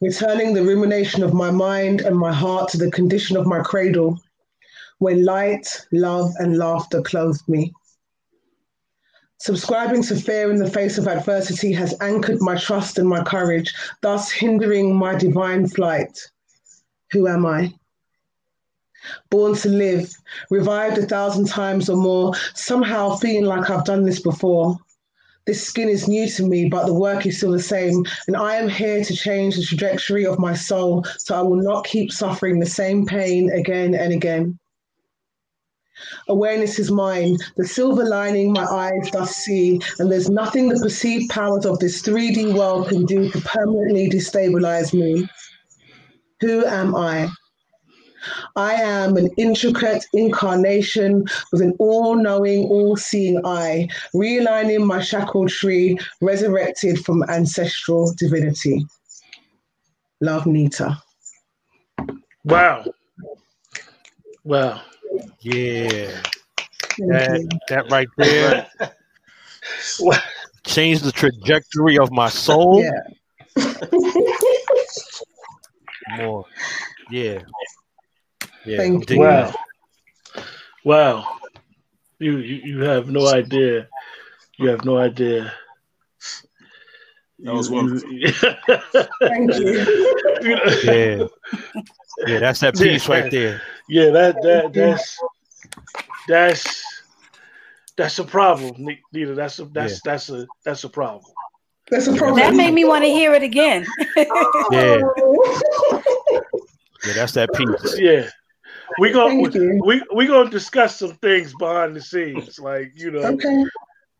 returning 0.01 0.53
the 0.53 0.63
rumination 0.63 1.23
of 1.23 1.33
my 1.33 1.51
mind 1.51 2.01
and 2.01 2.17
my 2.17 2.31
heart 2.31 2.69
to 2.69 2.77
the 2.77 2.91
condition 2.91 3.35
of 3.35 3.45
my 3.45 3.59
cradle, 3.59 4.19
when 4.99 5.25
light, 5.25 5.85
love, 5.91 6.31
and 6.39 6.57
laughter 6.57 7.01
clothed 7.01 7.47
me. 7.47 7.73
Subscribing 9.41 10.03
to 10.03 10.17
fear 10.17 10.51
in 10.51 10.57
the 10.57 10.69
face 10.69 10.97
of 10.97 11.07
adversity 11.07 11.71
has 11.71 11.95
anchored 12.01 12.41
my 12.41 12.55
trust 12.55 12.99
and 12.99 13.07
my 13.07 13.23
courage, 13.23 13.73
thus 14.01 14.29
hindering 14.29 14.93
my 14.93 15.15
divine 15.15 15.65
flight. 15.65 16.19
Who 17.11 17.25
am 17.25 17.45
I? 17.45 17.73
Born 19.29 19.55
to 19.55 19.69
live, 19.69 20.13
revived 20.49 20.97
a 20.97 21.05
thousand 21.05 21.47
times 21.47 21.89
or 21.89 21.95
more, 21.95 22.33
somehow 22.53 23.15
feeling 23.15 23.45
like 23.45 23.69
I've 23.69 23.85
done 23.85 24.03
this 24.03 24.19
before. 24.19 24.77
This 25.47 25.65
skin 25.65 25.87
is 25.87 26.09
new 26.09 26.29
to 26.31 26.43
me, 26.45 26.67
but 26.67 26.85
the 26.85 26.93
work 26.93 27.25
is 27.25 27.37
still 27.37 27.51
the 27.51 27.61
same. 27.61 28.03
And 28.27 28.35
I 28.35 28.55
am 28.55 28.67
here 28.67 29.05
to 29.05 29.15
change 29.15 29.55
the 29.55 29.63
trajectory 29.63 30.25
of 30.25 30.37
my 30.37 30.53
soul 30.53 31.05
so 31.17 31.33
I 31.33 31.41
will 31.41 31.55
not 31.55 31.85
keep 31.85 32.11
suffering 32.11 32.59
the 32.59 32.65
same 32.65 33.05
pain 33.05 33.49
again 33.51 33.95
and 33.95 34.11
again. 34.11 34.59
Awareness 36.27 36.79
is 36.79 36.91
mine, 36.91 37.37
the 37.57 37.65
silver 37.67 38.05
lining 38.05 38.51
my 38.51 38.65
eyes 38.65 39.09
thus 39.11 39.35
see, 39.35 39.81
and 39.99 40.11
there's 40.11 40.29
nothing 40.29 40.69
the 40.69 40.79
perceived 40.79 41.29
powers 41.29 41.65
of 41.65 41.79
this 41.79 42.01
3D 42.01 42.53
world 42.53 42.89
can 42.89 43.05
do 43.05 43.29
to 43.31 43.41
permanently 43.41 44.09
destabilize 44.09 44.93
me. 44.93 45.27
Who 46.41 46.65
am 46.65 46.95
I? 46.95 47.29
I 48.55 48.73
am 48.73 49.17
an 49.17 49.29
intricate 49.37 50.05
incarnation 50.13 51.25
with 51.51 51.61
an 51.61 51.73
all 51.79 52.15
knowing, 52.15 52.65
all 52.65 52.95
seeing 52.97 53.45
eye, 53.45 53.87
realigning 54.13 54.85
my 54.85 55.01
shackled 55.01 55.49
tree, 55.49 55.97
resurrected 56.21 57.03
from 57.05 57.23
ancestral 57.23 58.13
divinity. 58.17 58.85
Love 60.21 60.45
Nita. 60.45 61.01
Wow, 62.43 62.85
wow. 64.43 64.81
Yeah, 65.41 66.21
that, 66.97 67.59
that 67.69 67.91
right 67.91 68.07
there 68.17 68.67
changed 70.65 71.03
the 71.03 71.11
trajectory 71.11 71.97
of 71.97 72.11
my 72.11 72.29
soul. 72.29 72.83
Yeah. 72.83 73.55
More. 76.17 76.45
Yeah. 77.09 77.39
Yeah. 78.65 78.77
Thank 78.77 79.09
you. 79.09 79.19
Wow. 79.19 79.53
that. 80.33 80.45
Wow. 80.83 81.37
You, 82.19 82.37
you 82.37 82.55
you 82.55 82.79
have 82.81 83.09
no 83.09 83.27
idea. 83.27 83.87
You 84.57 84.69
have 84.69 84.83
no 84.83 84.97
idea. 84.97 85.53
That 87.43 87.53
was 87.53 87.69
one. 87.69 87.99
Thank 89.21 89.55
you. 89.55 89.71
you 90.41 90.57
Yeah. 90.83 91.27
Yeah, 92.27 92.39
that's 92.39 92.59
that 92.59 92.75
piece 92.77 93.07
right 93.07 93.31
there. 93.31 93.61
yeah, 93.87 94.09
that 94.09 94.35
that 94.41 94.73
that's 94.73 95.17
that's 96.27 96.83
that's 97.95 98.19
a 98.19 98.23
problem, 98.25 98.73
Ni- 98.77 99.01
Nita. 99.13 99.33
That's 99.35 99.59
a 99.59 99.65
that's 99.65 100.01
that's 100.01 100.29
a 100.29 100.45
that's 100.65 100.83
a 100.83 100.89
problem. 100.89 101.31
That's 101.89 102.07
a 102.07 102.15
problem. 102.15 102.37
That 102.39 102.55
made 102.55 102.73
me 102.73 102.83
want 102.85 103.03
to 103.05 103.09
hear 103.09 103.33
it 103.33 103.43
again. 103.43 103.85
Yeah. 104.71 104.99
Yeah, 107.07 107.13
that's 107.13 107.31
that 107.31 107.49
piece. 107.53 107.97
Yeah. 107.97 108.27
We 108.99 109.11
going 109.13 109.41
Thank 109.41 109.55
you. 109.55 109.81
we 109.85 110.03
we 110.13 110.27
gonna 110.27 110.49
discuss 110.49 110.97
some 110.97 111.13
things 111.15 111.53
behind 111.57 111.95
the 111.95 112.01
scenes, 112.01 112.59
like 112.59 112.91
you 112.95 113.11
know 113.11 113.19
Okay. 113.21 113.63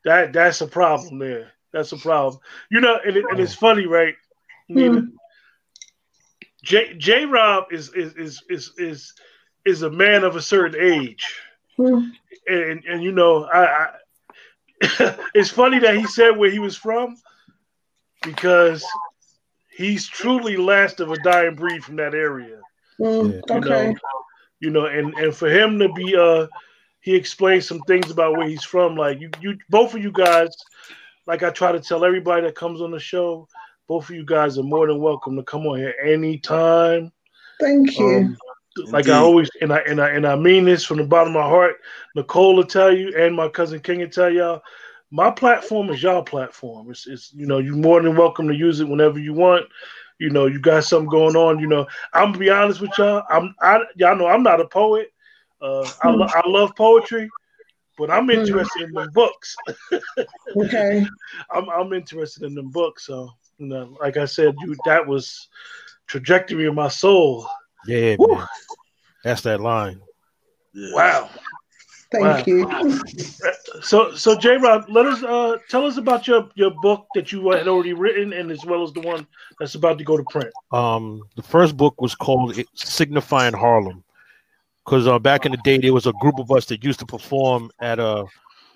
that 0.06 0.32
that's 0.32 0.62
a 0.62 0.68
problem 0.68 1.20
there. 1.20 1.52
That's 1.72 1.92
a 1.92 1.98
problem. 1.98 2.42
You 2.70 2.82
know, 2.82 2.98
and, 3.06 3.18
it, 3.18 3.26
and 3.30 3.40
it's 3.40 3.54
funny, 3.54 3.86
right? 3.86 4.16
Nita? 4.70 5.08
J 6.64 6.94
J 6.98 7.26
Rob 7.26 7.66
is 7.72 7.94
is 7.94 8.14
is 8.16 8.44
is 8.50 8.74
is 8.78 9.14
is 9.66 9.82
a 9.82 9.90
man 9.90 10.24
of 10.24 10.36
a 10.36 10.42
certain 10.42 10.80
age, 10.82 11.42
Hmm. 11.78 12.12
and 12.48 12.84
and 12.86 13.04
you 13.04 13.12
know, 13.12 13.46
I, 13.46 13.66
I 13.66 13.88
it's 15.34 15.50
funny 15.50 15.80
that 15.80 15.96
he 15.96 16.06
said 16.06 16.38
where 16.38 16.50
he 16.52 16.60
was 16.60 16.76
from 16.76 17.18
because 18.24 18.98
he's 19.70 20.08
truly 20.08 20.58
last 20.58 21.00
of 21.00 21.12
a 21.12 21.18
dying 21.18 21.56
breed 21.56 21.84
from 21.84 21.98
that 21.98 22.14
area. 22.14 22.62
Yeah. 23.00 23.42
You 23.52 23.62
Okay. 23.62 23.62
know, 23.62 23.96
you 24.60 24.70
know, 24.70 24.86
and 24.86 25.14
and 25.16 25.36
for 25.36 25.50
him 25.50 25.80
to 25.80 25.90
be 25.90 26.16
uh, 26.16 26.48
he 27.02 27.16
explained 27.16 27.64
some 27.64 27.84
things 27.84 28.10
about 28.10 28.36
where 28.36 28.48
he's 28.48 28.64
from. 28.64 28.96
Like 28.96 29.20
you, 29.20 29.32
you 29.40 29.58
both 29.70 29.94
of 29.96 30.02
you 30.04 30.12
guys, 30.12 30.56
like 31.30 31.44
I 31.44 31.52
try 31.52 31.72
to 31.72 31.80
tell 31.80 32.04
everybody 32.04 32.42
that 32.42 32.56
comes 32.56 32.82
on 32.82 32.90
the 32.90 33.00
show, 33.00 33.48
both 33.88 34.10
of 34.10 34.16
you 34.16 34.26
guys 34.26 34.58
are 34.58 34.64
more 34.64 34.88
than 34.88 35.00
welcome 35.00 35.36
to 35.36 35.44
come 35.44 35.68
on 35.68 35.78
here 35.78 35.94
anytime. 36.04 37.12
Thank 37.60 38.00
you. 38.00 38.08
Um, 38.08 38.38
like 38.88 39.08
I 39.10 39.18
always 39.18 39.48
and 39.62 39.72
I 39.72 39.78
and 39.82 40.02
I 40.02 40.10
and 40.10 40.26
I 40.26 40.36
mean 40.36 40.66
this 40.66 40.84
from 40.84 40.98
the 40.98 41.04
bottom 41.04 41.36
of 41.36 41.44
my 41.44 41.48
heart. 41.48 41.76
Nicole 42.16 42.56
will 42.56 42.64
tell 42.64 42.92
you, 42.92 43.14
and 43.16 43.36
my 43.36 43.48
cousin 43.48 43.80
King 43.80 44.00
will 44.00 44.10
tell 44.10 44.32
y'all. 44.32 44.62
My 45.12 45.30
platform 45.30 45.90
is 45.90 46.02
y'all 46.02 46.24
platform. 46.24 46.90
It's, 46.90 47.06
it's 47.06 47.32
you 47.34 47.46
know 47.46 47.60
you're 47.60 47.76
more 47.76 48.02
than 48.02 48.16
welcome 48.16 48.48
to 48.48 48.56
use 48.56 48.80
it 48.80 48.88
whenever 48.88 49.20
you 49.20 49.34
want. 49.34 49.68
You 50.20 50.32
know 50.32 50.48
you 50.48 50.60
got 50.60 50.84
something 50.84 51.10
going 51.10 51.36
on. 51.36 51.60
You 51.60 51.68
know 51.68 51.86
I'm 52.14 52.30
gonna 52.32 52.40
be 52.40 52.50
honest 52.50 52.82
with 52.82 52.98
y'all. 52.98 53.24
I'm 53.30 53.54
I 53.62 53.82
y'all 53.98 54.16
know 54.16 54.28
I'm 54.28 54.44
not 54.44 54.62
a 54.62 54.68
poet. 54.68 55.12
Uh, 55.62 55.88
I, 56.04 56.10
lo- 56.10 56.28
I 56.30 56.42
love 56.48 56.76
poetry, 56.76 57.30
but 58.00 58.10
I'm 58.10 58.30
interested 58.30 58.84
in 58.84 58.94
the 58.94 59.10
books. 59.14 59.56
okay. 60.56 61.06
I'm 61.52 61.70
I'm 61.70 61.94
interested 61.94 62.44
in 62.44 62.56
the 62.56 62.64
books. 62.64 63.06
So 63.06 63.30
you 63.58 63.68
know, 63.68 63.96
like 64.02 64.18
I 64.18 64.26
said, 64.26 64.56
you 64.62 64.76
that 64.86 65.06
was 65.06 65.50
trajectory 66.08 66.66
of 66.66 66.74
my 66.74 66.88
soul. 66.88 67.48
Yeah, 67.86 68.16
man. 68.18 68.48
That's 69.24 69.42
that 69.42 69.60
line. 69.60 70.02
Yeah. 70.74 70.94
Wow. 70.94 71.30
Thank 72.12 72.48
Wow. 72.48 72.84
you. 72.84 73.00
So, 73.84 74.16
so 74.16 74.36
J. 74.36 74.58
Rob, 74.58 74.86
let 74.90 75.06
us 75.06 75.22
uh, 75.24 75.58
tell 75.70 75.86
us 75.86 75.98
about 75.98 76.28
your 76.28 76.50
your 76.56 76.72
book 76.72 77.06
that 77.14 77.32
you 77.32 77.52
had 77.52 77.68
already 77.68 77.94
written, 77.94 78.34
and 78.34 78.50
as 78.50 78.66
well 78.66 78.82
as 78.82 78.94
the 78.94 79.02
one 79.02 79.28
that's 79.60 79.76
about 79.76 79.98
to 80.00 80.04
go 80.04 80.18
to 80.18 80.24
print. 80.24 80.50
Um, 80.72 81.22
the 81.36 81.44
first 81.44 81.78
book 81.78 82.02
was 82.02 82.16
called 82.16 82.58
Signifying 82.74 83.54
Harlem, 83.54 84.04
because 84.86 85.08
uh, 85.08 85.20
back 85.20 85.46
in 85.46 85.52
the 85.52 85.58
day 85.64 85.78
there 85.78 85.94
was 85.94 86.08
a 86.08 86.14
group 86.14 86.40
of 86.40 86.52
us 86.52 86.66
that 86.66 86.84
used 86.84 87.00
to 87.00 87.06
perform 87.06 87.70
at 87.80 88.00
a 88.00 88.26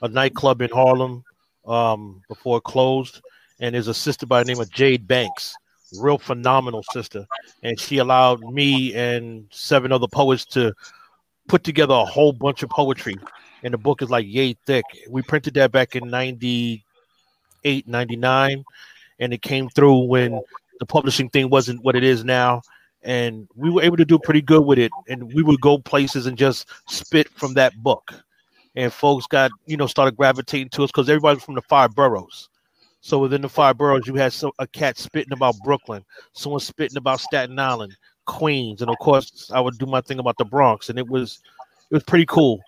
a 0.04 0.08
nightclub 0.10 0.62
in 0.62 0.70
Harlem 0.70 1.24
um, 1.66 2.22
before 2.28 2.58
it 2.58 2.64
closed, 2.66 3.22
and 3.60 3.74
there's 3.74 3.88
a 3.88 3.94
sister 3.94 4.26
by 4.26 4.44
the 4.44 4.48
name 4.52 4.62
of 4.62 4.70
Jade 4.70 5.08
Banks, 5.08 5.56
real 5.98 6.18
phenomenal 6.18 6.84
sister, 6.92 7.26
and 7.64 7.80
she 7.80 7.98
allowed 7.98 8.42
me 8.42 8.94
and 8.94 9.46
seven 9.50 9.94
other 9.94 10.08
poets 10.08 10.46
to 10.46 10.74
put 11.48 11.64
together 11.64 11.94
a 11.94 12.06
whole 12.06 12.34
bunch 12.34 12.64
of 12.64 12.70
poetry, 12.70 13.16
and 13.64 13.74
the 13.74 13.78
book 13.78 14.02
is 14.02 14.10
like 14.10 14.26
yay 14.28 14.58
thick. 14.66 14.84
We 15.10 15.22
printed 15.22 15.54
that 15.54 15.72
back 15.72 15.96
in 15.96 16.10
98, 16.10 17.88
99, 17.88 18.66
and 19.20 19.34
it 19.34 19.42
came 19.42 19.70
through 19.70 20.00
when 20.00 20.42
the 20.82 20.86
publishing 20.86 21.30
thing 21.30 21.50
wasn't 21.50 21.82
what 21.82 21.96
it 21.96 22.04
is 22.04 22.26
now. 22.26 22.62
And 23.04 23.48
we 23.56 23.70
were 23.70 23.84
able 23.84 23.98
to 23.98 24.06
do 24.06 24.18
pretty 24.18 24.42
good 24.42 24.66
with 24.66 24.80
it. 24.80 24.92
And 25.08 25.34
we 25.34 25.44
would 25.44 25.62
go 25.62 25.78
places 25.78 26.26
and 26.26 26.38
just 26.38 26.68
spit 26.88 27.30
from 27.30 27.54
that 27.56 27.76
book. 27.84 28.14
And 28.76 28.92
folks 28.92 29.28
got, 29.28 29.52
you 29.66 29.78
know, 29.78 29.88
started 29.88 30.18
gravitating 30.18 30.70
to 30.70 30.84
us 30.84 30.92
because 30.92 31.10
everybody 31.10 31.36
was 31.36 31.44
from 31.44 31.56
the 31.56 31.62
five 31.62 31.94
boroughs. 31.94 32.50
So 33.02 33.20
within 33.20 33.42
the 33.42 33.50
five 33.50 33.78
boroughs, 33.78 34.08
you 34.08 34.16
had 34.16 34.32
some, 34.32 34.52
a 34.60 34.68
cat 34.68 34.98
spitting 34.98 35.34
about 35.34 35.56
Brooklyn, 35.66 36.06
someone 36.32 36.62
spitting 36.62 36.98
about 36.98 37.20
Staten 37.20 37.60
Island, 37.60 37.98
Queens, 38.26 38.82
and 38.82 38.90
of 38.90 38.98
course, 39.00 39.52
I 39.54 39.60
would 39.60 39.78
do 39.78 39.86
my 39.86 40.00
thing 40.00 40.20
about 40.20 40.38
the 40.38 40.46
Bronx, 40.46 40.90
and 40.90 40.98
it 40.98 41.10
was 41.10 41.42
it 41.92 41.96
was 41.96 42.04
pretty 42.04 42.26
cool. 42.26 42.62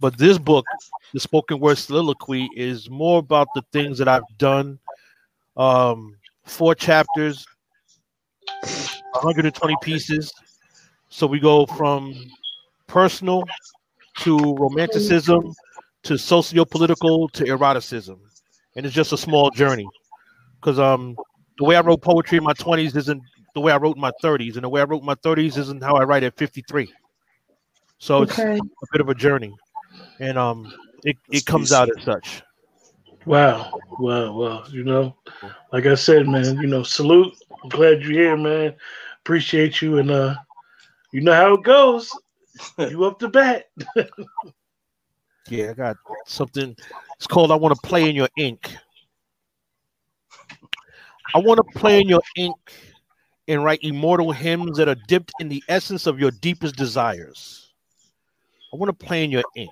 But 0.00 0.16
this 0.16 0.38
book, 0.38 0.64
the 1.12 1.20
spoken 1.20 1.60
word 1.60 1.76
soliloquy, 1.76 2.48
is 2.56 2.88
more 2.88 3.18
about 3.18 3.48
the 3.54 3.62
things 3.70 3.98
that 3.98 4.08
I've 4.08 4.22
done. 4.38 4.78
Um, 5.58 6.16
four 6.46 6.74
chapters, 6.74 7.46
120 9.12 9.76
pieces. 9.82 10.32
So 11.08 11.26
we 11.26 11.40
go 11.40 11.66
from 11.66 12.14
personal 12.86 13.44
to 14.18 14.54
romanticism 14.56 15.54
to 16.02 16.18
socio-political 16.18 17.28
to 17.28 17.44
eroticism 17.44 18.20
and 18.76 18.84
it's 18.84 18.94
just 18.94 19.12
a 19.12 19.16
small 19.16 19.50
journey 19.50 19.88
because 20.60 20.78
um 20.78 21.16
the 21.58 21.64
way 21.64 21.76
I 21.76 21.80
wrote 21.80 22.02
poetry 22.02 22.38
in 22.38 22.44
my 22.44 22.54
20s 22.54 22.96
isn't 22.96 23.22
the 23.54 23.60
way 23.60 23.72
I 23.72 23.76
wrote 23.76 23.96
in 23.96 24.00
my 24.00 24.12
30s, 24.22 24.54
and 24.54 24.64
the 24.64 24.68
way 24.68 24.80
I 24.80 24.84
wrote 24.84 25.00
in 25.00 25.06
my 25.06 25.14
30s 25.16 25.58
isn't 25.58 25.82
how 25.82 25.94
I 25.94 26.04
write 26.04 26.22
at 26.22 26.36
53. 26.36 26.92
So 27.98 28.22
okay. 28.22 28.54
it's 28.54 28.60
a 28.60 28.86
bit 28.90 29.00
of 29.00 29.08
a 29.08 29.14
journey, 29.14 29.54
and 30.18 30.38
um, 30.38 30.72
it, 31.04 31.16
it 31.30 31.46
comes 31.46 31.72
out 31.72 31.88
as 31.96 32.04
such. 32.04 32.42
Wow, 33.24 33.80
wow, 33.98 34.32
wow! 34.32 34.64
You 34.70 34.84
know, 34.84 35.16
like 35.72 35.86
I 35.86 35.94
said, 35.94 36.26
man, 36.28 36.58
you 36.60 36.66
know, 36.66 36.82
salute. 36.82 37.32
I'm 37.62 37.68
glad 37.68 38.02
you're 38.02 38.12
here, 38.12 38.36
man. 38.36 38.74
Appreciate 39.20 39.80
you, 39.80 39.98
and 39.98 40.10
uh, 40.10 40.34
you 41.12 41.20
know 41.20 41.32
how 41.32 41.54
it 41.54 41.62
goes. 41.62 42.10
you 42.78 43.04
up 43.04 43.18
to 43.20 43.28
bat. 43.28 43.70
yeah, 45.48 45.70
I 45.70 45.74
got 45.74 45.96
something. 46.26 46.76
It's 47.16 47.26
called 47.26 47.52
"I 47.52 47.56
Want 47.56 47.74
to 47.74 47.88
Play 47.88 48.10
in 48.10 48.16
Your 48.16 48.28
Ink." 48.36 48.76
I 51.34 51.38
want 51.38 51.58
to 51.58 51.78
play 51.78 52.00
in 52.00 52.08
your 52.08 52.22
ink 52.36 52.56
and 53.48 53.64
write 53.64 53.80
immortal 53.82 54.32
hymns 54.32 54.76
that 54.76 54.88
are 54.88 54.96
dipped 55.08 55.32
in 55.40 55.48
the 55.48 55.62
essence 55.68 56.06
of 56.06 56.20
your 56.20 56.30
deepest 56.30 56.76
desires. 56.76 57.72
I 58.72 58.76
want 58.76 58.88
to 58.88 59.06
play 59.06 59.24
in 59.24 59.30
your 59.30 59.44
ink. 59.56 59.70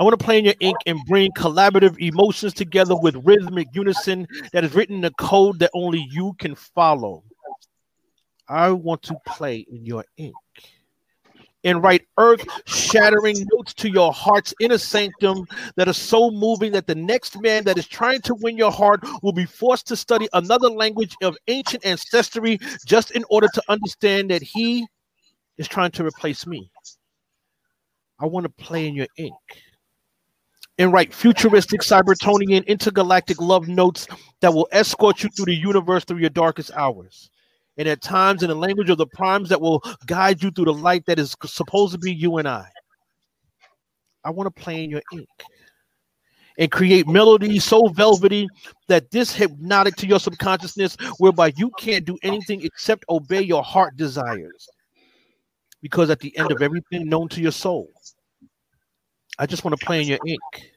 I 0.00 0.02
want 0.02 0.18
to 0.18 0.24
play 0.24 0.38
in 0.38 0.46
your 0.46 0.54
ink 0.60 0.78
and 0.86 0.98
bring 1.04 1.30
collaborative 1.32 1.98
emotions 1.98 2.54
together 2.54 2.96
with 2.96 3.16
rhythmic 3.22 3.68
unison 3.74 4.26
that 4.54 4.64
is 4.64 4.74
written 4.74 4.96
in 4.96 5.04
a 5.04 5.10
code 5.10 5.58
that 5.58 5.70
only 5.74 6.08
you 6.10 6.34
can 6.38 6.54
follow. 6.54 7.22
I 8.48 8.70
want 8.70 9.02
to 9.02 9.16
play 9.26 9.66
in 9.70 9.84
your 9.84 10.06
ink 10.16 10.34
and 11.64 11.82
write 11.82 12.06
earth 12.16 12.42
shattering 12.64 13.46
notes 13.52 13.74
to 13.74 13.90
your 13.90 14.10
heart's 14.10 14.54
inner 14.58 14.78
sanctum 14.78 15.44
that 15.76 15.86
are 15.86 15.92
so 15.92 16.30
moving 16.30 16.72
that 16.72 16.86
the 16.86 16.94
next 16.94 17.38
man 17.42 17.64
that 17.64 17.76
is 17.76 17.86
trying 17.86 18.22
to 18.22 18.34
win 18.36 18.56
your 18.56 18.72
heart 18.72 19.06
will 19.22 19.34
be 19.34 19.44
forced 19.44 19.86
to 19.88 19.96
study 19.96 20.26
another 20.32 20.70
language 20.70 21.14
of 21.20 21.36
ancient 21.48 21.84
ancestry 21.84 22.58
just 22.86 23.10
in 23.10 23.22
order 23.28 23.48
to 23.52 23.62
understand 23.68 24.30
that 24.30 24.40
he 24.40 24.86
is 25.58 25.68
trying 25.68 25.90
to 25.90 26.06
replace 26.06 26.46
me. 26.46 26.70
I 28.18 28.24
want 28.24 28.44
to 28.44 28.64
play 28.64 28.88
in 28.88 28.94
your 28.94 29.08
ink 29.18 29.34
and 30.78 30.92
write 30.92 31.12
futuristic, 31.12 31.82
Cybertronian, 31.82 32.66
intergalactic 32.66 33.40
love 33.40 33.68
notes 33.68 34.06
that 34.40 34.52
will 34.52 34.68
escort 34.72 35.22
you 35.22 35.28
through 35.30 35.46
the 35.46 35.54
universe 35.54 36.04
through 36.04 36.18
your 36.18 36.30
darkest 36.30 36.70
hours 36.74 37.30
and 37.80 37.88
at 37.88 38.02
times 38.02 38.42
in 38.42 38.48
the 38.48 38.54
language 38.54 38.90
of 38.90 38.98
the 38.98 39.06
primes 39.06 39.48
that 39.48 39.60
will 39.60 39.82
guide 40.06 40.42
you 40.42 40.50
through 40.50 40.66
the 40.66 40.74
light 40.74 41.06
that 41.06 41.18
is 41.18 41.34
supposed 41.46 41.92
to 41.92 41.98
be 41.98 42.12
you 42.12 42.36
and 42.36 42.46
I. 42.46 42.66
I 44.22 44.30
want 44.30 44.54
to 44.54 44.62
play 44.62 44.84
in 44.84 44.90
your 44.90 45.02
ink 45.14 45.28
and 46.58 46.70
create 46.70 47.08
melodies 47.08 47.64
so 47.64 47.88
velvety 47.88 48.46
that 48.88 49.10
this 49.10 49.32
hypnotic 49.34 49.96
to 49.96 50.06
your 50.06 50.20
subconsciousness, 50.20 50.96
whereby 51.16 51.52
you 51.56 51.70
can't 51.78 52.04
do 52.04 52.18
anything 52.22 52.62
except 52.62 53.04
obey 53.08 53.40
your 53.40 53.62
heart 53.62 53.96
desires. 53.96 54.68
Because 55.80 56.10
at 56.10 56.20
the 56.20 56.36
end 56.36 56.52
of 56.52 56.60
everything 56.60 57.08
known 57.08 57.30
to 57.30 57.40
your 57.40 57.52
soul, 57.52 57.90
I 59.40 59.46
just 59.46 59.64
want 59.64 59.78
to 59.78 59.86
play 59.86 60.02
in 60.02 60.06
your 60.06 60.18
ink 60.26 60.72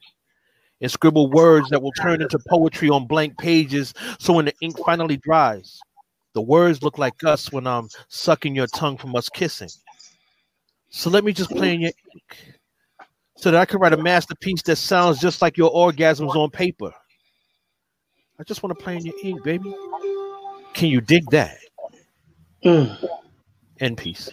and 0.80 0.90
scribble 0.90 1.30
words 1.30 1.68
that 1.68 1.82
will 1.82 1.92
turn 1.92 2.22
into 2.22 2.38
poetry 2.48 2.88
on 2.88 3.06
blank 3.06 3.36
pages. 3.36 3.92
So 4.18 4.32
when 4.32 4.46
the 4.46 4.54
ink 4.62 4.78
finally 4.84 5.18
dries, 5.18 5.78
the 6.32 6.40
words 6.40 6.82
look 6.82 6.96
like 6.96 7.22
us 7.24 7.52
when 7.52 7.66
I'm 7.66 7.88
sucking 8.08 8.54
your 8.54 8.66
tongue 8.68 8.96
from 8.96 9.14
us 9.14 9.28
kissing. 9.28 9.68
So 10.88 11.10
let 11.10 11.24
me 11.24 11.34
just 11.34 11.50
play 11.50 11.74
in 11.74 11.82
your 11.82 11.92
ink 12.14 12.54
so 13.36 13.50
that 13.50 13.60
I 13.60 13.66
can 13.66 13.80
write 13.80 13.92
a 13.92 14.02
masterpiece 14.02 14.62
that 14.62 14.76
sounds 14.76 15.20
just 15.20 15.42
like 15.42 15.58
your 15.58 15.70
orgasms 15.70 16.34
on 16.34 16.48
paper. 16.48 16.90
I 18.40 18.44
just 18.44 18.62
want 18.62 18.76
to 18.76 18.82
play 18.82 18.96
in 18.96 19.04
your 19.04 19.14
ink, 19.22 19.44
baby. 19.44 19.74
Can 20.72 20.88
you 20.88 21.02
dig 21.02 21.28
that? 21.30 21.58
Mm. 22.64 23.10
End 23.80 23.98
peace. 23.98 24.30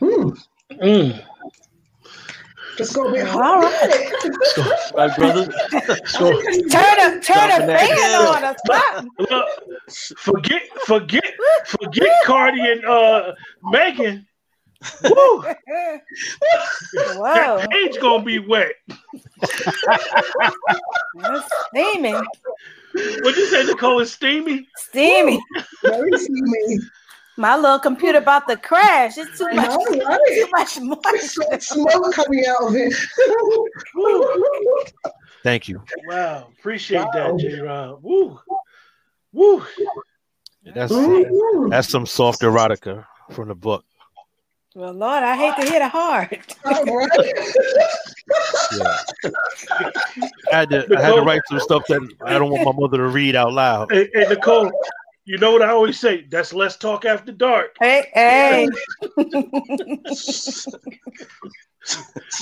Mm. 0.00 0.38
Mm. 0.74 1.24
Just 2.78 2.94
go 2.94 3.12
be 3.12 3.20
all 3.20 3.60
right. 3.60 4.12
My 4.94 5.12
brother. 5.16 5.50
So, 6.06 6.30
turn 6.70 6.98
a 7.00 7.20
turn 7.20 7.50
a 7.50 7.66
fan 7.66 8.24
on 8.24 8.44
us. 8.44 8.56
Look, 9.18 9.48
forget 10.18 10.62
forget 10.86 11.24
forget 11.66 12.08
Cardi 12.24 12.60
and 12.60 12.84
uh 12.84 13.34
Megan. 13.64 14.24
Woo! 15.02 15.42
Whoa. 15.42 15.48
That 17.58 17.68
page 17.70 17.98
gonna 18.00 18.22
be 18.22 18.38
wet. 18.38 18.74
That's 21.16 21.48
steaming. 21.70 22.14
What 22.94 23.36
you 23.36 23.46
say, 23.46 23.64
Nicole? 23.64 23.98
Is 23.98 24.12
steamy? 24.12 24.68
Steamy. 24.76 25.40
Very 25.82 26.16
steamy. 26.16 26.78
My 27.38 27.56
little 27.56 27.78
computer 27.78 28.18
about 28.18 28.48
to 28.48 28.56
crash. 28.56 29.16
It's 29.16 29.38
too 29.38 29.48
much. 29.52 29.68
Right. 29.68 30.18
Too 30.28 30.48
much 30.50 30.80
moisture. 30.80 31.60
Smoke 31.60 32.12
coming 32.12 32.44
out 32.48 32.66
of 32.66 32.74
it. 32.74 32.92
Thank 35.44 35.68
you. 35.68 35.80
Wow, 36.08 36.48
appreciate 36.58 37.04
wow. 37.04 37.10
that, 37.14 37.38
J. 37.38 37.60
Rob. 37.60 38.00
Woo, 38.02 38.40
woo. 39.32 39.64
That's 40.74 40.92
that's 41.70 41.88
some 41.88 42.06
soft 42.06 42.40
erotica 42.40 43.06
from 43.30 43.48
the 43.48 43.54
book. 43.54 43.84
Well, 44.74 44.92
Lord, 44.92 45.22
I 45.22 45.36
hate 45.36 45.54
to 45.64 45.70
hit 45.70 45.80
a 45.80 45.88
heart. 45.88 46.56
yeah. 46.66 46.88
I 50.52 50.56
had 50.56 50.70
to 50.70 50.86
I 50.96 51.00
had 51.00 51.14
to 51.14 51.22
write 51.22 51.42
some 51.48 51.60
stuff 51.60 51.84
that 51.88 52.00
I 52.26 52.36
don't 52.36 52.50
want 52.50 52.64
my 52.64 52.72
mother 52.72 52.96
to 52.98 53.06
read 53.06 53.36
out 53.36 53.52
loud. 53.52 53.92
Hey, 53.92 54.10
hey 54.12 54.26
Nicole, 54.28 54.72
you 55.28 55.36
know 55.36 55.52
what 55.52 55.60
I 55.60 55.68
always 55.68 56.00
say? 56.00 56.22
That's 56.22 56.54
Let's 56.54 56.76
Talk 56.76 57.04
after 57.04 57.32
dark. 57.32 57.76
Hey, 57.78 58.08
hey. 58.14 58.66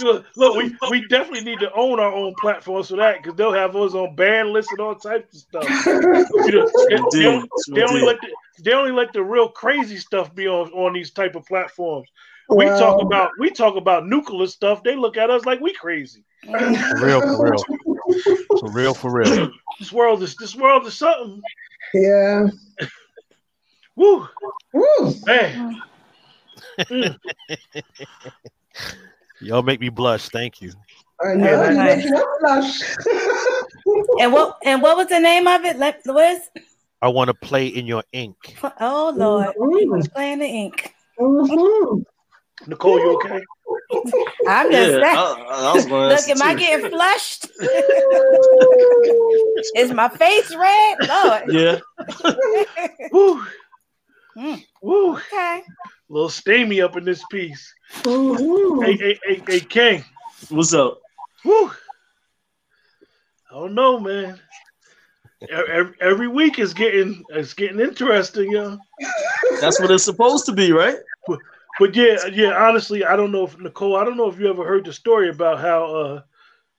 look, 0.03 0.25
look, 0.37 0.57
we, 0.57 0.77
we 0.89 1.09
definitely 1.09 1.43
need 1.43 1.59
to 1.59 1.73
own 1.75 1.99
our 1.99 2.13
own 2.13 2.33
platforms 2.41 2.89
for 2.91 2.97
that 2.99 3.21
because 3.21 3.37
they'll 3.37 3.53
have 3.53 3.75
us 3.75 3.95
on 3.95 4.15
ban 4.15 4.53
lists 4.53 4.71
and 4.71 4.81
all 4.81 4.95
types 4.95 5.35
of 5.35 5.41
stuff. 5.41 5.87
you 5.87 6.53
know, 6.53 6.71
they, 6.89 7.19
they, 7.19 7.27
only, 7.27 7.49
they, 7.73 7.83
only 7.83 8.03
let 8.03 8.21
the, 8.21 8.29
they 8.63 8.73
only 8.73 8.93
let 8.93 9.13
the 9.13 9.23
real 9.25 9.49
crazy 9.49 9.97
stuff 9.97 10.33
be 10.33 10.47
on, 10.47 10.71
on 10.71 10.93
these 10.93 11.11
type 11.11 11.35
of 11.35 11.45
platforms. 11.45 12.09
We 12.49 12.67
talk 12.67 13.03
about 13.03 13.33
we 13.41 13.51
talk 13.51 13.75
about 13.75 14.07
nuclear 14.07 14.47
stuff. 14.47 14.85
They 14.85 14.95
look 14.95 15.17
at 15.17 15.31
us 15.31 15.45
like 15.45 15.59
we 15.59 15.75
crazy. 15.75 16.23
For 16.45 17.05
real, 17.05 17.21
for 17.21 17.51
real, 17.51 17.65
for 18.61 18.71
real, 18.71 18.95
for 18.95 19.11
real. 19.11 19.51
This 19.81 19.93
world 19.93 20.23
is 20.23 20.37
this 20.37 20.55
world 20.55 20.87
is 20.87 20.95
something. 20.95 21.43
Yeah. 21.95 22.49
Woo. 23.95 24.29
Woo. 24.73 25.15
Man. 25.25 25.83
Y'all 29.41 29.63
make 29.63 29.81
me 29.81 29.89
blush. 29.89 30.29
Thank 30.29 30.61
you. 30.61 30.73
I 31.25 31.35
know. 31.35 31.71
Nice. 31.71 32.11
blush. 32.41 32.83
and 34.21 34.33
what 34.33 34.59
and 34.65 34.83
what 34.83 34.97
was 34.97 35.07
the 35.09 35.21
name 35.21 35.47
of 35.47 35.65
it, 35.65 35.79
Louis? 36.07 36.39
I 37.03 37.09
want 37.09 37.29
to 37.29 37.35
play 37.35 37.67
in 37.67 37.87
your 37.87 38.05
ink. 38.13 38.57
Oh 38.81 39.13
Lord, 39.17 39.55
mm-hmm. 39.57 40.01
play 40.13 40.33
in 40.33 40.39
the 40.41 40.47
ink. 40.47 40.95
Mm-hmm. 41.19 42.03
Nicole, 42.67 42.99
you 42.99 43.15
okay? 43.17 43.41
I'm 44.49 44.71
just 44.71 44.91
yeah, 44.91 45.01
saying. 45.01 45.05
I, 45.05 45.45
I 45.49 45.73
Look, 45.75 46.29
am 46.29 46.37
too. 46.37 46.45
I 46.45 46.55
getting 46.55 46.91
flushed? 46.91 47.47
Is 49.77 49.93
my 49.93 50.09
face 50.09 50.55
red? 50.55 50.97
Lord. 51.09 51.43
Yeah. 51.49 51.79
Woo. 53.13 53.45
Mm. 54.37 54.65
Woo. 54.83 55.15
Okay. 55.15 55.63
A 55.67 56.13
little 56.13 56.29
steamy 56.29 56.81
up 56.81 56.97
in 56.97 57.05
this 57.05 57.25
piece. 57.31 57.73
Hey, 58.05 58.97
hey, 58.97 59.19
hey, 59.25 59.43
hey, 59.47 59.61
King. 59.61 60.05
What's 60.49 60.75
up? 60.75 61.01
Woo. 61.45 61.71
I 63.51 63.55
don't 63.55 63.75
know, 63.75 63.99
man. 63.99 64.39
every, 65.51 65.95
every 66.01 66.29
week 66.29 66.59
is 66.59 66.75
getting 66.75 67.23
it's 67.31 67.55
getting 67.55 67.81
interesting, 67.81 68.53
yeah. 68.53 68.77
That's 69.61 69.81
what 69.81 69.91
it's 69.91 70.05
supposed 70.05 70.47
to 70.47 70.53
be, 70.53 70.73
right? 70.73 70.97
But, 71.79 71.95
yeah, 71.95 72.17
yeah. 72.33 72.53
Honestly, 72.67 73.05
I 73.05 73.17
don't 73.17 73.33
know 73.33 73.45
if 73.45 73.59
Nicole. 73.59 73.97
I 73.97 74.05
don't 74.05 74.17
know 74.17 74.29
if 74.29 74.39
you 74.39 74.49
ever 74.49 74.65
heard 74.65 74.85
the 74.85 74.93
story 74.93 75.29
about 75.29 75.61
how 75.61 75.85
uh, 75.95 76.23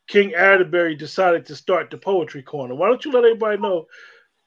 King 0.07 0.33
Atterbury 0.33 0.95
decided 0.95 1.45
to 1.45 1.55
start 1.55 1.89
the 1.91 1.97
poetry 1.97 2.41
corner. 2.41 2.73
Why 2.75 2.88
don't 2.88 3.03
you 3.05 3.12
let 3.12 3.25
everybody 3.25 3.62
know, 3.62 3.86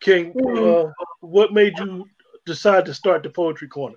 King, 0.01 0.35
Mm-hmm. 0.35 0.89
uh, 0.89 0.91
what 1.21 1.53
made 1.53 1.79
you 1.79 2.07
decide 2.47 2.87
to 2.87 2.95
start 2.95 3.23
the 3.23 3.31
poetry 3.31 3.69
corner? 3.69 3.97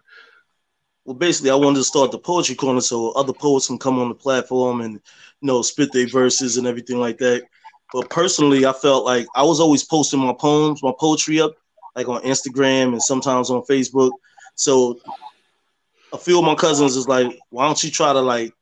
Well, 1.05 1.15
basically, 1.15 1.49
I 1.51 1.55
wanted 1.55 1.79
to 1.79 1.83
start 1.83 2.11
the 2.11 2.19
poetry 2.19 2.55
corner 2.55 2.81
so 2.81 3.11
other 3.11 3.33
poets 3.33 3.67
can 3.67 3.77
come 3.77 3.99
on 3.99 4.09
the 4.09 4.15
platform 4.15 4.81
and 4.81 4.93
you 4.93 5.47
know 5.47 5.61
spit 5.61 5.91
their 5.91 6.07
verses 6.07 6.57
and 6.57 6.67
everything 6.67 6.99
like 6.99 7.17
that. 7.17 7.43
But 7.91 8.09
personally, 8.09 8.65
I 8.65 8.73
felt 8.73 9.05
like 9.05 9.27
I 9.35 9.43
was 9.43 9.59
always 9.59 9.83
posting 9.83 10.19
my 10.19 10.33
poems, 10.33 10.81
my 10.81 10.93
poetry 10.99 11.41
up, 11.41 11.53
like 11.95 12.07
on 12.07 12.21
Instagram 12.23 12.93
and 12.93 13.01
sometimes 13.01 13.49
on 13.49 13.63
Facebook. 13.63 14.11
So 14.55 14.99
a 16.13 16.17
few 16.17 16.37
of 16.39 16.45
my 16.45 16.55
cousins 16.55 16.95
is 16.95 17.07
like, 17.07 17.37
why 17.49 17.65
don't 17.65 17.83
you 17.83 17.89
try 17.89 18.13
to 18.13 18.21
like 18.21 18.53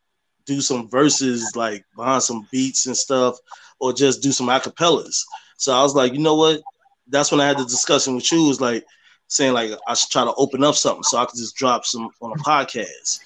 do 0.46 0.62
some 0.62 0.90
verses 0.90 1.56
like 1.56 1.86
behind 1.96 2.24
some 2.24 2.48
beats 2.52 2.88
and 2.88 2.98
stuff, 2.98 3.38
or 3.80 3.94
just 3.94 4.24
do 4.24 4.32
some 4.32 4.48
acapellas? 4.48 5.22
So 5.58 5.74
I 5.74 5.84
was 5.84 5.94
like, 5.94 6.14
you 6.14 6.20
know 6.20 6.36
what? 6.36 6.62
That's 7.08 7.32
when 7.32 7.42
I 7.42 7.48
had 7.48 7.58
the 7.58 7.66
discussion 7.66 8.16
with 8.16 8.32
you. 8.32 8.48
Was 8.48 8.62
like 8.62 8.86
saying 9.28 9.54
like 9.54 9.72
I 9.88 9.94
should 9.94 10.10
try 10.10 10.24
to 10.24 10.34
open 10.36 10.64
up 10.64 10.76
something 10.76 11.04
so 11.04 11.18
I 11.18 11.26
could 11.26 11.38
just 11.38 11.56
drop 11.56 11.86
some 11.86 12.10
on 12.22 12.32
a 12.32 12.44
podcast, 12.44 13.20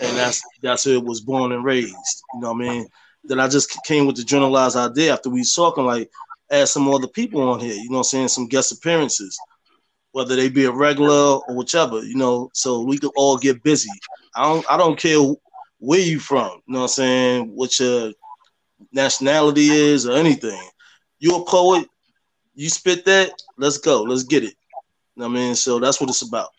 and 0.00 0.16
that's 0.16 0.40
that's 0.62 0.86
where 0.86 0.94
it 0.94 1.04
was 1.04 1.20
born 1.20 1.52
and 1.52 1.64
raised. 1.64 2.22
You 2.34 2.40
know 2.40 2.52
what 2.52 2.64
I 2.64 2.68
mean? 2.68 2.86
Then 3.24 3.40
I 3.40 3.48
just 3.48 3.76
came 3.84 4.06
with 4.06 4.16
the 4.16 4.24
generalized 4.24 4.76
idea 4.76 5.12
after 5.12 5.30
we 5.30 5.40
was 5.40 5.54
talking 5.54 5.84
like 5.84 6.10
add 6.50 6.68
some 6.68 6.88
other 6.88 7.08
people 7.08 7.42
on 7.48 7.58
here. 7.58 7.74
You 7.74 7.88
know 7.88 7.98
what 7.98 7.98
I'm 7.98 8.04
saying? 8.04 8.28
Some 8.28 8.46
guest 8.46 8.72
appearances, 8.72 9.36
whether 10.14 10.36
they 10.36 10.48
be 10.48 10.64
a 10.64 10.72
regular 10.72 11.40
or 11.46 11.56
whichever. 11.56 12.00
You 12.04 12.16
know, 12.16 12.50
so 12.54 12.82
we 12.82 12.98
could 12.98 13.12
all 13.16 13.36
get 13.36 13.62
busy. 13.64 14.00
I 14.36 14.44
don't 14.44 14.64
I 14.70 14.78
don't 14.78 14.98
care 14.98 15.18
where 15.80 16.00
you 16.00 16.20
from. 16.20 16.62
You 16.66 16.74
know 16.74 16.80
what 16.80 16.84
I'm 16.84 16.88
saying? 16.88 17.52
What 17.56 17.78
your 17.80 18.12
nationality 18.92 19.70
is 19.70 20.06
or 20.06 20.16
anything. 20.16 20.60
You 21.18 21.36
a 21.36 21.44
poet, 21.44 21.88
you 22.54 22.68
spit 22.70 23.04
that, 23.06 23.32
let's 23.58 23.78
go, 23.78 24.04
let's 24.04 24.24
get 24.24 24.44
it. 24.44 24.54
You 25.16 25.22
know 25.22 25.28
what 25.28 25.38
I 25.38 25.40
mean? 25.42 25.54
So 25.56 25.80
that's 25.80 26.00
what 26.00 26.10
it's 26.10 26.22
about. 26.22 26.50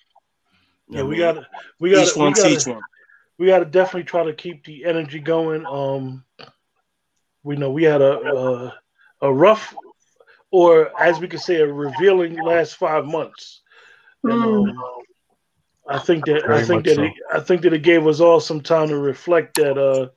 You 0.90 0.98
Yeah, 0.98 1.04
we 1.04 1.18
what 1.18 1.20
I 1.20 1.20
mean? 1.26 1.34
got 1.34 1.34
to 1.34 1.48
we 1.80 1.92
got 1.92 2.06
each 2.06 2.14
to 2.14 2.20
one 2.20 2.34
we 2.34 2.34
teach 2.34 2.68
one. 2.68 2.84
we 3.38 3.48
got 3.48 3.60
to 3.60 3.66
definitely 3.66 4.04
try 4.06 4.26
to 4.26 4.34
keep 4.34 4.66
the 4.66 4.86
energy 4.86 5.20
going. 5.20 5.66
Um, 5.66 6.24
we 7.44 7.56
know 7.56 7.72
we 7.72 7.84
had 7.84 8.02
a 8.02 8.20
a, 8.20 8.74
a 9.22 9.34
rough, 9.34 9.76
or 10.52 10.92
as 11.02 11.20
we 11.20 11.28
could 11.28 11.42
say, 11.42 11.56
a 11.58 11.68
revealing 11.68 12.40
last 12.40 12.76
five 12.76 13.06
months. 13.06 13.62
And, 14.26 14.44
Mm. 14.44 14.70
um, 14.70 14.82
I 15.88 16.00
think 16.00 16.26
that 16.26 16.50
I 16.50 16.62
think 16.62 16.86
much 16.86 16.96
that 16.96 17.04
it, 17.04 17.14
I 17.34 17.40
think 17.40 17.62
that 17.62 17.74
it 17.74 17.84
gave 17.84 18.08
us 18.08 18.20
all 18.20 18.40
some 18.40 18.62
time 18.62 18.88
to 18.90 18.98
reflect 18.98 19.56
that 19.56 19.78
uh 19.78 20.08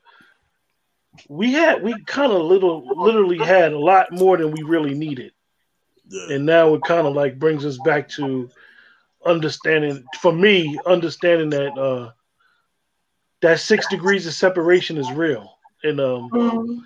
we 1.29 1.53
had 1.53 1.83
we 1.83 2.03
kind 2.05 2.33
of 2.33 2.43
little 2.43 2.87
literally 2.97 3.39
had 3.43 3.73
a 3.73 3.79
lot 3.79 4.13
more 4.13 4.37
than 4.37 4.51
we 4.53 4.63
really 4.63 4.95
needed 4.95 5.33
Yeah. 6.09 6.37
and 6.37 6.47
now 6.47 6.75
it 6.75 6.85
kind 6.85 7.07
of 7.07 7.15
like 7.15 7.39
brings 7.39 7.67
us 7.67 7.77
back 7.79 8.09
to 8.11 8.49
understanding 9.27 10.05
for 10.21 10.33
me 10.33 10.79
understanding 10.87 11.51
that 11.51 11.77
uh 11.77 12.13
that 13.41 13.61
six 13.61 13.87
degrees 13.89 14.27
of 14.27 14.33
separation 14.33 14.97
is 14.97 15.13
real 15.13 15.59
and 15.83 16.01
um 16.01 16.31
Mm. 16.31 16.85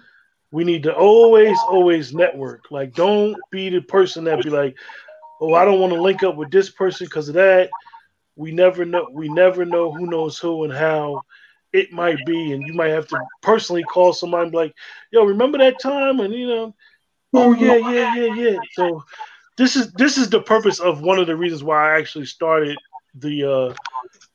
We 0.52 0.64
need 0.64 0.84
to 0.84 0.94
always 0.94 1.64
always 1.64 2.14
network. 2.14 2.66
Like 2.70 2.94
don't 2.94 3.40
be 3.50 3.70
the 3.70 3.82
person 3.82 4.24
that 4.26 4.42
be 4.42 4.50
like 4.50 4.76
oh 5.40 5.54
i 5.54 5.64
don't 5.64 5.80
want 5.80 5.92
to 5.92 6.00
link 6.00 6.22
up 6.24 6.36
with 6.36 6.50
this 6.50 6.70
person 6.70 7.06
because 7.06 7.28
of 7.28 7.34
that. 7.36 7.74
We 8.36 8.52
never 8.52 8.84
know 8.86 9.08
we 9.12 9.28
never 9.28 9.64
know 9.66 9.92
who 9.92 10.06
knows 10.08 10.38
who 10.38 10.64
and 10.64 10.72
how 10.72 11.24
it 11.72 11.92
might 11.92 12.24
be 12.24 12.52
and 12.52 12.64
you 12.66 12.74
might 12.74 12.90
have 12.90 13.08
to 13.08 13.26
personally 13.42 13.84
call 13.84 14.12
somebody 14.12 14.44
and 14.44 14.52
be 14.52 14.58
like 14.58 14.74
yo 15.12 15.24
remember 15.24 15.58
that 15.58 15.80
time? 15.80 16.20
And 16.20 16.34
you 16.34 16.48
know 16.48 16.74
oh 17.34 17.52
yeah 17.52 17.76
yeah 17.76 18.04
yeah 18.04 18.26
yeah. 18.26 18.58
So 18.70 19.04
this 19.58 19.76
is 19.76 19.92
this 19.94 20.18
is 20.18 20.30
the 20.30 20.40
purpose 20.42 20.80
of 20.80 21.02
one 21.02 21.18
of 21.18 21.26
the 21.26 21.36
reasons 21.36 21.64
why 21.64 21.94
i 21.94 21.98
actually 21.98 22.26
started 22.26 22.80
the 23.14 23.44
uh 23.44 23.74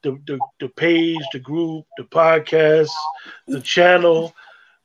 the 0.04 0.18
the, 0.28 0.42
the 0.60 0.70
page 0.70 1.30
the 1.32 1.40
group 1.40 1.86
the 1.98 2.04
podcast 2.04 3.08
the 3.50 3.62
channel 3.62 4.34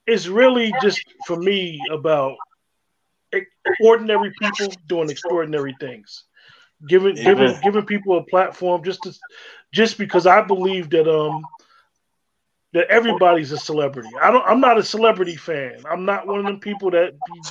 it's 0.06 0.26
really 0.28 0.72
just 0.72 1.12
for 1.22 1.36
me 1.36 1.86
about 1.90 2.38
ordinary 3.78 4.32
people 4.32 4.80
doing 4.86 5.10
extraordinary 5.10 5.74
things. 5.78 6.24
Giving 6.86 7.20
giving 7.20 7.60
giving 7.60 7.84
people 7.86 8.16
a 8.18 8.24
platform 8.24 8.82
just 8.84 9.04
to 9.04 9.12
just 9.72 9.98
because 9.98 10.26
i 10.26 10.40
believe 10.42 10.90
that 10.90 11.08
um 11.08 11.48
that 12.72 12.88
everybody's 12.88 13.52
a 13.52 13.58
celebrity. 13.58 14.16
I 14.20 14.30
don't 14.30 14.44
i'm 14.46 14.60
not 14.60 14.78
a 14.78 14.82
celebrity 14.82 15.36
fan. 15.36 15.84
I'm 15.90 16.04
not 16.04 16.26
one 16.26 16.40
of 16.40 16.46
them 16.46 16.60
people 16.60 16.90
that 16.90 17.24
be 17.24 17.44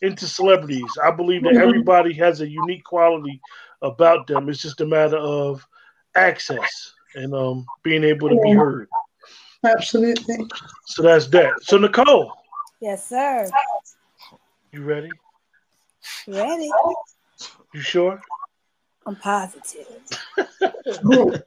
into 0.00 0.26
celebrities. 0.26 0.98
I 1.02 1.10
believe 1.10 1.44
that 1.44 1.56
everybody 1.56 2.14
has 2.14 2.40
a 2.40 2.48
unique 2.48 2.84
quality 2.84 3.42
about 3.82 4.26
them. 4.26 4.48
It's 4.48 4.62
just 4.62 4.80
a 4.80 4.86
matter 4.86 5.18
of 5.18 5.66
access 6.14 6.94
and 7.14 7.34
um 7.34 7.68
being 7.82 8.04
able 8.04 8.30
to 8.30 8.36
be 8.36 8.52
heard 8.52 8.88
Absolutely. 9.64 10.36
so 10.86 11.02
that's 11.02 11.26
that 11.28 11.52
so 11.62 11.76
nicole 11.78 12.32
Yes, 12.80 13.06
sir. 13.08 13.48
you 14.72 14.82
ready 14.82 15.10
Ready? 16.28 16.70
you 17.74 17.80
sure 17.80 18.20
I'm 19.06 19.16
positive. 19.16 19.86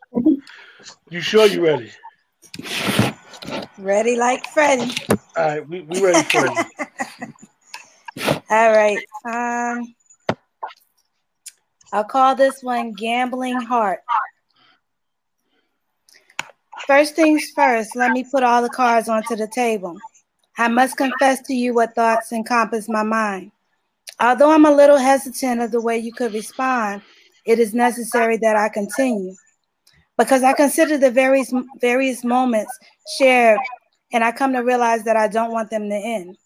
you 1.10 1.22
sure 1.22 1.46
you 1.46 1.64
ready 1.64 1.92
Ready 3.78 4.16
like 4.18 4.46
Freddy. 4.48 4.92
all 5.38 5.46
right 5.46 5.68
we, 5.70 5.82
we 5.82 6.00
ready 6.02 6.24
for 6.24 6.46
you 6.48 6.58
All 8.50 8.72
right. 8.74 9.00
Um, 9.26 9.96
I'll 11.94 12.04
call 12.04 12.36
this 12.36 12.62
one 12.62 12.92
Gambling 12.94 13.62
Heart. 13.62 14.02
First 16.88 17.16
things 17.16 17.52
first, 17.56 17.96
let 17.96 18.12
me 18.12 18.26
put 18.30 18.44
all 18.44 18.62
the 18.62 18.70
cards 18.70 19.08
onto 19.08 19.36
the 19.36 19.48
table. 19.48 19.98
I 20.58 20.68
must 20.68 20.98
confess 20.98 21.42
to 21.44 21.54
you 21.54 21.74
what 21.74 21.96
thoughts 21.96 22.32
encompass 22.32 22.90
my 22.90 23.04
mind. 23.04 23.52
Although 24.20 24.52
I'm 24.52 24.66
a 24.66 24.72
little 24.72 24.98
hesitant 24.98 25.62
of 25.62 25.72
the 25.72 25.82
way 25.82 25.98
you 25.98 26.12
could 26.12 26.34
respond, 26.34 27.02
it 27.46 27.60
is 27.60 27.74
necessary 27.74 28.38
that 28.38 28.56
I 28.56 28.70
continue 28.70 29.36
because 30.18 30.44
I 30.44 30.54
consider 30.54 30.98
the 30.98 31.10
various 31.10 31.52
various 31.80 32.24
moments 32.24 32.78
shared, 33.18 33.60
and 34.14 34.24
I 34.24 34.32
come 34.32 34.54
to 34.54 34.60
realize 34.60 35.04
that 35.06 35.18
I 35.18 35.28
don't 35.28 35.52
want 35.52 35.70
them 35.70 35.90
to 35.90 35.96
end. 35.96 36.38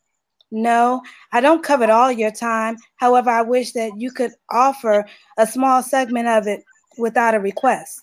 No, 0.51 1.01
I 1.33 1.41
don't 1.41 1.63
covet 1.63 1.89
all 1.89 2.11
your 2.11 2.31
time. 2.31 2.77
However, 2.97 3.29
I 3.29 3.41
wish 3.41 3.73
that 3.73 3.91
you 3.97 4.11
could 4.11 4.31
offer 4.51 5.05
a 5.37 5.47
small 5.47 5.83
segment 5.83 6.27
of 6.27 6.47
it 6.47 6.63
without 6.97 7.35
a 7.35 7.39
request. 7.39 8.01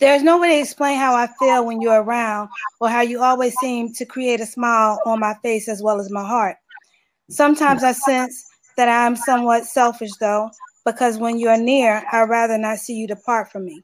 There's 0.00 0.22
no 0.22 0.38
way 0.38 0.56
to 0.56 0.60
explain 0.60 0.98
how 0.98 1.14
I 1.14 1.28
feel 1.38 1.64
when 1.64 1.80
you're 1.80 2.02
around 2.02 2.48
or 2.80 2.88
how 2.88 3.00
you 3.00 3.22
always 3.22 3.54
seem 3.56 3.92
to 3.94 4.04
create 4.04 4.40
a 4.40 4.46
smile 4.46 5.00
on 5.06 5.20
my 5.20 5.34
face 5.42 5.68
as 5.68 5.82
well 5.82 6.00
as 6.00 6.10
my 6.10 6.24
heart. 6.24 6.56
Sometimes 7.30 7.82
I 7.82 7.92
sense 7.92 8.44
that 8.76 8.88
I'm 8.88 9.16
somewhat 9.16 9.64
selfish, 9.64 10.16
though, 10.16 10.50
because 10.84 11.18
when 11.18 11.38
you're 11.38 11.56
near, 11.56 12.04
I'd 12.12 12.28
rather 12.28 12.58
not 12.58 12.78
see 12.78 12.94
you 12.94 13.06
depart 13.06 13.50
from 13.50 13.64
me. 13.64 13.82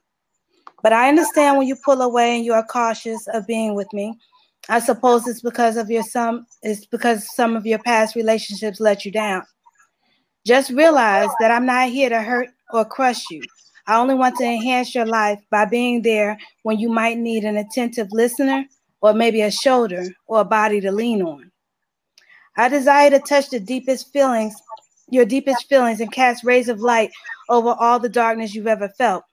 But 0.83 0.93
I 0.93 1.09
understand 1.09 1.57
when 1.57 1.67
you 1.67 1.75
pull 1.75 2.01
away 2.01 2.35
and 2.35 2.45
you 2.45 2.53
are 2.53 2.65
cautious 2.65 3.27
of 3.27 3.47
being 3.47 3.75
with 3.75 3.91
me. 3.93 4.17
I 4.69 4.79
suppose 4.79 5.27
it's 5.27 5.41
because 5.41 5.77
of 5.77 5.89
your 5.89 6.03
some 6.03 6.45
it's 6.61 6.85
because 6.85 7.33
some 7.35 7.55
of 7.55 7.65
your 7.65 7.79
past 7.79 8.15
relationships 8.15 8.79
let 8.79 9.05
you 9.05 9.11
down. 9.11 9.43
Just 10.45 10.71
realize 10.71 11.29
that 11.39 11.51
I'm 11.51 11.65
not 11.65 11.89
here 11.89 12.09
to 12.09 12.21
hurt 12.21 12.49
or 12.73 12.85
crush 12.85 13.29
you. 13.29 13.41
I 13.87 13.99
only 13.99 14.15
want 14.15 14.37
to 14.37 14.43
enhance 14.43 14.93
your 14.93 15.05
life 15.05 15.39
by 15.49 15.65
being 15.65 16.01
there 16.01 16.37
when 16.63 16.79
you 16.79 16.89
might 16.89 17.17
need 17.17 17.43
an 17.43 17.57
attentive 17.57 18.11
listener 18.11 18.65
or 19.01 19.13
maybe 19.13 19.41
a 19.41 19.51
shoulder 19.51 20.05
or 20.27 20.41
a 20.41 20.45
body 20.45 20.79
to 20.81 20.91
lean 20.91 21.21
on. 21.21 21.51
I 22.57 22.69
desire 22.69 23.09
to 23.09 23.19
touch 23.19 23.49
the 23.49 23.59
deepest 23.59 24.11
feelings, 24.13 24.55
your 25.09 25.25
deepest 25.25 25.67
feelings, 25.67 25.99
and 25.99 26.11
cast 26.11 26.43
rays 26.43 26.69
of 26.69 26.81
light 26.81 27.11
over 27.49 27.69
all 27.69 27.99
the 27.99 28.09
darkness 28.09 28.53
you've 28.53 28.67
ever 28.67 28.89
felt. 28.89 29.23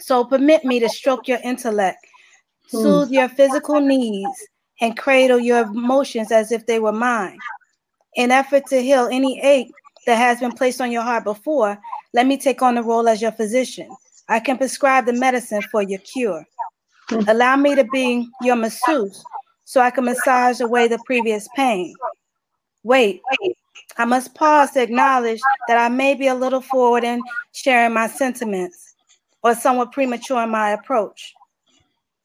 So 0.00 0.24
permit 0.24 0.64
me 0.64 0.80
to 0.80 0.88
stroke 0.88 1.28
your 1.28 1.38
intellect, 1.44 1.98
hmm. 2.70 2.78
soothe 2.78 3.10
your 3.10 3.28
physical 3.28 3.80
needs, 3.80 4.48
and 4.80 4.96
cradle 4.96 5.38
your 5.38 5.62
emotions 5.62 6.32
as 6.32 6.50
if 6.50 6.66
they 6.66 6.80
were 6.80 6.92
mine. 6.92 7.38
In 8.16 8.30
effort 8.30 8.66
to 8.66 8.82
heal 8.82 9.08
any 9.10 9.40
ache 9.40 9.70
that 10.06 10.16
has 10.16 10.40
been 10.40 10.52
placed 10.52 10.80
on 10.80 10.90
your 10.90 11.02
heart 11.02 11.24
before, 11.24 11.78
let 12.14 12.26
me 12.26 12.36
take 12.36 12.62
on 12.62 12.74
the 12.74 12.82
role 12.82 13.08
as 13.08 13.22
your 13.22 13.32
physician. 13.32 13.88
I 14.28 14.40
can 14.40 14.58
prescribe 14.58 15.06
the 15.06 15.12
medicine 15.12 15.62
for 15.70 15.82
your 15.82 15.98
cure. 16.00 16.46
Allow 17.26 17.56
me 17.56 17.74
to 17.74 17.84
be 17.84 18.28
your 18.42 18.56
masseuse 18.56 19.24
so 19.64 19.80
I 19.80 19.90
can 19.90 20.04
massage 20.04 20.60
away 20.60 20.88
the 20.88 20.98
previous 21.06 21.48
pain. 21.56 21.94
Wait, 22.84 23.22
I 23.96 24.04
must 24.04 24.34
pause 24.34 24.72
to 24.72 24.82
acknowledge 24.82 25.40
that 25.68 25.78
I 25.78 25.88
may 25.88 26.14
be 26.14 26.28
a 26.28 26.34
little 26.34 26.60
forward 26.60 27.04
in 27.04 27.22
sharing 27.52 27.92
my 27.92 28.06
sentiments 28.06 28.94
or 29.42 29.54
somewhat 29.54 29.92
premature 29.92 30.42
in 30.42 30.50
my 30.50 30.70
approach. 30.70 31.34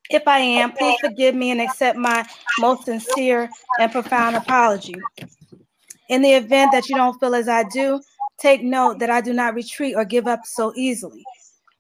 If 0.10 0.28
I 0.28 0.40
am, 0.40 0.72
please 0.72 0.98
forgive 1.00 1.36
me 1.36 1.52
and 1.52 1.62
accept 1.62 1.98
my 1.98 2.26
most 2.60 2.86
sincere 2.86 3.50
and 3.80 3.92
profound 3.92 4.36
apology. 4.36 4.96
In 6.10 6.22
the 6.22 6.32
event 6.32 6.72
that 6.72 6.88
you 6.88 6.96
don't 6.96 7.20
feel 7.20 7.36
as 7.36 7.50
I 7.50 7.64
do, 7.64 8.02
take 8.40 8.64
note 8.64 9.00
that 9.00 9.10
I 9.10 9.22
do 9.22 9.34
not 9.34 9.56
retreat 9.56 9.96
or 9.96 10.06
give 10.06 10.28
up 10.28 10.46
so 10.46 10.74
easily. 10.76 11.24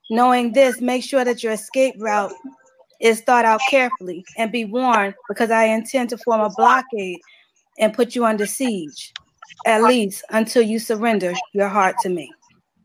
Knowing 0.09 0.53
this, 0.53 0.81
make 0.81 1.03
sure 1.03 1.25
that 1.25 1.43
your 1.43 1.53
escape 1.53 1.95
route 1.97 2.33
is 3.01 3.21
thought 3.21 3.45
out 3.45 3.61
carefully 3.69 4.25
and 4.37 4.51
be 4.51 4.65
warned 4.65 5.13
because 5.27 5.51
I 5.51 5.65
intend 5.65 6.09
to 6.09 6.17
form 6.17 6.41
a 6.41 6.49
blockade 6.49 7.19
and 7.79 7.93
put 7.93 8.15
you 8.15 8.25
under 8.25 8.45
siege, 8.45 9.13
at 9.65 9.83
least 9.83 10.23
until 10.29 10.63
you 10.63 10.79
surrender 10.79 11.35
your 11.53 11.67
heart 11.67 11.99
to 11.99 12.09
me. 12.09 12.31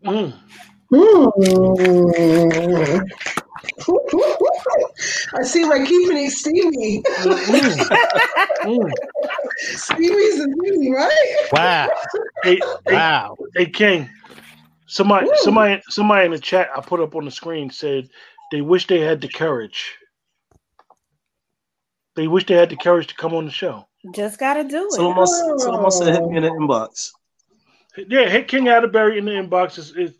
Mm. 0.05 0.35
Mm. 0.93 3.09
I 5.35 5.43
see 5.43 5.65
we're 5.65 5.85
keeping 5.87 6.17
it 6.19 6.31
steamy. 6.31 7.03
Mm. 8.63 8.93
Steamy's 9.57 10.39
the 10.39 10.57
thing, 10.63 10.93
right? 10.93 11.49
Wow. 11.53 11.91
Hey, 12.43 12.61
hey, 12.87 12.95
Wow. 12.95 13.37
hey, 13.55 13.67
King. 13.67 14.09
Somebody, 14.87 15.27
Woo. 15.27 15.37
somebody, 15.37 15.83
somebody 15.89 16.27
in 16.27 16.33
the 16.33 16.39
chat 16.39 16.71
I 16.77 16.81
put 16.81 17.01
up 17.01 17.15
on 17.15 17.25
the 17.25 17.31
screen 17.31 17.71
said 17.71 18.09
they 18.51 18.61
wish 18.61 18.87
they 18.87 19.01
had 19.01 19.21
the 19.21 19.29
courage. 19.29 19.97
They 22.15 22.27
wish 22.29 22.47
they 22.47 22.55
had 22.55 22.69
the 22.71 22.77
courage 22.77 23.07
to 23.09 23.15
come 23.15 23.33
on 23.35 23.47
the 23.47 23.51
show. 23.51 23.87
Just 24.15 24.39
gotta 24.39 24.65
do 24.65 24.87
it. 24.87 24.93
Solomon, 24.93 25.27
Solomon 25.27 25.91
said 25.91 26.15
hit 26.15 26.27
me 26.27 26.37
in 26.37 26.43
the 26.43 26.51
inbox. 26.51 27.11
Yeah, 27.97 28.29
hit 28.29 28.49
King 28.49 28.69
Atterbury 28.69 29.19
in 29.19 29.25
the 29.25 29.33
inbox. 29.33 29.79
Is, 29.79 29.97
is 29.97 30.15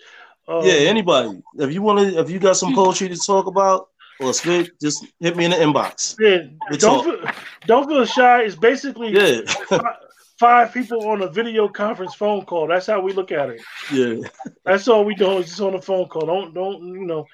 uh, 0.53 0.63
Yeah, 0.65 0.89
anybody. 0.89 1.41
If 1.59 1.73
you 1.73 1.83
want 1.83 1.99
to, 2.01 2.19
if 2.21 2.31
you 2.31 2.39
got 2.39 2.57
some 2.57 2.75
poetry 2.75 3.09
to 3.09 3.17
talk 3.17 3.47
about 3.47 3.89
or 4.21 4.33
spit, 4.35 4.71
just 4.81 5.07
hit 5.21 5.37
me 5.37 5.45
in 5.47 5.51
the 5.53 5.57
inbox. 5.59 6.15
yeah. 6.21 6.49
We 6.71 6.77
Don't 6.79 7.05
talk. 7.05 7.05
feel, 7.05 7.33
don't 7.67 7.89
feel 7.89 8.05
shy. 8.05 8.43
It's 8.43 8.57
basically 8.57 9.11
Yeah, 9.13 9.41
fi- 9.69 9.97
five 10.39 10.73
people 10.73 11.09
on 11.09 11.23
a 11.23 11.29
video 11.29 11.69
conference 11.69 12.15
phone 12.15 12.45
call. 12.45 12.67
That's 12.69 12.87
how 12.87 13.01
we 13.01 13.13
look 13.13 13.33
at 13.33 13.49
it. 13.51 13.61
yeah. 13.93 14.17
That's 14.65 14.89
all 14.89 15.05
we 15.05 15.15
do 15.15 15.39
is 15.39 15.47
just 15.49 15.61
on 15.61 15.73
the 15.73 15.81
phone 15.83 16.07
call. 16.09 16.27
Don't 16.27 16.53
don't 16.55 16.83
you 16.87 17.05
know? 17.07 17.27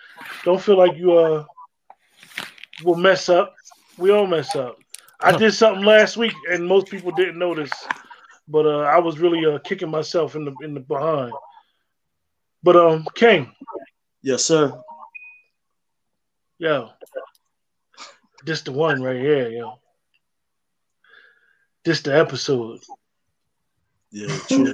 Don't 0.44 0.60
feel 0.60 0.76
like 0.78 0.96
you 0.96 1.12
uh 1.16 1.44
will 2.84 2.94
mess 2.96 3.28
up. 3.28 3.54
We 3.98 4.10
all 4.10 4.26
mess 4.26 4.54
up. 4.54 4.76
I 5.20 5.36
did 5.36 5.52
something 5.52 5.84
last 5.84 6.16
week 6.16 6.32
and 6.50 6.64
most 6.66 6.86
people 6.86 7.10
didn't 7.10 7.38
notice, 7.40 7.72
but 8.46 8.66
uh, 8.66 8.82
I 8.82 8.98
was 9.00 9.18
really 9.18 9.44
uh, 9.44 9.58
kicking 9.58 9.90
myself 9.90 10.36
in 10.36 10.44
the 10.44 10.54
in 10.62 10.74
the 10.74 10.80
behind. 10.80 11.32
But 12.62 12.76
um, 12.76 13.06
King, 13.14 13.52
Yes, 14.22 14.44
sir. 14.44 14.72
yo, 16.58 16.90
this 18.44 18.62
the 18.62 18.72
one 18.72 19.02
right 19.02 19.20
here, 19.20 19.48
yo. 19.48 19.78
This 21.84 22.00
the 22.02 22.16
episode. 22.18 22.80
Yeah, 24.10 24.26
true. 24.48 24.64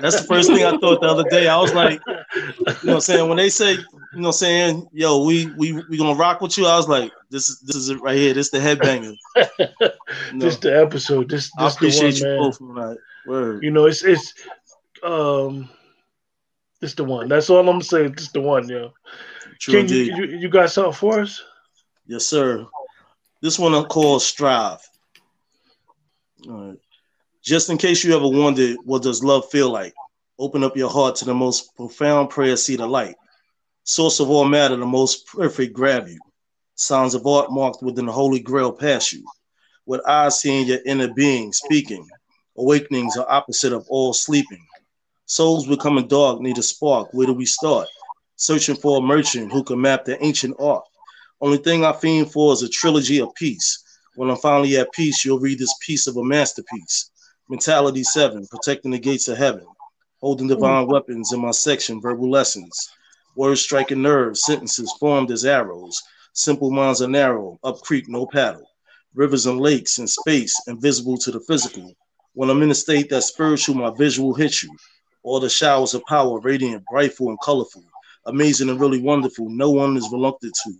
That's 0.00 0.20
the 0.20 0.26
first 0.28 0.48
thing 0.48 0.64
I 0.64 0.76
thought 0.76 1.00
the 1.00 1.08
other 1.08 1.24
day. 1.30 1.46
I 1.48 1.56
was 1.56 1.72
like, 1.72 2.00
you 2.06 2.12
know 2.42 2.74
what 2.82 2.94
I'm 2.94 3.00
saying? 3.00 3.28
When 3.28 3.36
they 3.38 3.48
say, 3.48 3.72
you 3.72 3.78
know 4.14 4.20
what 4.22 4.26
I'm 4.28 4.32
saying, 4.32 4.88
yo, 4.92 5.24
we 5.24 5.46
we 5.56 5.72
we 5.88 5.96
gonna 5.96 6.14
rock 6.18 6.40
with 6.40 6.58
you, 6.58 6.66
I 6.66 6.76
was 6.76 6.88
like, 6.88 7.12
this 7.30 7.48
is 7.48 7.60
this 7.60 7.76
is 7.76 7.88
it 7.90 8.00
right 8.02 8.16
here. 8.16 8.34
This 8.34 8.50
the 8.50 8.58
headbanger. 8.58 9.14
You 9.58 10.38
know, 10.38 10.44
This 10.46 10.56
the 10.58 10.76
episode. 10.76 11.28
This 11.30 11.50
I 11.58 11.64
this 11.64 11.74
the 11.74 11.78
appreciate 11.78 12.14
one, 12.14 12.16
you 12.16 12.24
man. 12.26 12.38
both 12.38 12.58
that 12.58 12.98
word. 13.26 13.62
You 13.62 13.70
know, 13.70 13.86
it's 13.86 14.02
it's 14.04 14.34
um, 15.02 15.68
this 16.86 16.94
the 16.94 17.02
one. 17.02 17.26
That's 17.26 17.50
all 17.50 17.58
I'm 17.58 17.66
gonna 17.66 17.82
say. 17.82 18.06
This 18.06 18.30
the 18.30 18.40
one, 18.40 18.68
yo. 18.68 18.92
True 19.58 19.84
King, 19.84 19.88
you, 19.88 20.14
you, 20.14 20.38
you 20.38 20.48
got 20.48 20.70
something 20.70 20.92
for 20.92 21.20
us? 21.20 21.42
Yes, 22.06 22.24
sir. 22.24 22.64
This 23.42 23.58
one 23.58 23.74
I 23.74 23.82
call 23.82 24.20
Strive. 24.20 24.78
All 26.48 26.68
right. 26.68 26.78
Just 27.42 27.70
in 27.70 27.76
case 27.76 28.04
you 28.04 28.14
ever 28.14 28.28
wondered 28.28 28.76
what 28.84 29.02
does 29.02 29.24
love 29.24 29.50
feel 29.50 29.68
like, 29.68 29.94
open 30.38 30.62
up 30.62 30.76
your 30.76 30.88
heart 30.88 31.16
to 31.16 31.24
the 31.24 31.34
most 31.34 31.74
profound 31.74 32.30
prayer 32.30 32.56
seat 32.56 32.80
of 32.80 32.90
light. 32.90 33.16
Source 33.82 34.20
of 34.20 34.30
all 34.30 34.44
matter, 34.44 34.76
the 34.76 34.86
most 34.86 35.26
perfect 35.26 35.74
grab 35.74 36.06
you. 36.06 36.20
Signs 36.76 37.14
of 37.14 37.26
art 37.26 37.50
marked 37.50 37.82
within 37.82 38.06
the 38.06 38.12
holy 38.12 38.38
grail 38.38 38.70
pass 38.70 39.12
you. 39.12 39.24
With 39.86 40.06
eyes 40.06 40.40
seeing 40.40 40.68
your 40.68 40.78
inner 40.86 41.12
being 41.14 41.52
speaking. 41.52 42.06
Awakenings 42.56 43.16
are 43.16 43.26
opposite 43.28 43.72
of 43.72 43.86
all 43.88 44.12
sleeping. 44.12 44.64
Souls 45.28 45.66
becoming 45.66 46.06
dark 46.06 46.40
need 46.40 46.56
a 46.56 46.62
spark. 46.62 47.08
Where 47.12 47.26
do 47.26 47.32
we 47.32 47.46
start? 47.46 47.88
Searching 48.36 48.76
for 48.76 48.98
a 48.98 49.00
merchant 49.00 49.52
who 49.52 49.64
can 49.64 49.80
map 49.80 50.04
the 50.04 50.22
ancient 50.24 50.54
art. 50.60 50.84
Only 51.40 51.58
thing 51.58 51.84
I 51.84 51.92
fiend 51.92 52.30
for 52.30 52.52
is 52.52 52.62
a 52.62 52.68
trilogy 52.68 53.20
of 53.20 53.34
peace. 53.34 53.82
When 54.14 54.30
I'm 54.30 54.36
finally 54.36 54.76
at 54.76 54.92
peace, 54.92 55.24
you'll 55.24 55.40
read 55.40 55.58
this 55.58 55.74
piece 55.84 56.06
of 56.06 56.16
a 56.16 56.22
masterpiece. 56.22 57.10
Mentality 57.48 58.04
7, 58.04 58.46
protecting 58.46 58.92
the 58.92 59.00
gates 59.00 59.26
of 59.26 59.36
heaven. 59.36 59.66
Holding 60.20 60.46
divine 60.46 60.86
mm. 60.86 60.92
weapons 60.92 61.32
in 61.32 61.40
my 61.40 61.50
section, 61.50 62.00
verbal 62.00 62.30
lessons. 62.30 62.88
Words 63.34 63.60
striking 63.60 64.02
nerves, 64.02 64.42
sentences 64.44 64.94
formed 65.00 65.32
as 65.32 65.44
arrows. 65.44 66.00
Simple 66.34 66.70
minds 66.70 67.02
are 67.02 67.08
narrow, 67.08 67.58
up 67.64 67.80
creek, 67.80 68.08
no 68.08 68.26
paddle. 68.26 68.66
Rivers 69.12 69.46
and 69.46 69.60
lakes 69.60 69.98
in 69.98 70.06
space, 70.06 70.54
invisible 70.68 71.18
to 71.18 71.32
the 71.32 71.40
physical. 71.40 71.94
When 72.34 72.48
I'm 72.48 72.62
in 72.62 72.70
a 72.70 72.76
state 72.76 73.10
that's 73.10 73.26
spiritual, 73.26 73.74
my 73.74 73.90
visual 73.90 74.32
hits 74.32 74.62
you. 74.62 74.70
All 75.26 75.40
the 75.40 75.50
showers 75.50 75.92
of 75.92 76.04
power, 76.04 76.38
radiant, 76.38 76.84
brightful, 76.88 77.30
and 77.30 77.40
colorful. 77.40 77.82
Amazing 78.26 78.68
and 78.70 78.78
really 78.78 79.00
wonderful, 79.02 79.50
no 79.50 79.70
one 79.72 79.96
is 79.96 80.08
reluctant 80.12 80.56
to. 80.62 80.72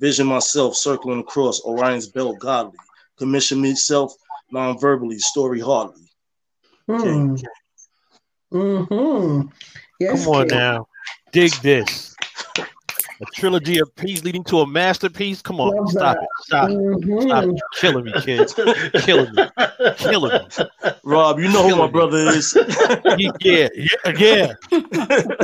Vision 0.00 0.26
myself 0.26 0.74
circling 0.74 1.20
across 1.20 1.60
Orion's 1.64 2.08
belt 2.08 2.40
godly. 2.40 2.76
Commission 3.16 3.62
myself 3.62 4.12
non-verbally, 4.50 5.20
story 5.20 5.60
hardly. 5.60 6.10
Hmm. 6.88 7.36
Mm-hmm. 8.52 9.48
Yes, 10.00 10.24
Come 10.24 10.34
on 10.34 10.48
King. 10.48 10.58
now. 10.58 10.88
Dig 11.30 11.52
this. 11.62 12.15
A 13.20 13.24
trilogy 13.34 13.78
of 13.78 13.94
peace 13.96 14.22
leading 14.24 14.44
to 14.44 14.60
a 14.60 14.66
masterpiece. 14.66 15.40
Come 15.40 15.58
on, 15.60 15.74
Love 15.74 15.90
stop 15.90 16.16
that. 16.16 16.22
it. 16.22 16.28
Stop 16.40 16.70
it. 16.70 17.22
Stop 17.22 17.44
it. 17.44 17.46
You're 17.48 17.56
killing 17.80 18.04
me, 18.04 18.12
kids. 18.20 18.52
Killing 19.04 19.32
me. 19.34 19.44
Killing 19.96 20.32
me. 20.32 20.64
Rob, 21.02 21.38
you 21.40 21.48
know 21.48 21.66
who 21.66 21.76
my 21.76 21.86
me. 21.86 21.92
brother 21.92 22.18
is. 22.28 22.56
Yeah, 23.40 23.68
yeah, 23.74 24.12
yeah, 24.18 24.52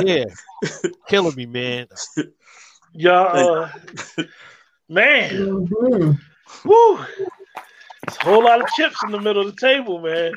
yeah. 0.03 0.25
Killing 1.07 1.35
me, 1.35 1.45
man. 1.47 1.87
Y'all, 2.93 3.63
uh, 3.63 3.69
man, 4.87 5.31
Mhm. 5.31 6.19
woo! 6.65 6.99
It's 8.07 8.17
a 8.17 8.23
whole 8.23 8.43
lot 8.43 8.61
of 8.61 8.67
chips 8.77 8.97
in 9.03 9.11
the 9.11 9.19
middle 9.19 9.47
of 9.47 9.55
the 9.55 9.59
table, 9.59 9.99
man. 9.99 10.31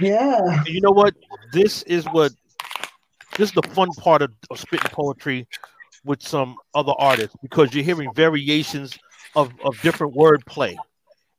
Yeah. 0.00 0.62
You 0.66 0.80
know 0.80 0.90
what? 0.92 1.14
This 1.52 1.82
is 1.84 2.04
what 2.06 2.32
this 3.36 3.48
is 3.50 3.54
the 3.54 3.62
fun 3.62 3.90
part 3.92 4.22
of, 4.22 4.32
of 4.50 4.58
spitting 4.58 4.90
poetry 4.90 5.46
with 6.04 6.22
some 6.22 6.56
other 6.74 6.92
artists 6.98 7.34
because 7.42 7.74
you're 7.74 7.84
hearing 7.84 8.12
variations 8.14 8.98
of, 9.36 9.52
of 9.64 9.80
different 9.82 10.14
wordplay 10.14 10.76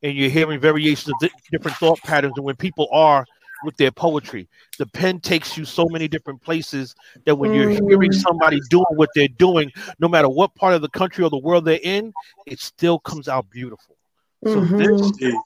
and 0.04 0.18
you're 0.18 0.30
hearing 0.30 0.60
variations 0.60 1.10
of 1.10 1.20
di- 1.20 1.30
different 1.52 1.78
thought 1.78 2.00
patterns 2.02 2.34
and 2.38 2.46
when 2.46 2.56
people 2.56 2.88
are 2.92 3.26
with 3.64 3.78
their 3.78 3.92
poetry 3.92 4.48
the 4.80 4.86
pen 4.88 5.20
takes 5.20 5.58
you 5.58 5.64
so 5.64 5.86
many 5.90 6.08
different 6.08 6.42
places 6.42 6.94
that 7.26 7.36
when 7.36 7.54
you're 7.54 7.70
hearing 7.70 8.12
Mm. 8.12 8.14
somebody 8.22 8.60
doing 8.70 8.86
what 8.96 9.10
they're 9.16 9.28
doing 9.30 9.72
no 10.00 10.08
matter 10.08 10.28
what 10.28 10.54
part 10.56 10.74
of 10.74 10.82
the 10.82 10.90
country 10.90 11.24
or 11.24 11.30
the 11.30 11.38
world 11.38 11.64
they're 11.66 11.80
in 11.82 12.12
it 12.46 12.60
still 12.60 13.00
comes 13.00 13.28
out 13.30 13.50
beautiful 13.50 13.96
so 14.44 14.62
Mhm. 14.62 14.78
this 15.18 15.40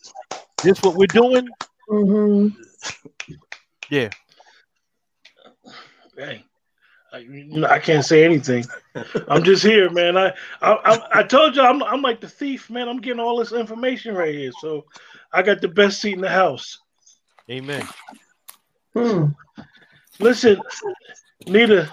this 0.64 0.82
what 0.82 0.96
we're 0.96 1.06
doing 1.08 1.48
Mhm. 1.90 2.54
yeah 3.90 4.10
Dang. 6.20 6.44
I, 7.14 7.20
you 7.20 7.46
know, 7.46 7.68
I 7.68 7.80
can't 7.80 8.04
say 8.04 8.26
anything. 8.26 8.66
I'm 9.30 9.42
just 9.42 9.64
here, 9.64 9.90
man. 9.90 10.18
I 10.18 10.34
I, 10.62 10.74
I, 10.74 11.20
I 11.20 11.24
told 11.24 11.56
you 11.56 11.62
I'm, 11.62 11.82
I'm 11.82 12.02
like 12.02 12.20
the 12.20 12.28
thief, 12.28 12.70
man. 12.70 12.90
I'm 12.90 13.00
getting 13.00 13.22
all 13.22 13.38
this 13.38 13.54
information 13.54 14.16
right 14.16 14.36
here, 14.36 14.52
so 14.60 14.86
I 15.32 15.42
got 15.42 15.62
the 15.62 15.70
best 15.70 16.02
seat 16.02 16.16
in 16.16 16.22
the 16.22 16.30
house. 16.30 16.80
amen 17.50 17.88
Hmm. 18.94 19.28
Listen, 20.20 20.62
Nita, 21.48 21.90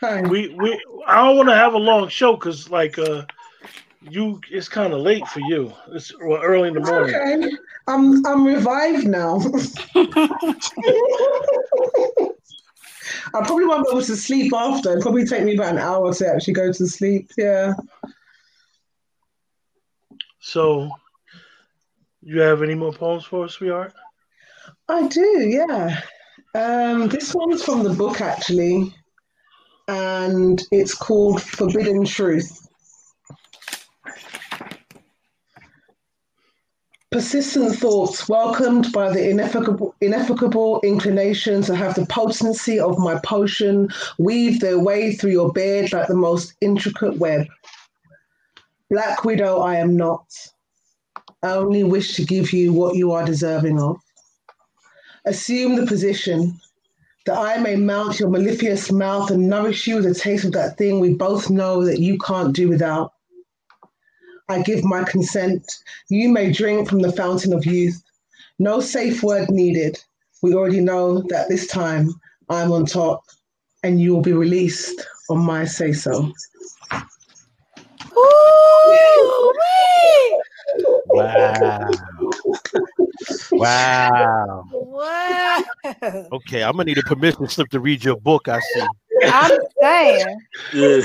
Hi. 0.00 0.22
we 0.22 0.48
we 0.48 0.82
I 1.06 1.16
don't 1.16 1.36
want 1.36 1.50
to 1.50 1.54
have 1.54 1.74
a 1.74 1.78
long 1.78 2.08
show 2.08 2.34
because 2.34 2.70
like 2.70 2.98
uh 2.98 3.24
you 4.00 4.40
it's 4.50 4.68
kind 4.68 4.94
of 4.94 5.00
late 5.00 5.28
for 5.28 5.40
you. 5.40 5.72
It's 5.92 6.14
well, 6.18 6.40
early 6.42 6.68
in 6.68 6.74
the 6.74 6.80
morning. 6.80 7.14
Okay. 7.14 7.50
I'm 7.88 8.24
I'm 8.24 8.46
revived 8.46 9.06
now. 9.06 9.38
I 13.34 13.44
probably 13.46 13.66
won't 13.66 13.84
be 13.84 13.90
able 13.92 14.02
to 14.02 14.16
sleep 14.16 14.52
after. 14.54 14.90
It'll 14.90 15.02
probably 15.02 15.24
take 15.26 15.44
me 15.44 15.54
about 15.54 15.72
an 15.72 15.78
hour 15.78 16.12
to 16.14 16.28
actually 16.28 16.54
go 16.54 16.72
to 16.72 16.86
sleep. 16.86 17.30
Yeah. 17.36 17.74
So 20.40 20.90
You 22.22 22.40
have 22.40 22.62
any 22.62 22.74
more 22.74 22.92
poems 22.92 23.24
for 23.24 23.44
us, 23.44 23.54
sweetheart? 23.54 23.94
I 24.88 25.06
do, 25.08 25.20
yeah. 25.48 26.00
Um, 26.54 27.08
this 27.08 27.34
one's 27.34 27.62
from 27.64 27.82
the 27.82 27.90
book 27.94 28.20
actually, 28.20 28.94
and 29.86 30.62
it's 30.70 30.94
called 30.94 31.42
Forbidden 31.42 32.04
Truth. 32.04 32.67
Persistent 37.18 37.74
thoughts, 37.74 38.28
welcomed 38.28 38.92
by 38.92 39.10
the 39.10 39.28
ineffable, 39.28 39.92
ineffable 40.00 40.80
inclination 40.84 41.62
to 41.62 41.74
have 41.74 41.96
the 41.96 42.06
potency 42.06 42.78
of 42.78 42.96
my 42.96 43.18
potion 43.24 43.88
weave 44.18 44.60
their 44.60 44.78
way 44.78 45.16
through 45.16 45.32
your 45.32 45.52
beard 45.52 45.92
like 45.92 46.06
the 46.06 46.14
most 46.14 46.54
intricate 46.60 47.18
web. 47.18 47.48
Black 48.88 49.24
widow, 49.24 49.58
I 49.58 49.78
am 49.78 49.96
not. 49.96 50.32
I 51.42 51.54
only 51.54 51.82
wish 51.82 52.14
to 52.14 52.24
give 52.24 52.52
you 52.52 52.72
what 52.72 52.94
you 52.94 53.10
are 53.10 53.24
deserving 53.24 53.80
of. 53.80 53.96
Assume 55.24 55.74
the 55.74 55.86
position 55.86 56.60
that 57.26 57.36
I 57.36 57.58
may 57.58 57.74
mount 57.74 58.20
your 58.20 58.30
mellifluous 58.30 58.92
mouth 58.92 59.32
and 59.32 59.48
nourish 59.48 59.88
you 59.88 59.96
with 59.96 60.06
a 60.06 60.14
taste 60.14 60.44
of 60.44 60.52
that 60.52 60.78
thing 60.78 61.00
we 61.00 61.14
both 61.14 61.50
know 61.50 61.84
that 61.84 61.98
you 61.98 62.16
can't 62.18 62.54
do 62.54 62.68
without. 62.68 63.12
I 64.48 64.62
give 64.62 64.82
my 64.84 65.04
consent. 65.04 65.80
You 66.08 66.30
may 66.30 66.50
drink 66.50 66.88
from 66.88 67.00
the 67.00 67.12
fountain 67.12 67.52
of 67.52 67.66
youth. 67.66 68.02
No 68.58 68.80
safe 68.80 69.22
word 69.22 69.50
needed. 69.50 69.98
We 70.42 70.54
already 70.54 70.80
know 70.80 71.22
that 71.28 71.48
this 71.48 71.66
time 71.66 72.08
I'm 72.48 72.72
on 72.72 72.86
top 72.86 73.24
and 73.82 74.00
you 74.00 74.14
will 74.14 74.22
be 74.22 74.32
released 74.32 75.06
on 75.28 75.44
my 75.44 75.64
say 75.64 75.92
so. 75.92 76.32
Wow. 81.06 81.80
Wow. 83.52 84.64
Wow. 84.72 85.64
Okay, 86.32 86.62
I'm 86.62 86.72
gonna 86.72 86.84
need 86.84 86.98
a 86.98 87.02
permission 87.02 87.48
slip 87.48 87.68
to 87.70 87.80
read 87.80 88.04
your 88.04 88.16
book. 88.16 88.48
I 88.48 88.60
see. 88.60 88.86
I'm 89.24 89.50
saying. 89.80 90.40
Yeah. 90.72 91.00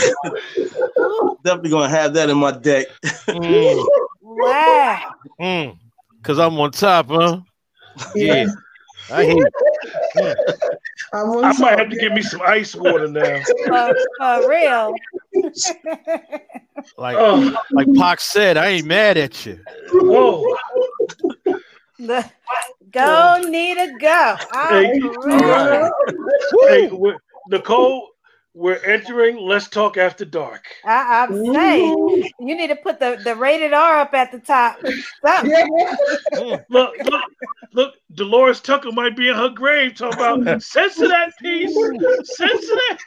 Definitely 1.43 1.69
gonna 1.71 1.89
have 1.89 2.13
that 2.13 2.29
in 2.29 2.37
my 2.37 2.51
deck. 2.51 2.87
Mm, 3.29 3.85
Wow. 4.21 4.99
mm. 5.39 5.77
Cause 6.23 6.39
I'm 6.39 6.57
on 6.59 6.71
top, 6.71 7.07
huh? 7.09 7.39
Yeah. 8.15 8.45
I 9.09 9.23
hear. 9.25 9.35
you. 9.35 10.35
I'm 11.13 11.29
on 11.29 11.43
I 11.45 11.47
might 11.59 11.69
top. 11.71 11.79
have 11.79 11.89
to 11.89 11.95
give 11.97 12.13
me 12.13 12.21
some 12.21 12.41
ice 12.45 12.75
water 12.75 13.07
now. 13.07 13.41
For, 13.67 13.95
for 14.17 14.49
real. 14.49 14.95
Like 16.97 17.17
Oh, 17.19 17.57
like 17.71 17.87
Pac 17.95 18.19
said, 18.19 18.55
I 18.55 18.67
ain't 18.67 18.85
mad 18.85 19.17
at 19.17 19.45
you. 19.45 19.59
whoa. 19.91 20.45
The, 21.97 22.23
go, 22.91 23.41
Nita, 23.47 23.95
go. 23.99 24.37
All 24.53 24.69
Hey, 24.69 24.99
for 24.99 25.29
all 25.31 25.39
real. 25.39 25.39
right. 25.39 25.91
Hey, 26.67 26.89
we're, 26.91 27.17
Nicole, 27.47 28.09
we're 28.53 28.77
entering 28.83 29.37
Let's 29.37 29.67
Talk 29.67 29.97
After 29.97 30.25
Dark. 30.25 30.65
I, 30.85 31.23
I'm 31.23 31.53
saying 31.53 32.23
you 32.39 32.55
need 32.55 32.67
to 32.67 32.75
put 32.75 32.99
the, 32.99 33.19
the 33.23 33.35
rated 33.35 33.73
R 33.73 33.99
up 33.99 34.13
at 34.13 34.31
the 34.31 34.39
top. 34.39 34.79
Yeah. 35.45 35.65
Look, 36.69 36.95
look, 37.03 37.21
look, 37.73 37.93
Delores 38.13 38.59
Tucker 38.59 38.91
might 38.91 39.15
be 39.15 39.29
in 39.29 39.35
her 39.35 39.49
grave 39.49 39.95
talking 39.95 40.17
about 40.17 40.61
censor 40.61 41.07
that 41.07 41.31
piece, 41.41 41.73
censor 42.23 42.75
that, 42.75 42.97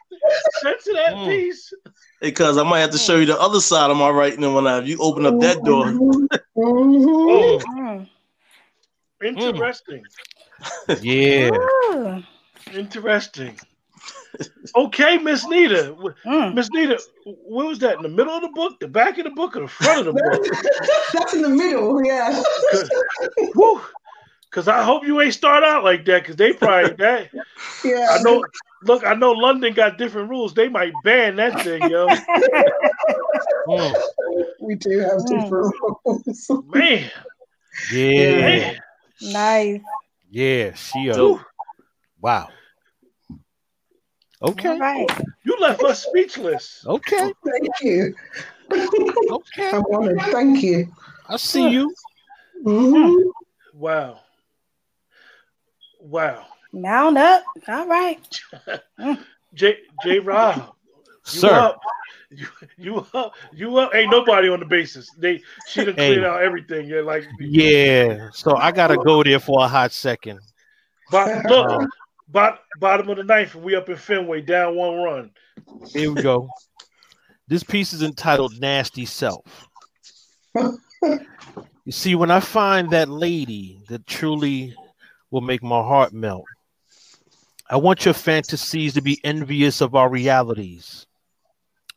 censor 0.60 0.92
that 0.94 1.12
Mm. 1.16 1.26
piece. 1.28 1.72
Hey, 2.20 2.32
cuz 2.32 2.56
I 2.56 2.62
might 2.62 2.80
have 2.80 2.90
to 2.92 2.98
show 2.98 3.16
you 3.16 3.26
the 3.26 3.38
other 3.38 3.60
side 3.60 3.90
of 3.90 3.96
my 3.96 4.10
writing 4.10 4.42
and 4.44 4.54
when 4.54 4.66
I 4.66 4.78
if 4.78 4.88
you 4.88 4.98
open 4.98 5.26
up 5.26 5.40
that 5.40 5.62
door. 5.64 5.92
Oh, 6.56 7.62
Mm. 7.66 8.08
interesting, 9.22 10.06
yeah. 11.00 11.50
Ooh. 11.50 12.22
interesting. 12.72 13.58
Okay, 14.74 15.18
Miss 15.18 15.46
Nita. 15.46 15.96
Mm. 16.26 16.54
Miss 16.54 16.68
Nita, 16.70 17.00
where 17.24 17.66
was 17.66 17.78
that? 17.80 17.96
In 17.96 18.02
the 18.02 18.08
middle 18.08 18.34
of 18.34 18.42
the 18.42 18.48
book, 18.48 18.78
the 18.80 18.88
back 18.88 19.18
of 19.18 19.24
the 19.24 19.30
book, 19.30 19.56
or 19.56 19.60
the 19.60 19.68
front 19.68 20.06
of 20.06 20.14
the 20.14 20.22
book? 20.22 20.46
That's 21.12 21.34
in 21.34 21.42
the 21.42 21.48
middle, 21.48 22.04
yeah. 22.04 22.42
Woo! 23.54 23.80
Because 24.50 24.68
I 24.68 24.82
hope 24.82 25.06
you 25.06 25.20
ain't 25.20 25.34
start 25.34 25.64
out 25.64 25.84
like 25.84 26.04
that. 26.06 26.22
Because 26.22 26.36
they 26.36 26.52
probably 26.52 26.94
that. 26.96 27.30
Yeah. 27.84 28.08
I 28.10 28.22
know. 28.22 28.44
Look, 28.82 29.04
I 29.04 29.14
know 29.14 29.32
London 29.32 29.72
got 29.74 29.98
different 29.98 30.28
rules. 30.30 30.54
They 30.54 30.68
might 30.68 30.92
ban 31.02 31.36
that 31.36 31.62
thing, 31.62 31.90
yo. 31.90 32.08
Mm, 33.68 33.94
We 34.60 34.74
do 34.76 34.98
have 35.00 35.12
Mm. 35.12 35.28
different 35.28 35.74
rules. 36.04 36.50
Man, 36.66 37.10
yeah. 37.92 38.40
man. 38.40 38.76
Nice. 39.22 39.80
Yeah. 40.30 40.74
She 40.74 41.10
uh, 41.10 41.16
Dope. 41.16 41.40
wow. 42.20 42.48
All 44.42 44.50
Okay. 44.50 44.78
right. 44.78 45.06
You 45.44 45.56
left 45.58 45.82
us 45.82 46.04
speechless. 46.04 46.84
Okay. 46.86 47.32
Thank 47.44 47.80
you. 47.80 48.14
Okay. 48.72 49.70
I'm 49.72 49.84
honored. 49.86 50.20
Thank 50.22 50.62
you. 50.62 50.92
I 51.28 51.36
see 51.36 51.68
you. 51.68 51.94
Mhm. 52.64 53.14
Wow. 53.74 54.20
Wow. 56.00 56.46
Mount 56.72 57.16
up. 57.18 57.44
All 57.68 57.86
right. 57.86 58.18
J 59.54 59.78
J 59.98 60.18
Rob, 60.18 60.74
you 61.32 61.40
Sir. 61.40 61.52
up. 61.54 61.80
You, 62.30 62.46
you 62.76 63.06
up. 63.14 63.34
You 63.52 63.76
up. 63.78 63.94
Ain't 63.94 64.10
nobody 64.10 64.48
on 64.48 64.60
the 64.60 64.66
basis. 64.66 65.10
They 65.12 65.42
she 65.66 65.84
done 65.84 65.94
Hey. 65.94 66.08
cleared 66.08 66.24
out 66.24 66.42
everything. 66.42 66.86
You're 66.86 67.04
like 67.04 67.24
Yeah. 67.38 68.28
So 68.32 68.56
I 68.56 68.72
gotta 68.72 68.96
go 68.98 69.22
there 69.22 69.38
for 69.38 69.64
a 69.64 69.68
hot 69.68 69.92
second. 69.92 70.40
But 71.10 71.46
look, 71.46 71.88
bot, 72.28 72.60
bottom 72.80 73.08
of 73.08 73.16
the 73.16 73.24
ninth, 73.24 73.54
we 73.54 73.74
up 73.74 73.88
in 73.88 73.96
Fenway, 73.96 74.42
down 74.42 74.74
one 74.76 74.96
run. 74.96 75.30
Here 75.88 76.12
we 76.12 76.22
go. 76.22 76.48
This 77.48 77.62
piece 77.62 77.92
is 77.92 78.02
entitled 78.02 78.60
Nasty 78.60 79.06
Self. 79.06 79.68
You 80.54 81.92
see, 81.92 82.14
when 82.16 82.30
I 82.30 82.40
find 82.40 82.90
that 82.90 83.08
lady 83.08 83.80
that 83.88 84.06
truly 84.06 84.74
will 85.30 85.40
make 85.40 85.62
my 85.62 85.80
heart 85.80 86.12
melt, 86.12 86.44
I 87.70 87.76
want 87.76 88.04
your 88.04 88.14
fantasies 88.14 88.94
to 88.94 89.00
be 89.00 89.20
envious 89.24 89.80
of 89.80 89.94
our 89.94 90.08
realities. 90.08 91.06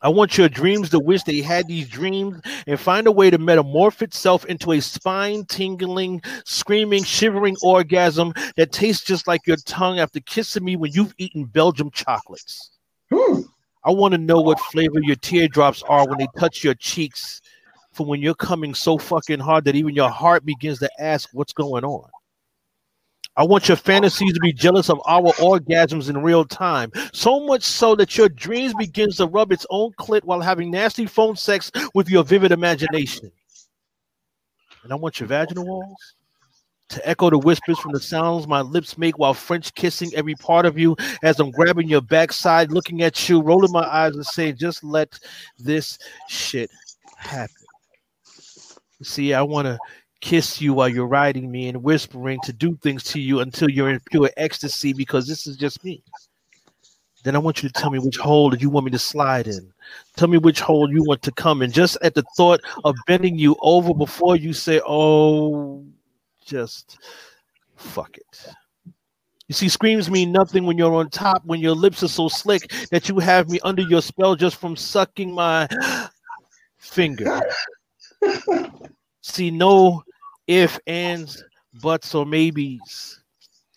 I 0.02 0.08
want 0.08 0.38
your 0.38 0.48
dreams 0.48 0.88
to 0.90 0.98
wish 0.98 1.24
they 1.24 1.40
had 1.40 1.66
these 1.68 1.88
dreams 1.88 2.40
and 2.66 2.80
find 2.80 3.06
a 3.06 3.12
way 3.12 3.28
to 3.28 3.38
metamorph 3.38 4.00
itself 4.00 4.46
into 4.46 4.72
a 4.72 4.80
spine 4.80 5.44
tingling, 5.44 6.22
screaming, 6.44 7.04
shivering 7.04 7.56
orgasm 7.62 8.32
that 8.56 8.72
tastes 8.72 9.04
just 9.04 9.26
like 9.26 9.46
your 9.46 9.58
tongue 9.66 9.98
after 9.98 10.20
kissing 10.20 10.64
me 10.64 10.76
when 10.76 10.92
you've 10.92 11.14
eaten 11.18 11.44
Belgium 11.44 11.90
chocolates. 11.90 12.70
Hmm. 13.12 13.40
I 13.84 13.90
want 13.90 14.12
to 14.12 14.18
know 14.18 14.40
what 14.40 14.60
flavor 14.60 15.00
your 15.02 15.16
teardrops 15.16 15.82
are 15.82 16.08
when 16.08 16.18
they 16.18 16.28
touch 16.38 16.64
your 16.64 16.74
cheeks 16.74 17.40
for 17.92 18.06
when 18.06 18.20
you're 18.20 18.34
coming 18.34 18.74
so 18.74 18.96
fucking 18.96 19.40
hard 19.40 19.64
that 19.64 19.74
even 19.74 19.94
your 19.94 20.10
heart 20.10 20.44
begins 20.44 20.78
to 20.78 20.90
ask 20.98 21.28
what's 21.32 21.52
going 21.52 21.84
on. 21.84 22.08
I 23.40 23.42
want 23.42 23.68
your 23.68 23.78
fantasies 23.78 24.34
to 24.34 24.40
be 24.40 24.52
jealous 24.52 24.90
of 24.90 25.00
our 25.06 25.32
orgasms 25.38 26.10
in 26.10 26.22
real 26.22 26.44
time, 26.44 26.92
so 27.14 27.40
much 27.46 27.62
so 27.62 27.96
that 27.96 28.18
your 28.18 28.28
dreams 28.28 28.74
begins 28.74 29.16
to 29.16 29.26
rub 29.26 29.50
its 29.50 29.64
own 29.70 29.92
clit 29.92 30.24
while 30.24 30.42
having 30.42 30.70
nasty 30.70 31.06
phone 31.06 31.36
sex 31.36 31.72
with 31.94 32.10
your 32.10 32.22
vivid 32.22 32.52
imagination. 32.52 33.32
And 34.82 34.92
I 34.92 34.96
want 34.96 35.20
your 35.20 35.26
vaginal 35.26 35.64
walls 35.64 36.14
to 36.90 37.08
echo 37.08 37.30
the 37.30 37.38
whispers 37.38 37.78
from 37.78 37.92
the 37.92 38.00
sounds 38.00 38.46
my 38.46 38.60
lips 38.60 38.98
make 38.98 39.18
while 39.18 39.32
French 39.32 39.74
kissing 39.74 40.10
every 40.14 40.34
part 40.34 40.66
of 40.66 40.78
you 40.78 40.94
as 41.22 41.40
I'm 41.40 41.50
grabbing 41.50 41.88
your 41.88 42.02
backside, 42.02 42.70
looking 42.70 43.00
at 43.00 43.26
you, 43.26 43.40
rolling 43.40 43.72
my 43.72 43.86
eyes, 43.86 44.14
and 44.14 44.26
saying, 44.26 44.56
just 44.58 44.84
let 44.84 45.18
this 45.58 45.98
shit 46.28 46.68
happen. 47.16 47.54
See, 49.02 49.32
I 49.32 49.40
want 49.40 49.64
to 49.64 49.78
kiss 50.20 50.60
you 50.60 50.74
while 50.74 50.88
you're 50.88 51.06
riding 51.06 51.50
me 51.50 51.68
and 51.68 51.82
whispering 51.82 52.38
to 52.44 52.52
do 52.52 52.76
things 52.76 53.02
to 53.04 53.20
you 53.20 53.40
until 53.40 53.70
you're 53.70 53.90
in 53.90 54.00
pure 54.10 54.30
ecstasy 54.36 54.92
because 54.92 55.26
this 55.26 55.46
is 55.46 55.56
just 55.56 55.82
me. 55.84 56.02
Then 57.22 57.36
I 57.36 57.38
want 57.38 57.62
you 57.62 57.68
to 57.68 57.72
tell 57.72 57.90
me 57.90 57.98
which 57.98 58.16
hole 58.16 58.54
you 58.56 58.70
want 58.70 58.86
me 58.86 58.92
to 58.92 58.98
slide 58.98 59.46
in. 59.46 59.72
Tell 60.16 60.28
me 60.28 60.38
which 60.38 60.60
hole 60.60 60.90
you 60.90 61.04
want 61.04 61.22
to 61.22 61.32
come 61.32 61.60
in. 61.60 61.70
Just 61.70 61.98
at 62.02 62.14
the 62.14 62.24
thought 62.36 62.60
of 62.84 62.96
bending 63.06 63.38
you 63.38 63.56
over 63.60 63.92
before 63.92 64.36
you 64.36 64.52
say, 64.52 64.80
oh, 64.86 65.84
just 66.44 66.98
fuck 67.76 68.16
it. 68.16 68.54
You 69.48 69.54
see, 69.54 69.68
screams 69.68 70.10
mean 70.10 70.32
nothing 70.32 70.64
when 70.64 70.78
you're 70.78 70.94
on 70.94 71.10
top, 71.10 71.44
when 71.44 71.60
your 71.60 71.74
lips 71.74 72.02
are 72.02 72.08
so 72.08 72.28
slick 72.28 72.70
that 72.90 73.08
you 73.08 73.18
have 73.18 73.50
me 73.50 73.58
under 73.64 73.82
your 73.82 74.00
spell 74.00 74.36
just 74.36 74.56
from 74.56 74.76
sucking 74.76 75.34
my 75.34 75.68
finger. 76.78 77.40
See, 79.22 79.50
no 79.50 80.02
if, 80.50 80.80
ands, 80.88 81.44
buts, 81.80 82.12
or 82.12 82.26
maybes. 82.26 83.20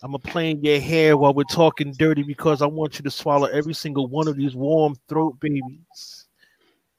I'm 0.02 0.16
a 0.16 0.20
playing 0.20 0.66
your 0.66 0.80
hair 0.80 1.16
while 1.16 1.32
we're 1.32 1.44
talking 1.44 1.94
dirty 1.94 2.24
because 2.24 2.64
I 2.64 2.66
want 2.66 2.98
you 2.98 3.04
to 3.04 3.12
swallow 3.12 3.46
every 3.46 3.76
single 3.76 4.08
one 4.08 4.28
of 4.28 4.38
these 4.38 4.56
warm 4.56 4.96
throat 5.08 5.40
babies. 5.40 6.26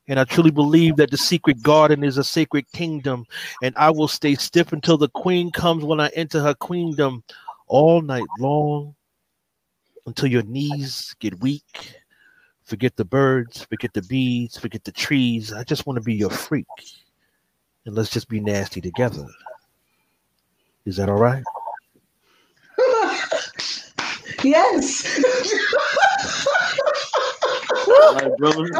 And 0.07 0.20
I 0.20 0.25
truly 0.25 0.53
believe 0.53 0.95
that 0.97 1.11
the 1.11 1.16
secret 1.16 1.61
garden 1.61 2.05
is 2.05 2.18
a 2.18 2.25
sacred 2.25 2.70
kingdom, 2.70 3.27
and 3.64 3.75
I 3.77 3.91
will 3.91 4.07
stay 4.07 4.37
stiff 4.37 4.72
until 4.72 4.97
the 4.97 5.09
queen 5.09 5.51
comes 5.51 5.83
when 5.83 5.99
I 5.99 6.09
enter 6.14 6.41
her 6.41 6.55
queendom 6.55 7.25
all 7.66 8.01
night 8.01 8.29
long 8.39 8.95
until 10.07 10.29
your 10.29 10.45
knees 10.45 11.16
get 11.18 11.41
weak. 11.41 11.97
Forget 12.62 12.95
the 12.95 13.05
birds, 13.05 13.64
forget 13.64 13.93
the 13.93 14.03
bees, 14.03 14.57
forget 14.57 14.85
the 14.85 14.93
trees. 14.93 15.53
I 15.53 15.64
just 15.64 15.85
want 15.85 15.97
to 15.97 16.03
be 16.03 16.14
your 16.14 16.31
freak. 16.31 16.66
And 17.87 17.97
let's 17.97 18.11
just 18.11 18.29
be 18.29 18.39
nasty 18.39 18.81
together. 18.81 19.27
Is 20.87 20.97
that 20.97 21.09
all 21.09 21.16
right? 21.16 21.43
yes. 24.45 25.18
All 27.89 28.14
right, 28.14 28.37
brother. 28.37 28.68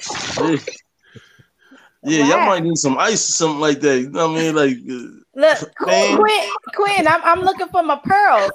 Fine. 0.00 0.58
Yeah, 2.04 2.18
yeah 2.18 2.28
y'all 2.28 2.46
might 2.46 2.62
need 2.62 2.76
some 2.76 2.98
ice 2.98 3.28
or 3.28 3.32
something 3.32 3.60
like 3.60 3.80
that. 3.80 4.00
You 4.00 4.10
know 4.10 4.28
what 4.28 4.38
I 4.38 4.42
mean? 4.42 4.54
Like, 4.54 4.76
uh, 4.90 5.22
Look, 5.34 5.72
Man. 5.86 6.18
Quinn, 6.18 6.48
Quinn, 6.74 7.08
I'm, 7.08 7.22
I'm 7.24 7.40
looking 7.40 7.68
for 7.68 7.82
my 7.82 7.98
pearls. 8.04 8.50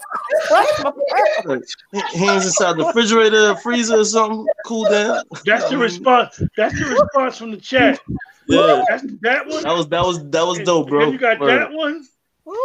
What's 0.50 0.84
my 0.84 0.92
pearls? 0.92 1.76
like 1.94 2.06
hands 2.14 2.46
inside 2.46 2.78
the 2.78 2.86
refrigerator, 2.86 3.56
freezer, 3.56 4.00
or 4.00 4.06
something. 4.06 4.46
Cool 4.66 4.84
down. 4.84 5.24
That's 5.46 5.70
the 5.70 5.78
response. 5.78 6.42
That's 6.56 6.78
the 6.78 6.86
response 6.86 7.38
from 7.38 7.52
the 7.52 7.58
chat. 7.58 8.00
Yeah, 8.48 8.84
That's 8.90 9.04
that 9.22 9.48
one. 9.48 9.64
that 9.64 9.72
was 9.74 9.88
that 9.90 10.06
was 10.06 10.30
that 10.30 10.46
was 10.46 10.60
dope, 10.60 10.90
bro. 10.90 11.00
then 11.02 11.14
you 11.14 11.20
got 11.20 11.40
Word. 11.40 11.60
that 11.60 11.72
one. 11.72 12.06
Woo. 12.46 12.56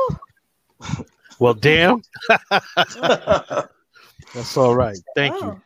Well, 1.38 1.54
damn. 1.54 2.02
That's 4.34 4.56
all 4.56 4.74
right. 4.76 4.98
Thank 5.14 5.34
you. 5.42 5.48
Oh, 5.48 5.60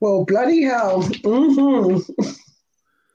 Well, 0.00 0.24
bloody 0.24 0.62
hell. 0.62 1.02
hmm 1.02 1.98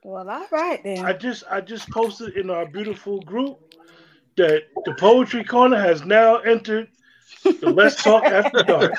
Well, 0.02 0.28
all 0.28 0.46
right 0.52 0.82
then. 0.84 1.04
I 1.04 1.14
just 1.14 1.44
I 1.50 1.60
just 1.62 1.88
posted 1.90 2.36
in 2.36 2.50
our 2.50 2.66
beautiful 2.66 3.20
group 3.22 3.58
that 4.36 4.64
the 4.84 4.92
poetry 4.94 5.44
corner 5.44 5.80
has 5.80 6.04
now 6.04 6.36
entered 6.38 6.88
the 7.44 7.70
Let's 7.70 8.02
Talk 8.02 8.24
After 8.30 8.62
Dark. 8.62 8.94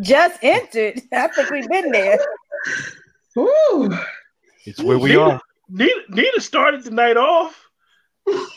Just 0.00 0.38
entered. 0.42 1.02
I 1.12 1.28
think 1.28 1.50
we've 1.50 1.68
been 1.68 1.92
there. 1.92 2.18
Woo. 3.36 3.90
It's 4.66 4.82
where 4.82 4.98
we 4.98 5.10
Nita, 5.10 5.20
are. 5.20 5.40
Nita, 5.68 6.00
Nita 6.08 6.40
started 6.40 6.84
the 6.84 6.90
night 6.90 7.16
off. 7.16 7.66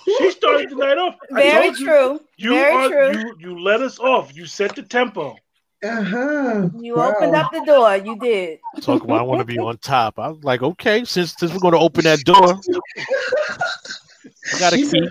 She 0.05 0.31
started 0.31 0.69
the 0.69 0.75
night 0.75 0.97
off. 0.97 1.15
Very 1.31 1.67
told 1.67 1.79
you, 1.79 1.85
true. 1.85 2.19
You 2.37 2.49
Very 2.51 2.73
are 2.75 2.89
true. 3.13 3.19
you 3.19 3.35
you 3.39 3.59
let 3.59 3.81
us 3.81 3.97
off. 3.99 4.35
You 4.35 4.45
set 4.45 4.75
the 4.75 4.83
tempo. 4.83 5.35
Uh-huh. 5.83 6.69
You 6.79 6.95
opened 6.95 7.35
up 7.35 7.51
the 7.51 7.63
door. 7.65 7.95
You 7.97 8.17
did. 8.17 8.59
Talk 8.81 9.03
about 9.03 9.19
I 9.19 9.23
want 9.23 9.39
to 9.39 9.45
be 9.45 9.59
on 9.59 9.77
top. 9.79 10.17
I 10.17 10.29
was 10.29 10.43
like, 10.43 10.63
okay, 10.63 11.03
since 11.03 11.35
since 11.37 11.51
we're 11.51 11.59
going 11.59 11.73
to 11.73 11.79
open 11.79 12.03
that 12.05 12.19
door, 12.19 12.59
I 14.53 14.59
got 14.59 14.73
a 14.73 14.77
She 14.77 14.89
key. 14.89 15.09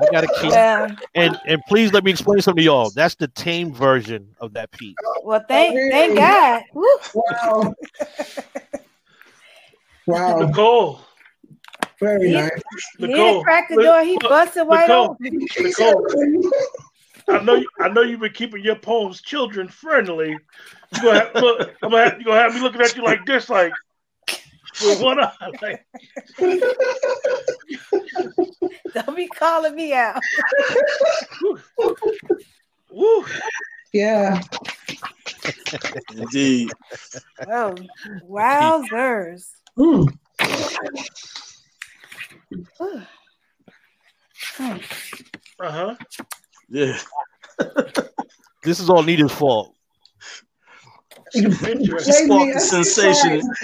I 0.00 0.10
got 0.10 0.24
a 0.24 0.26
key. 0.40 0.48
Yeah. 0.48 0.88
And 1.14 1.38
and 1.46 1.62
please 1.68 1.92
let 1.92 2.02
me 2.04 2.10
explain 2.10 2.40
something 2.40 2.62
to 2.62 2.64
y'all. 2.64 2.90
That's 2.90 3.14
the 3.14 3.28
tame 3.28 3.72
version 3.72 4.34
of 4.40 4.52
that 4.54 4.70
piece. 4.72 4.96
Well, 5.22 5.44
thank 5.46 5.76
thank 5.92 6.16
God. 6.16 6.62
Woo. 6.74 6.86
wow. 7.14 7.74
Wow. 10.06 10.38
Nicole, 10.38 11.00
Very 12.00 12.28
He- 12.28 12.34
nice. 12.34 12.50
He 12.98 13.06
Nicole, 13.06 13.24
didn't 13.26 13.44
crack 13.44 13.68
the 13.68 13.76
door. 13.76 14.02
He 14.02 14.18
busted 14.18 14.66
wide 14.66 14.88
Nicole, 14.88 15.16
open. 15.20 15.46
Nicole, 15.60 16.06
I 17.28 17.42
know 17.42 17.54
you, 17.54 17.68
I 17.80 17.88
know 17.88 18.02
you've 18.02 18.20
been 18.20 18.32
keeping 18.32 18.62
your 18.62 18.76
poems 18.76 19.22
children 19.22 19.68
friendly. 19.68 20.30
You 20.96 21.02
gonna 21.02 21.20
have, 21.20 21.34
look, 21.36 21.70
I'm 21.82 21.90
gonna 21.90 22.04
have, 22.10 22.18
you 22.18 22.24
gonna 22.26 22.40
have 22.40 22.54
me 22.54 22.60
looking 22.60 22.82
at 22.82 22.94
you 22.96 23.02
like 23.02 23.24
this, 23.24 23.48
like 23.48 23.72
with 24.82 25.00
one 25.00 25.20
eye. 25.20 25.32
Like, 25.62 25.86
Don't 28.94 29.16
be 29.16 29.26
calling 29.28 29.74
me 29.74 29.92
out. 29.92 30.22
woo. 32.90 33.24
Yeah. 33.92 34.40
Indeed. 36.16 36.72
Oh, 37.48 37.74
wowzers. 38.28 39.48
Mm. 39.78 40.08
Whew. 42.78 43.02
Hmm. 44.56 44.76
Uh 45.60 45.70
huh. 45.70 45.94
Yeah. 46.68 46.98
This 48.64 48.80
is 48.80 48.88
all 48.88 49.02
Nita's 49.02 49.30
fault. 49.30 49.74
Interesting. 51.34 52.28
Blame 52.28 52.52
Spark 52.52 52.54
the 52.54 52.60
sensation. 52.60 53.40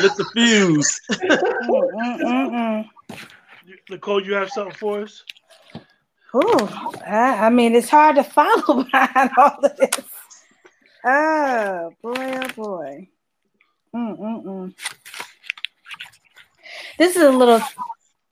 Lit 0.00 0.16
the 0.16 0.24
fuse. 0.32 1.00
Mm, 1.10 2.20
mm, 2.20 2.90
Nicole, 3.90 4.24
you 4.24 4.34
have 4.34 4.50
something 4.50 4.74
for 4.74 5.02
us? 5.02 5.24
Ooh, 6.34 6.68
I, 7.06 7.46
I 7.46 7.50
mean, 7.50 7.74
it's 7.74 7.88
hard 7.88 8.16
to 8.16 8.24
follow 8.24 8.82
behind 8.90 9.30
all 9.36 9.58
of 9.62 9.76
this. 9.76 10.00
Oh 11.04 11.92
boy, 12.02 12.14
oh 12.16 12.48
boy. 12.56 13.08
Mm, 13.94 14.18
mm, 14.18 14.44
mm. 14.44 14.74
This 16.98 17.14
is 17.16 17.22
a 17.22 17.30
little, 17.30 17.60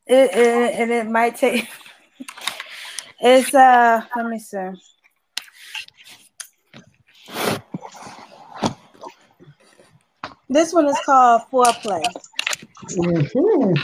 it, 0.06 0.30
it, 0.34 0.80
and 0.80 0.90
it 0.90 1.06
might 1.06 1.36
take. 1.36 1.68
It's 3.20 3.54
uh, 3.54 4.02
let 4.16 4.26
me 4.26 4.38
see. 4.40 4.70
This 10.52 10.74
one 10.74 10.86
is 10.86 10.98
called 11.06 11.42
foreplay. 11.50 12.04
Mhm. 12.90 13.78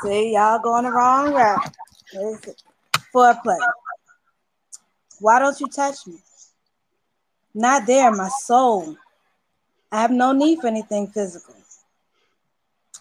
See, 0.00 0.32
y'all 0.34 0.60
going 0.60 0.84
the 0.84 0.92
wrong 0.92 1.34
route. 1.34 1.76
It's 2.12 2.62
foreplay. 3.12 3.58
Why 5.18 5.40
don't 5.40 5.58
you 5.58 5.66
touch 5.66 6.06
me? 6.06 6.22
Not 7.52 7.84
there, 7.84 8.12
my 8.12 8.28
soul. 8.28 8.96
I 9.90 10.02
have 10.02 10.12
no 10.12 10.30
need 10.30 10.60
for 10.60 10.68
anything 10.68 11.08
physical. 11.08 11.56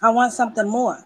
I 0.02 0.10
want 0.10 0.34
something 0.34 0.68
more. 0.68 1.06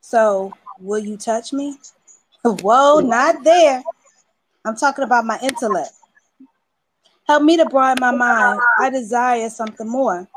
So, 0.00 0.54
will 0.78 0.98
you 0.98 1.18
touch 1.18 1.52
me? 1.52 1.76
Whoa, 2.42 3.00
not 3.00 3.44
there. 3.44 3.82
I'm 4.64 4.76
talking 4.76 5.04
about 5.04 5.26
my 5.26 5.38
intellect. 5.42 5.92
Help 7.26 7.42
me 7.42 7.56
to 7.56 7.66
broaden 7.66 8.00
my 8.00 8.10
mind. 8.10 8.60
I 8.78 8.90
desire 8.90 9.48
something 9.48 9.88
more. 9.88 10.28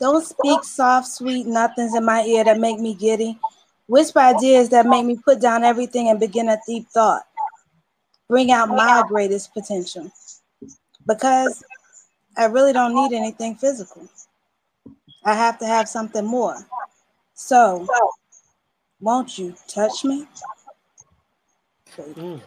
Don't 0.00 0.24
speak 0.24 0.64
soft, 0.64 1.08
sweet 1.08 1.46
nothings 1.46 1.94
in 1.94 2.04
my 2.04 2.22
ear 2.22 2.44
that 2.44 2.58
make 2.58 2.80
me 2.80 2.94
giddy. 2.94 3.38
Whisper 3.86 4.20
ideas 4.20 4.70
that 4.70 4.86
make 4.86 5.04
me 5.04 5.18
put 5.22 5.40
down 5.40 5.62
everything 5.62 6.08
and 6.08 6.18
begin 6.18 6.48
a 6.48 6.58
deep 6.66 6.88
thought. 6.88 7.22
Bring 8.28 8.50
out 8.50 8.68
my 8.68 9.04
greatest 9.08 9.52
potential. 9.52 10.10
Because 11.06 11.62
I 12.36 12.46
really 12.46 12.72
don't 12.72 12.94
need 12.94 13.14
anything 13.14 13.56
physical. 13.56 14.08
I 15.24 15.34
have 15.34 15.58
to 15.58 15.66
have 15.66 15.88
something 15.88 16.24
more. 16.24 16.56
So, 17.34 17.86
won't 19.00 19.38
you 19.38 19.54
touch 19.68 20.04
me? 20.04 20.26
Mm. 21.96 22.40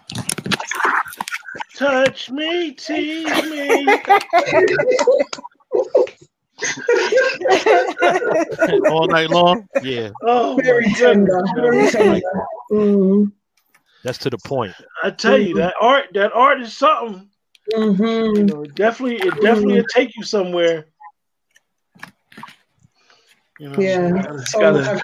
Touch 1.76 2.30
me, 2.30 2.74
tease 2.74 3.50
me. 3.50 3.88
all 8.90 9.08
night 9.08 9.30
long. 9.30 9.68
Yeah, 9.82 10.10
Oh, 10.22 10.60
Very 10.64 10.84
goodness. 10.94 11.00
tender. 11.00 11.44
Very 11.56 11.92
tender. 11.92 12.22
Mm. 12.72 13.32
that's 14.04 14.18
to 14.20 14.30
the 14.30 14.38
point. 14.38 14.74
I 15.04 15.12
tell 15.12 15.38
you 15.38 15.56
that 15.56 15.76
art, 15.80 16.06
that 16.14 16.34
art 16.34 16.62
is 16.62 16.76
something. 16.76 17.30
You 17.68 17.78
Mhm. 17.78 18.38
You 18.38 18.44
know, 18.44 18.64
it 18.64 18.76
definitely, 18.76 19.28
it 19.28 19.42
definitely 19.42 19.76
will 19.76 19.86
take 19.94 20.16
you 20.16 20.24
somewhere. 20.24 20.88
You 23.60 23.70
know, 23.70 23.80
Yeah. 23.80 24.08
you 24.08 24.14
gotta, 24.14 24.34
you 24.34 24.44
Oh, 24.56 24.60
gotta, 24.60 25.02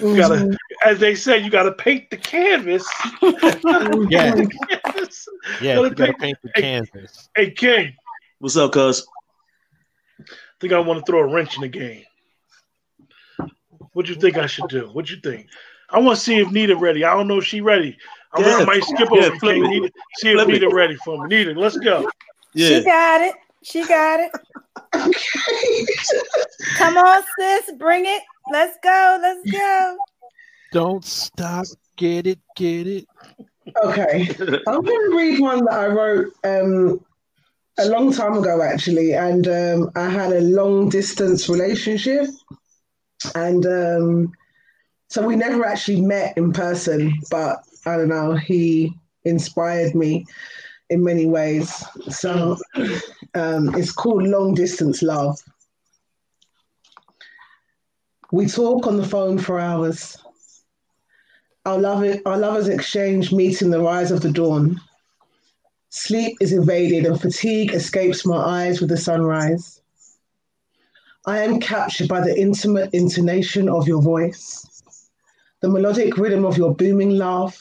you 0.00 0.16
gotta- 0.16 0.34
mm-hmm. 0.34 0.54
as 0.84 0.98
they 0.98 1.14
say, 1.14 1.38
you 1.38 1.48
got 1.50 1.62
to 1.64 1.72
paint 1.72 2.10
the 2.10 2.16
canvas. 2.16 2.86
Mm-hmm. 3.22 4.10
Yeah. 4.10 4.34
Canvas. 4.34 5.28
Yeah, 5.60 5.74
Gotta 5.76 5.88
you 5.88 5.94
gotta 5.94 6.12
paint- 6.14 6.18
paint 6.20 6.38
the 6.42 6.50
hey. 6.54 6.60
canvas. 6.62 7.28
Hey, 7.36 7.50
King, 7.50 7.94
What's 8.38 8.56
up, 8.56 8.72
cuz? 8.72 9.06
I 10.20 10.24
think 10.60 10.72
I 10.72 10.78
want 10.80 11.04
to 11.04 11.10
throw 11.10 11.20
a 11.20 11.26
wrench 11.32 11.56
in 11.56 11.62
the 11.62 11.68
game. 11.68 12.04
What 13.92 14.08
you 14.08 14.14
think 14.16 14.36
I 14.38 14.46
should 14.46 14.68
do? 14.68 14.88
What 14.92 15.08
you 15.10 15.16
think? 15.22 15.46
I 15.90 15.98
want 16.00 16.18
to 16.18 16.24
see 16.24 16.38
if 16.38 16.50
Nita 16.50 16.74
ready. 16.76 17.04
I 17.04 17.14
don't 17.14 17.28
know 17.28 17.38
if 17.38 17.44
she 17.44 17.60
ready. 17.60 17.96
I, 18.32 18.40
Yeah, 18.40 18.56
I 18.56 18.64
might 18.64 18.82
skip 18.82 19.08
yeah, 19.12 19.26
over 19.26 19.36
flip 19.38 19.54
King. 19.54 19.62
Nita, 19.62 19.90
see 20.16 20.30
if 20.30 20.34
Flip. 20.36 20.48
Nita 20.48 20.68
ready 20.68 20.96
for 21.04 21.26
me. 21.26 21.36
Nita, 21.36 21.58
let's 21.58 21.76
go. 21.78 22.08
Yeah. 22.54 22.68
She 22.78 22.84
got 22.84 23.20
it. 23.20 23.34
She 23.62 23.86
got 23.86 24.20
it. 24.20 24.32
Come 26.76 26.96
on, 26.96 27.22
sis. 27.38 27.72
Bring 27.78 28.04
it. 28.06 28.22
Let's 28.50 28.76
go. 28.82 29.18
Let's 29.20 29.50
go. 29.50 29.96
Don't 30.72 31.04
stop. 31.04 31.66
Get 31.96 32.26
it. 32.26 32.40
Get 32.56 32.86
it. 32.86 33.06
Okay, 33.82 34.28
I'm 34.66 34.82
going 34.82 35.10
to 35.10 35.16
read 35.16 35.40
one 35.40 35.64
that 35.64 35.72
I 35.72 35.86
wrote 35.86 36.32
um, 36.44 37.00
a 37.78 37.86
long 37.86 38.12
time 38.12 38.36
ago, 38.36 38.60
actually, 38.60 39.14
and 39.14 39.48
um, 39.48 39.90
I 39.96 40.08
had 40.08 40.32
a 40.32 40.42
long 40.42 40.90
distance 40.90 41.48
relationship, 41.48 42.26
and 43.34 43.64
um, 43.64 44.32
so 45.08 45.26
we 45.26 45.34
never 45.34 45.64
actually 45.64 46.02
met 46.02 46.36
in 46.36 46.52
person. 46.52 47.14
But 47.30 47.64
I 47.86 47.96
don't 47.96 48.08
know, 48.08 48.34
he 48.34 48.92
inspired 49.24 49.94
me 49.94 50.26
in 50.90 51.02
many 51.02 51.26
ways. 51.26 51.84
So 52.08 52.56
um, 53.34 53.74
it's 53.74 53.92
called 53.92 54.24
Long 54.24 54.54
Distance 54.54 55.02
Love. 55.02 55.38
We 58.32 58.46
talk 58.46 58.86
on 58.86 58.96
the 58.96 59.06
phone 59.06 59.38
for 59.38 59.60
hours. 59.60 60.16
Our, 61.66 61.78
love, 61.78 62.04
our 62.26 62.36
lovers 62.36 62.68
exchange 62.68 63.32
meeting 63.32 63.70
the 63.70 63.80
rise 63.80 64.10
of 64.10 64.20
the 64.20 64.30
dawn. 64.30 64.80
Sleep 65.88 66.36
is 66.40 66.52
invaded 66.52 67.06
and 67.06 67.20
fatigue 67.20 67.72
escapes 67.72 68.26
my 68.26 68.36
eyes 68.36 68.80
with 68.80 68.90
the 68.90 68.96
sunrise. 68.96 69.80
I 71.26 71.38
am 71.38 71.60
captured 71.60 72.08
by 72.08 72.20
the 72.20 72.38
intimate 72.38 72.92
intonation 72.92 73.68
of 73.68 73.88
your 73.88 74.02
voice, 74.02 74.82
the 75.60 75.68
melodic 75.68 76.18
rhythm 76.18 76.44
of 76.44 76.58
your 76.58 76.74
booming 76.74 77.10
laugh, 77.10 77.58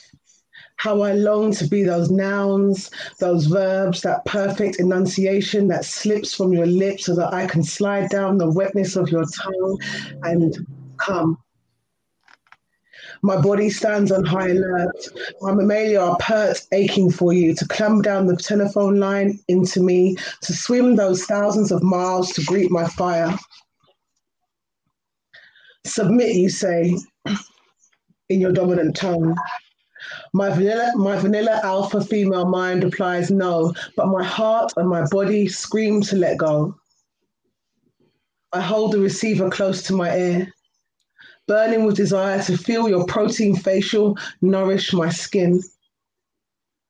how 0.84 1.01
I 1.01 1.13
long 1.13 1.53
to 1.53 1.65
be 1.65 1.84
those 1.84 2.11
nouns, 2.11 2.91
those 3.17 3.45
verbs, 3.45 4.01
that 4.01 4.25
perfect 4.25 4.81
enunciation 4.81 5.69
that 5.69 5.86
slips 5.86 6.34
from 6.36 6.51
your 6.51 6.65
lips 6.65 7.05
so 7.05 7.15
that 7.15 7.34
I 7.34 7.47
can 7.47 7.63
slide 7.63 8.09
down 8.09 8.38
the 8.38 8.51
wetness 8.51 8.97
of 8.97 9.09
your 9.09 9.23
tongue 9.23 9.79
and 10.23 10.67
come. 10.97 11.38
My 13.21 13.39
body 13.39 13.69
stands 13.69 14.11
on 14.11 14.25
high 14.25 14.49
alert. 14.49 15.07
My 15.39 15.53
mammalia 15.53 16.01
are 16.01 16.17
pert, 16.17 16.59
aching 16.73 17.09
for 17.09 17.31
you 17.31 17.55
to 17.55 17.65
climb 17.69 18.01
down 18.01 18.27
the 18.27 18.36
telephone 18.36 18.99
line 18.99 19.39
into 19.47 19.79
me, 19.81 20.17
to 20.41 20.51
swim 20.51 20.97
those 20.97 21.23
thousands 21.23 21.71
of 21.71 21.81
miles 21.81 22.34
to 22.34 22.43
greet 22.43 22.69
my 22.69 22.88
fire. 22.88 23.34
Submit, 25.86 26.36
you 26.36 26.49
say, 26.49 26.97
in 28.27 28.41
your 28.41 28.51
dominant 28.51 28.97
tone. 28.97 29.34
My 30.36 30.49
vanilla, 30.49 30.93
my 30.95 31.15
vanilla 31.17 31.61
alpha 31.63 32.03
female 32.03 32.45
mind 32.45 32.84
replies 32.84 33.29
no, 33.29 33.71
but 33.95 34.07
my 34.07 34.23
heart 34.23 34.73
and 34.77 34.89
my 34.89 35.05
body 35.11 35.47
scream 35.47 36.01
to 36.01 36.15
let 36.15 36.38
go. 36.38 36.75
I 38.51 38.59
hold 38.59 38.93
the 38.93 38.99
receiver 38.99 39.49
close 39.51 39.84
to 39.84 39.93
my 39.93 40.15
ear, 40.17 40.53
burning 41.47 41.86
with 41.86 41.95
desire 41.95 42.41
to 42.43 42.57
feel 42.57 42.89
your 42.89 43.05
protein 43.05 43.55
facial 43.55 44.17
nourish 44.41 44.91
my 44.91 45.09
skin. 45.09 45.61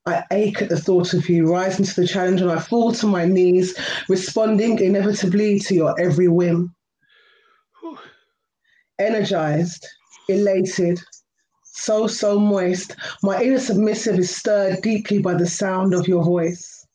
I 0.06 0.24
ache 0.30 0.62
at 0.62 0.70
the 0.70 0.80
thought 0.80 1.12
of 1.12 1.28
you, 1.28 1.50
rising 1.50 1.84
to 1.84 2.00
the 2.00 2.06
challenge, 2.06 2.40
and 2.40 2.50
I 2.50 2.58
fall 2.58 2.92
to 2.92 3.06
my 3.06 3.26
knees, 3.26 3.78
responding 4.08 4.78
inevitably 4.78 5.58
to 5.60 5.74
your 5.74 6.00
every 6.00 6.28
whim. 6.28 6.74
Energized, 8.98 9.86
elated, 10.28 11.00
so, 11.76 12.06
so 12.06 12.38
moist. 12.38 12.94
My 13.22 13.42
inner 13.42 13.58
submissive 13.58 14.18
is 14.18 14.34
stirred 14.34 14.80
deeply 14.80 15.18
by 15.18 15.34
the 15.34 15.46
sound 15.46 15.92
of 15.92 16.06
your 16.06 16.22
voice. 16.22 16.86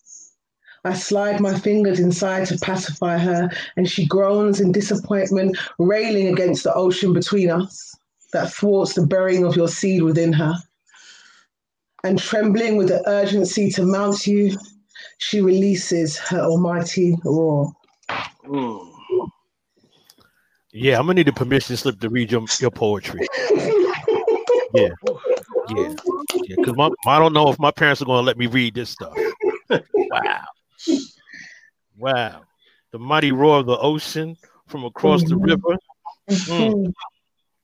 I 0.86 0.94
slide 0.94 1.42
my 1.42 1.60
fingers 1.60 2.00
inside 2.00 2.48
to 2.48 2.58
pacify 2.58 3.18
her, 3.18 3.50
and 3.76 3.90
she 3.90 4.08
groans 4.08 4.62
in 4.62 4.72
disappointment, 4.72 5.58
railing 5.78 6.28
against 6.28 6.64
the 6.64 6.74
ocean 6.74 7.12
between 7.12 7.52
us 7.52 7.94
that 8.32 8.54
thwarts 8.54 8.94
the 8.94 9.06
burying 9.06 9.44
of 9.44 9.58
your 9.58 9.68
seed 9.68 10.02
within 10.02 10.32
her. 10.32 10.56
And 12.06 12.18
trembling 12.18 12.78
with 12.78 12.88
the 12.88 13.08
urgency 13.10 13.70
to 13.72 13.84
mount 13.84 14.26
you, 14.26 14.58
she 15.18 15.42
releases 15.42 16.18
her 16.18 16.40
almighty 16.40 17.18
roar. 17.26 17.74
Mm. 18.46 18.90
Yeah, 20.72 21.00
I'm 21.00 21.08
gonna 21.08 21.16
need 21.16 21.28
a 21.28 21.34
permission 21.34 21.76
slip 21.76 22.00
to 22.00 22.10
read 22.10 22.32
your, 22.32 22.46
your 22.62 22.72
poetry. 22.72 23.28
Yeah, 24.74 24.90
yeah, 25.70 25.96
yeah. 26.48 26.56
Because 26.56 26.76
my 26.76 26.90
I 27.08 27.20
don't 27.20 27.34
know 27.34 27.50
if 27.50 27.60
my 27.60 27.72
parents 27.72 28.02
are 28.02 28.06
gonna 28.06 28.22
let 28.22 28.38
me 28.38 28.48
read 28.48 28.76
this 28.76 28.90
stuff. 28.90 29.18
wow, 29.70 30.46
wow. 31.98 32.42
The 32.92 33.00
mighty 33.00 33.32
roar 33.32 33.60
of 33.60 33.66
the 33.66 33.78
ocean 33.78 34.36
from 34.68 34.84
across 34.84 35.24
the 35.24 35.38
river. 35.38 35.78
Mm. 36.30 36.94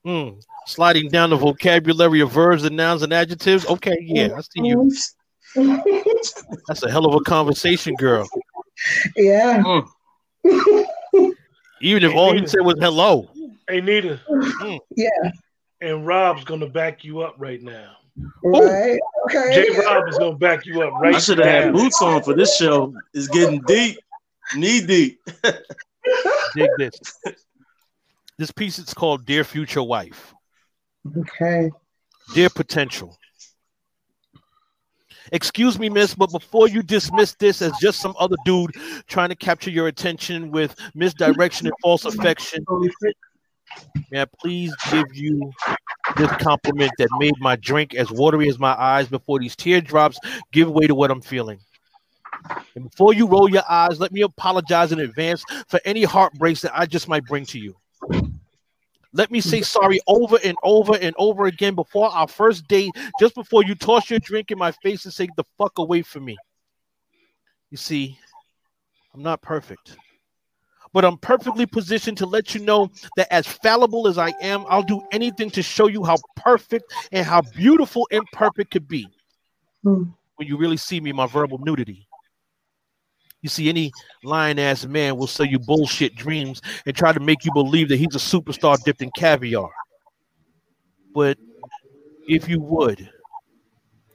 Mm. 0.06 0.41
Sliding 0.68 1.10
down 1.10 1.32
the 1.32 1.36
vocabulary 1.36 2.20
of 2.20 2.32
verbs 2.32 2.64
and 2.64 2.76
nouns 2.76 3.01
and 3.01 3.12
adjectives. 3.12 3.66
Okay, 3.66 3.97
yeah, 4.01 4.30
I 4.36 4.41
see 4.41 4.68
you. 4.68 4.91
That's 6.68 6.84
a 6.84 6.91
hell 6.91 7.06
of 7.06 7.16
a 7.16 7.22
conversation, 7.22 7.95
girl. 7.95 8.28
Yeah. 9.16 9.64
Mm. 9.64 9.88
Even 11.82 12.03
if 12.03 12.16
all 12.16 12.34
he 12.34 12.45
said 12.45 12.62
was 12.62 12.78
hello. 12.80 13.30
Hey 13.68 13.82
Nita, 13.82 14.20
Yeah. 14.95 15.10
And 15.82 16.05
Rob's 16.05 16.43
gonna 16.43 16.69
back 16.69 17.03
you 17.03 17.21
up 17.21 17.36
right 17.38 17.61
now. 17.61 17.97
Right. 18.43 18.99
Okay. 19.26 19.67
J 19.73 19.80
Rob 19.80 20.07
is 20.07 20.17
gonna 20.17 20.38
back 20.38 20.65
you 20.65 20.82
up 20.82 20.93
right 20.93 21.11
now. 21.11 21.17
I 21.17 21.19
should 21.19 21.38
have 21.39 21.47
had 21.47 21.73
boots 21.73 22.01
on 22.01 22.23
for 22.23 22.34
this 22.34 22.55
show. 22.57 22.93
It's 23.13 23.28
getting 23.28 23.61
deep, 23.67 23.97
knee 24.55 24.86
deep. 24.86 25.19
Dig 26.55 26.69
this. 26.78 26.93
This 28.38 28.51
piece 28.51 28.80
is 28.80 28.93
called 28.93 29.26
Dear 29.26 29.43
Future 29.43 29.84
Wife. 29.84 30.34
Okay. 31.17 31.71
Dear 32.34 32.49
Potential. 32.49 33.17
Excuse 35.32 35.80
me, 35.80 35.89
miss, 35.89 36.13
but 36.13 36.32
before 36.32 36.67
you 36.67 36.84
dismiss 36.84 37.34
this 37.36 37.61
as 37.61 37.71
just 37.82 37.99
some 37.99 38.13
other 38.19 38.36
dude 38.45 38.71
trying 39.07 39.30
to 39.30 39.36
capture 39.36 39.71
your 39.71 39.88
attention 39.88 40.51
with 40.51 40.76
misdirection 40.93 41.65
and 41.67 41.76
false 41.82 42.05
affection, 42.05 42.63
may 44.11 44.21
I 44.21 44.26
please 44.39 44.73
give 44.91 45.15
you 45.15 45.51
this 46.17 46.32
compliment 46.34 46.91
that 46.97 47.09
made 47.19 47.34
my 47.39 47.55
drink 47.55 47.95
as 47.95 48.11
watery 48.11 48.47
as 48.49 48.59
my 48.59 48.73
eyes 48.73 49.07
before 49.07 49.39
these 49.39 49.55
teardrops 49.55 50.17
give 50.51 50.69
way 50.69 50.88
to 50.88 50.95
what 50.95 51.11
I'm 51.11 51.21
feeling. 51.21 51.59
And 52.76 52.89
before 52.89 53.13
you 53.13 53.28
roll 53.28 53.49
your 53.49 53.63
eyes, 53.69 53.99
let 53.99 54.11
me 54.11 54.21
apologize 54.21 54.91
in 54.91 54.99
advance 54.99 55.43
for 55.67 55.80
any 55.86 56.03
heartbreaks 56.03 56.61
that 56.61 56.78
I 56.78 56.86
just 56.86 57.07
might 57.07 57.26
bring 57.26 57.45
to 57.47 57.59
you. 57.59 57.76
Let 59.13 59.32
me 59.32 59.39
say 59.39 59.61
sorry 59.61 59.99
over 60.07 60.38
and 60.43 60.57
over 60.61 60.97
and 60.97 61.15
over 61.17 61.45
again 61.45 61.73
before 61.73 62.09
our 62.09 62.28
first 62.28 62.67
date, 62.67 62.91
just 63.17 63.34
before 63.34 63.63
you 63.63 63.73
toss 63.73 64.09
your 64.09 64.19
drink 64.19 64.51
in 64.51 64.57
my 64.57 64.71
face 64.71 65.05
and 65.05 65.13
say, 65.13 65.30
the 65.38 65.45
fuck 65.57 65.78
away 65.78 66.01
from 66.01 66.26
me. 66.26 66.38
You 67.71 67.78
see, 67.78 68.19
I'm 69.13 69.23
not 69.23 69.41
perfect, 69.41 69.95
but 70.96 71.04
I'm 71.04 71.18
perfectly 71.18 71.66
positioned 71.66 72.18
to 72.20 72.26
let 72.26 72.56
you 72.56 72.62
know 72.62 72.89
that 73.18 73.28
as 73.30 73.46
fallible 73.46 74.08
as 74.08 74.18
I 74.18 74.34
am, 74.41 74.64
I'll 74.70 74.82
do 74.82 75.02
anything 75.12 75.50
to 75.50 75.62
show 75.62 75.88
you 75.88 76.06
how 76.06 76.16
perfect 76.38 76.86
and 77.12 77.26
how 77.26 77.41
beautiful 77.41 78.08
imperfect 78.12 78.72
could 78.72 78.88
be 78.88 79.06
Hmm. 79.84 80.04
when 80.38 80.48
you 80.48 80.58
really 80.58 80.78
see 80.78 81.02
me, 81.02 81.12
my 81.12 81.28
verbal 81.28 81.58
nudity. 81.58 82.08
You 83.41 83.50
see, 83.50 83.68
any 83.68 83.91
lying 84.24 84.58
ass 84.58 84.86
man 84.86 85.18
will 85.18 85.28
sell 85.28 85.46
you 85.46 85.60
bullshit 85.60 86.16
dreams 86.16 86.62
and 86.86 86.96
try 86.96 87.12
to 87.12 87.20
make 87.20 87.43
you 87.43 87.52
believe 87.52 87.89
that 87.89 87.98
he's 87.98 88.16
a 88.16 88.18
superstar 88.18 88.82
dipped 88.82 89.02
in 89.02 89.12
caviar. 89.18 89.70
But 91.14 91.38
if 92.26 92.48
you 92.48 92.62
would, 92.62 93.10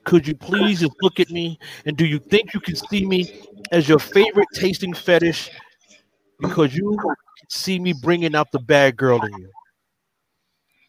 could 0.04 0.26
you 0.26 0.34
please 0.34 0.80
just 0.80 0.94
look 1.02 1.20
at 1.20 1.28
me 1.28 1.58
and 1.84 1.94
do 1.94 2.06
you 2.06 2.18
think 2.18 2.54
you 2.54 2.60
can 2.60 2.74
see 2.74 3.04
me 3.04 3.42
as 3.70 3.86
your 3.86 3.98
favorite 3.98 4.48
tasting 4.54 4.94
fetish 4.94 5.50
because 6.40 6.74
you 6.74 6.98
see 7.48 7.78
me 7.78 7.92
bringing 7.92 8.34
out 8.34 8.50
the 8.52 8.58
bad 8.58 8.96
girl 8.96 9.22
in 9.24 9.32
you? 9.38 9.50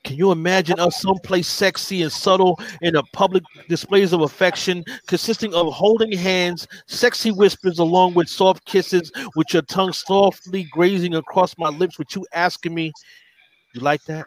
Can 0.04 0.16
you 0.16 0.32
imagine 0.32 0.80
us 0.80 1.00
someplace 1.00 1.48
sexy 1.48 2.02
and 2.02 2.12
subtle 2.12 2.60
in 2.82 2.96
a 2.96 3.04
public 3.14 3.44
displays 3.70 4.14
of 4.14 4.22
affection 4.22 4.84
consisting 5.06 5.54
of 5.54 5.72
holding 5.72 6.12
hands, 6.12 6.68
sexy 6.88 7.30
whispers, 7.30 7.78
along 7.78 8.16
with 8.16 8.28
soft 8.28 8.66
kisses, 8.66 9.12
with 9.36 9.54
your 9.54 9.62
tongue 9.64 9.94
softly 9.94 10.64
grazing 10.72 11.14
across 11.16 11.56
my 11.60 11.70
lips, 11.70 12.00
with 12.00 12.16
you 12.16 12.26
asking 12.34 12.74
me, 12.74 12.92
You 13.76 13.82
like 13.82 14.04
that? 14.06 14.26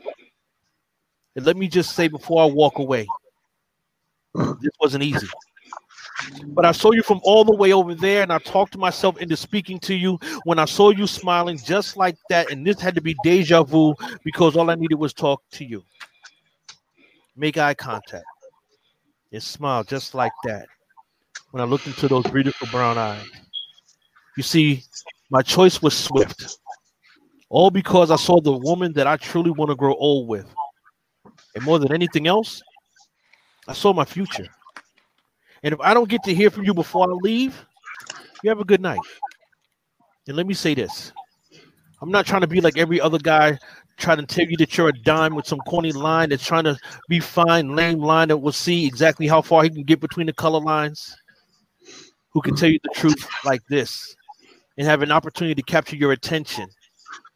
And 1.34 1.44
let 1.44 1.56
me 1.56 1.66
just 1.66 1.96
say 1.96 2.06
before 2.06 2.42
I 2.42 2.46
walk 2.46 2.78
away, 2.78 3.06
this 4.34 4.72
wasn't 4.80 5.02
easy. 5.02 5.26
But 6.48 6.64
I 6.64 6.72
saw 6.72 6.92
you 6.92 7.02
from 7.02 7.20
all 7.24 7.44
the 7.44 7.54
way 7.54 7.72
over 7.72 7.94
there, 7.94 8.22
and 8.22 8.32
I 8.32 8.38
talked 8.38 8.76
myself 8.76 9.18
into 9.18 9.36
speaking 9.36 9.78
to 9.80 9.94
you 9.94 10.18
when 10.44 10.58
I 10.58 10.64
saw 10.64 10.90
you 10.90 11.06
smiling 11.06 11.58
just 11.58 11.96
like 11.96 12.16
that. 12.30 12.50
And 12.50 12.66
this 12.66 12.80
had 12.80 12.94
to 12.94 13.00
be 13.00 13.16
deja 13.24 13.62
vu 13.62 13.94
because 14.24 14.56
all 14.56 14.70
I 14.70 14.74
needed 14.74 14.96
was 14.96 15.12
talk 15.12 15.42
to 15.52 15.64
you. 15.64 15.82
Make 17.36 17.58
eye 17.58 17.74
contact 17.74 18.24
and 19.32 19.42
smile 19.42 19.82
just 19.82 20.14
like 20.14 20.32
that 20.44 20.66
when 21.50 21.60
I 21.60 21.64
looked 21.64 21.86
into 21.86 22.06
those 22.06 22.24
beautiful 22.26 22.68
brown 22.70 22.96
eyes. 22.96 23.26
You 24.36 24.42
see, 24.42 24.84
my 25.30 25.42
choice 25.42 25.82
was 25.82 25.96
swift, 25.96 26.58
all 27.48 27.70
because 27.70 28.10
I 28.10 28.16
saw 28.16 28.40
the 28.40 28.52
woman 28.52 28.92
that 28.94 29.06
I 29.06 29.16
truly 29.16 29.50
want 29.50 29.70
to 29.70 29.76
grow 29.76 29.94
old 29.94 30.28
with. 30.28 30.46
And 31.54 31.64
more 31.64 31.78
than 31.78 31.92
anything 31.92 32.26
else, 32.26 32.62
I 33.66 33.72
saw 33.72 33.92
my 33.92 34.04
future. 34.04 34.46
And 35.64 35.72
if 35.72 35.80
I 35.80 35.94
don't 35.94 36.08
get 36.08 36.22
to 36.24 36.34
hear 36.34 36.50
from 36.50 36.64
you 36.64 36.74
before 36.74 37.10
I 37.10 37.12
leave, 37.14 37.66
you 38.42 38.50
have 38.50 38.60
a 38.60 38.64
good 38.64 38.82
night. 38.82 39.00
And 40.28 40.36
let 40.36 40.46
me 40.46 40.54
say 40.54 40.74
this 40.74 41.12
I'm 42.02 42.10
not 42.10 42.26
trying 42.26 42.42
to 42.42 42.46
be 42.46 42.60
like 42.60 42.76
every 42.76 43.00
other 43.00 43.18
guy 43.18 43.58
trying 43.96 44.18
to 44.18 44.26
tell 44.26 44.46
you 44.46 44.56
that 44.58 44.76
you're 44.76 44.90
a 44.90 45.02
dime 45.04 45.34
with 45.34 45.46
some 45.46 45.60
corny 45.60 45.92
line 45.92 46.28
that's 46.28 46.44
trying 46.44 46.64
to 46.64 46.76
be 47.08 47.18
fine, 47.18 47.74
lame 47.74 47.98
line 47.98 48.28
that 48.28 48.36
will 48.36 48.52
see 48.52 48.86
exactly 48.86 49.26
how 49.26 49.40
far 49.40 49.62
he 49.62 49.70
can 49.70 49.84
get 49.84 50.00
between 50.00 50.26
the 50.26 50.32
color 50.32 50.60
lines. 50.60 51.16
Who 52.30 52.42
can 52.42 52.56
tell 52.56 52.68
you 52.68 52.80
the 52.82 52.90
truth 52.94 53.26
like 53.44 53.62
this 53.68 54.14
and 54.76 54.86
have 54.86 55.02
an 55.02 55.12
opportunity 55.12 55.54
to 55.54 55.62
capture 55.62 55.96
your 55.96 56.12
attention 56.12 56.68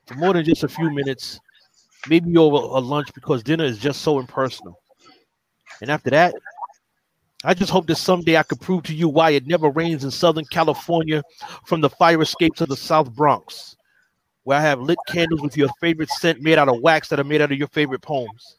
for 0.06 0.14
more 0.14 0.34
than 0.34 0.44
just 0.44 0.64
a 0.64 0.68
few 0.68 0.90
minutes, 0.90 1.38
maybe 2.08 2.36
over 2.36 2.56
a 2.56 2.80
lunch 2.80 3.14
because 3.14 3.42
dinner 3.42 3.64
is 3.64 3.78
just 3.78 4.02
so 4.02 4.18
impersonal. 4.18 4.78
And 5.80 5.90
after 5.90 6.10
that, 6.10 6.34
I 7.44 7.54
just 7.54 7.70
hope 7.70 7.86
that 7.86 7.96
someday 7.96 8.36
I 8.36 8.42
could 8.42 8.60
prove 8.60 8.82
to 8.84 8.94
you 8.94 9.08
why 9.08 9.30
it 9.30 9.46
never 9.46 9.70
rains 9.70 10.02
in 10.02 10.10
Southern 10.10 10.44
California 10.46 11.22
from 11.66 11.80
the 11.80 11.90
fire 11.90 12.20
escapes 12.20 12.60
of 12.60 12.68
the 12.68 12.76
South 12.76 13.14
Bronx, 13.14 13.76
where 14.42 14.58
I 14.58 14.62
have 14.62 14.80
lit 14.80 14.98
candles 15.06 15.40
with 15.40 15.56
your 15.56 15.68
favorite 15.80 16.10
scent 16.10 16.40
made 16.40 16.58
out 16.58 16.68
of 16.68 16.80
wax 16.80 17.08
that 17.08 17.20
are 17.20 17.24
made 17.24 17.40
out 17.40 17.52
of 17.52 17.58
your 17.58 17.68
favorite 17.68 18.02
poems. 18.02 18.56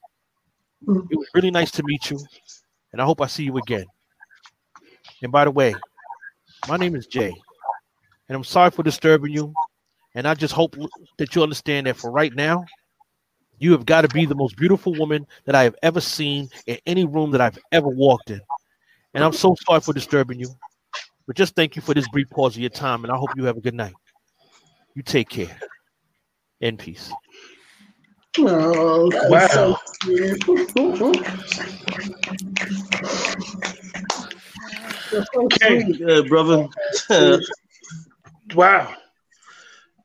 It 0.88 1.18
was 1.18 1.28
really 1.34 1.52
nice 1.52 1.72
to 1.72 1.84
meet 1.84 2.10
you, 2.10 2.20
and 2.94 3.02
I 3.02 3.06
hope 3.06 3.20
I 3.20 3.28
see 3.28 3.44
you 3.44 3.58
again. 3.58 3.86
And 5.22 5.32
by 5.32 5.44
the 5.44 5.52
way, 5.52 5.76
my 6.70 6.78
name 6.78 6.96
is 6.96 7.06
Jay, 7.06 7.34
and 8.30 8.36
I'm 8.36 8.46
sorry 8.46 8.72
for 8.72 8.84
disturbing 8.84 9.34
you. 9.34 9.54
And 10.16 10.28
I 10.28 10.34
just 10.34 10.54
hope 10.54 10.76
that 11.18 11.36
you 11.36 11.44
understand 11.44 11.86
that 11.88 11.98
for 11.98 12.12
right 12.12 12.34
now, 12.34 12.66
you 13.60 13.74
have 13.74 13.86
got 13.86 14.02
to 14.02 14.08
be 14.08 14.26
the 14.26 14.36
most 14.36 14.56
beautiful 14.56 14.94
woman 14.96 15.28
that 15.46 15.54
I 15.54 15.64
have 15.64 15.76
ever 15.84 16.02
seen 16.02 16.50
in 16.66 16.78
any 16.86 17.06
room 17.06 17.32
that 17.32 17.42
I've 17.42 17.60
ever 17.72 17.90
walked 17.90 18.32
in. 18.32 18.42
And 19.14 19.24
I'm 19.24 19.34
so 19.34 19.55
sorry 19.66 19.82
for 19.82 19.93
disturbing 19.93 20.39
you. 20.39 20.49
But 21.26 21.36
just 21.36 21.55
thank 21.55 21.76
you 21.76 21.82
for 21.82 21.93
this 21.93 22.07
brief 22.07 22.30
pause 22.30 22.55
of 22.55 22.62
your 22.62 22.70
time, 22.70 23.03
and 23.03 23.12
I 23.12 23.18
hope 23.18 23.30
you 23.36 23.45
have 23.45 23.57
a 23.57 23.62
good 23.62 23.74
night. 23.76 23.95
You 24.95 25.03
take 25.03 25.30
care. 25.30 25.57
In 26.62 26.76
peace. 26.78 27.12
Oh, 28.38 29.10
that 29.10 29.30
was 29.30 29.51
so 29.51 29.78
sweet. 30.03 30.43
Okay. 35.36 35.86
Yeah, 35.99 36.22
brother. 36.28 36.68
Wow. 38.55 38.95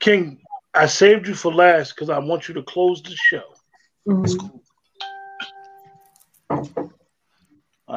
King, 0.01 0.39
I 0.75 0.87
saved 0.87 1.27
you 1.27 1.35
for 1.35 1.51
last 1.53 1.95
because 1.95 2.11
I 2.11 2.19
want 2.19 2.47
you 2.47 2.55
to 2.55 2.63
close 2.63 3.03
the 3.03 3.17
show. 3.17 3.43
Mhm. 4.07 4.61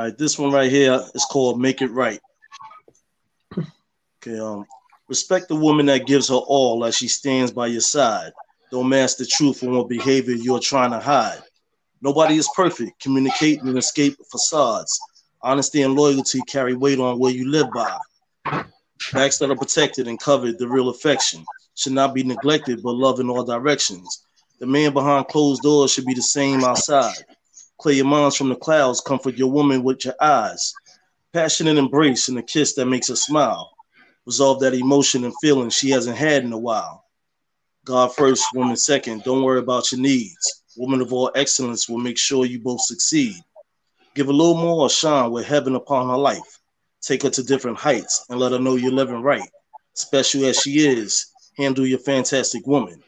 Right, 0.03 0.17
this 0.17 0.37
one 0.37 0.51
right 0.51 0.71
here 0.71 1.03
is 1.15 1.25
called 1.25 1.59
Make 1.59 1.81
It 1.81 1.91
Right. 1.91 2.19
Okay, 3.55 4.39
um, 4.39 4.65
respect 5.07 5.47
the 5.47 5.55
woman 5.55 5.85
that 5.87 6.05
gives 6.05 6.29
her 6.29 6.35
all 6.35 6.83
as 6.85 6.95
she 6.95 7.07
stands 7.07 7.51
by 7.51 7.67
your 7.67 7.81
side. 7.81 8.31
Don't 8.71 8.89
mask 8.89 9.17
the 9.17 9.25
truth 9.25 9.59
from 9.59 9.75
what 9.75 9.87
behavior 9.87 10.35
you're 10.35 10.59
trying 10.59 10.91
to 10.91 10.99
hide. 10.99 11.41
Nobody 12.01 12.35
is 12.35 12.49
perfect. 12.55 13.01
Communicate 13.01 13.61
and 13.61 13.77
escape 13.77 14.17
facades. 14.29 14.99
Honesty 15.41 15.83
and 15.83 15.95
loyalty 15.95 16.41
carry 16.47 16.75
weight 16.75 16.99
on 16.99 17.19
where 17.19 17.31
you 17.31 17.49
live 17.49 17.67
by. 17.71 17.97
Backs 19.13 19.37
that 19.37 19.51
are 19.51 19.55
protected 19.55 20.07
and 20.07 20.19
covered, 20.19 20.57
the 20.57 20.67
real 20.67 20.89
affection 20.89 21.45
should 21.75 21.93
not 21.93 22.13
be 22.13 22.23
neglected, 22.23 22.83
but 22.83 22.95
love 22.95 23.19
in 23.19 23.29
all 23.29 23.43
directions. 23.43 24.23
The 24.59 24.65
man 24.65 24.91
behind 24.93 25.27
closed 25.27 25.61
doors 25.61 25.91
should 25.91 26.05
be 26.05 26.15
the 26.15 26.21
same 26.21 26.63
outside. 26.63 27.13
Clear 27.79 27.97
your 27.97 28.05
minds 28.05 28.35
from 28.35 28.49
the 28.49 28.55
clouds, 28.55 29.01
comfort 29.01 29.35
your 29.35 29.51
woman 29.51 29.83
with 29.83 30.03
your 30.03 30.15
eyes. 30.19 30.73
Passionate 31.31 31.77
embrace 31.77 32.27
and 32.27 32.37
a 32.39 32.41
kiss 32.41 32.73
that 32.73 32.87
makes 32.87 33.09
her 33.09 33.15
smile. 33.15 33.71
Resolve 34.25 34.59
that 34.61 34.73
emotion 34.73 35.23
and 35.23 35.33
feeling 35.41 35.69
she 35.69 35.91
hasn't 35.91 36.17
had 36.17 36.43
in 36.43 36.51
a 36.51 36.57
while. 36.57 37.05
God 37.85 38.13
first, 38.15 38.43
woman 38.53 38.75
second. 38.75 39.23
Don't 39.23 39.43
worry 39.43 39.59
about 39.59 39.91
your 39.91 40.01
needs. 40.01 40.63
Woman 40.75 41.01
of 41.01 41.13
all 41.13 41.31
excellence 41.35 41.87
will 41.87 41.99
make 41.99 42.17
sure 42.17 42.45
you 42.45 42.59
both 42.59 42.81
succeed. 42.81 43.35
Give 44.15 44.29
a 44.29 44.33
little 44.33 44.57
more 44.57 44.89
shine 44.89 45.31
with 45.31 45.45
heaven 45.45 45.75
upon 45.75 46.09
her 46.09 46.17
life. 46.17 46.59
Take 47.01 47.23
her 47.23 47.29
to 47.29 47.43
different 47.43 47.77
heights 47.77 48.25
and 48.29 48.39
let 48.39 48.51
her 48.51 48.59
know 48.59 48.75
you're 48.75 48.91
living 48.91 49.21
right. 49.21 49.49
Special 49.93 50.45
as 50.45 50.57
she 50.57 50.79
is, 50.79 51.27
handle 51.57 51.85
your 51.85 51.99
fantastic 51.99 52.65
woman. 52.65 53.01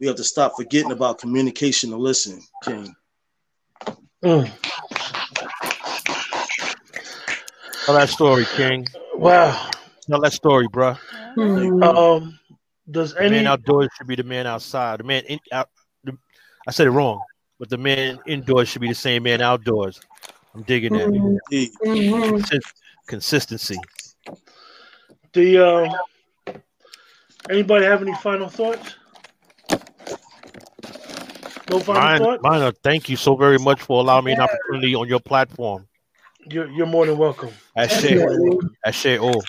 We 0.00 0.08
have 0.08 0.16
to 0.16 0.24
stop 0.24 0.54
forgetting 0.56 0.92
about 0.92 1.18
communication 1.18 1.92
and 1.92 2.02
listen, 2.02 2.42
King. 2.64 2.94
Mm. 4.26 4.50
Tell 7.84 7.94
that 7.94 8.08
story, 8.08 8.44
King. 8.56 8.84
Wow. 9.14 9.70
Tell 10.10 10.20
that 10.20 10.32
story, 10.32 10.66
bruh. 10.66 10.98
Mhm. 11.36 11.84
Um, 11.84 12.38
does 12.90 13.14
The 13.14 13.20
any 13.22 13.36
man 13.36 13.46
outdoors 13.46 13.88
should 13.96 14.08
be 14.08 14.16
the 14.16 14.24
man 14.24 14.48
outside. 14.48 14.98
The 14.98 15.04
man 15.04 15.22
in 15.26 15.38
out. 15.52 15.68
The, 16.02 16.16
I 16.66 16.72
said 16.72 16.88
it 16.88 16.90
wrong, 16.90 17.20
but 17.60 17.68
the 17.70 17.78
man 17.78 18.18
indoors 18.26 18.68
should 18.68 18.80
be 18.80 18.88
the 18.88 18.94
same 18.96 19.22
man 19.22 19.40
outdoors. 19.40 20.00
I'm 20.54 20.62
digging 20.62 20.94
that. 20.94 21.04
Indeed. 21.04 21.70
Mhm. 21.84 22.40
Consis- 22.40 22.72
consistency. 23.06 23.78
the 25.34 25.64
uh, 25.64 26.54
anybody 27.48 27.84
have 27.84 28.02
any 28.02 28.14
final 28.16 28.48
thoughts? 28.48 28.96
No 31.70 31.80
final 31.80 32.02
Mine, 32.02 32.18
thoughts. 32.20 32.42
mine 32.42 32.72
thank 32.82 33.08
you 33.08 33.16
so 33.16 33.34
very 33.36 33.58
much 33.58 33.80
for 33.82 34.00
allowing 34.00 34.24
me 34.24 34.32
an 34.32 34.40
opportunity 34.40 34.94
on 34.94 35.08
your 35.08 35.20
platform. 35.20 35.86
You're, 36.48 36.70
you're 36.70 36.86
more 36.86 37.06
than 37.06 37.18
welcome. 37.18 37.50
I 37.76 37.86
share, 37.88 38.18
Definitely. 38.18 38.58
I 38.84 38.90
share 38.92 39.18
all. 39.18 39.42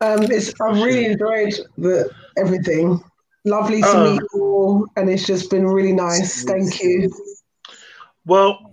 Um, 0.00 0.22
it's 0.22 0.54
I've 0.60 0.76
really 0.82 1.04
enjoyed 1.06 1.52
the 1.76 2.10
everything. 2.38 3.02
Lovely 3.44 3.82
to 3.82 3.88
Uh. 3.88 4.04
meet 4.12 4.22
you 4.34 4.40
all, 4.42 4.86
and 4.96 5.10
it's 5.10 5.26
just 5.26 5.50
been 5.50 5.66
really 5.66 5.92
nice. 5.92 6.44
Thank 6.44 6.82
you. 6.82 7.10
Well, 8.24 8.72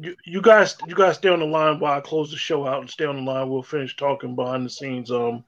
you, 0.00 0.14
you 0.24 0.42
guys, 0.42 0.76
you 0.86 0.94
guys 0.94 1.16
stay 1.16 1.28
on 1.30 1.40
the 1.40 1.46
line 1.46 1.80
while 1.80 1.96
I 1.96 2.00
close 2.00 2.30
the 2.30 2.36
show 2.36 2.66
out 2.66 2.80
and 2.80 2.90
stay 2.90 3.04
on 3.06 3.16
the 3.16 3.22
line. 3.22 3.48
We'll 3.48 3.62
finish 3.62 3.96
talking 3.96 4.34
behind 4.34 4.66
the 4.66 4.70
scenes. 4.70 5.10
Um, 5.10 5.44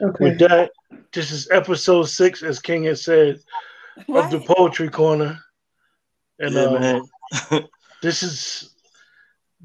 Okay. 0.00 0.26
with 0.26 0.38
that, 0.38 0.70
this 1.12 1.32
is 1.32 1.48
episode 1.50 2.04
six, 2.04 2.44
as 2.44 2.60
King 2.60 2.84
has 2.84 3.02
said, 3.02 3.40
of 4.08 4.30
the 4.30 4.38
Poetry 4.38 4.88
Corner, 4.88 5.36
and 6.38 6.54
Yeah, 6.54 7.02
uh, 7.50 7.60
this 8.02 8.22
is 8.22 8.74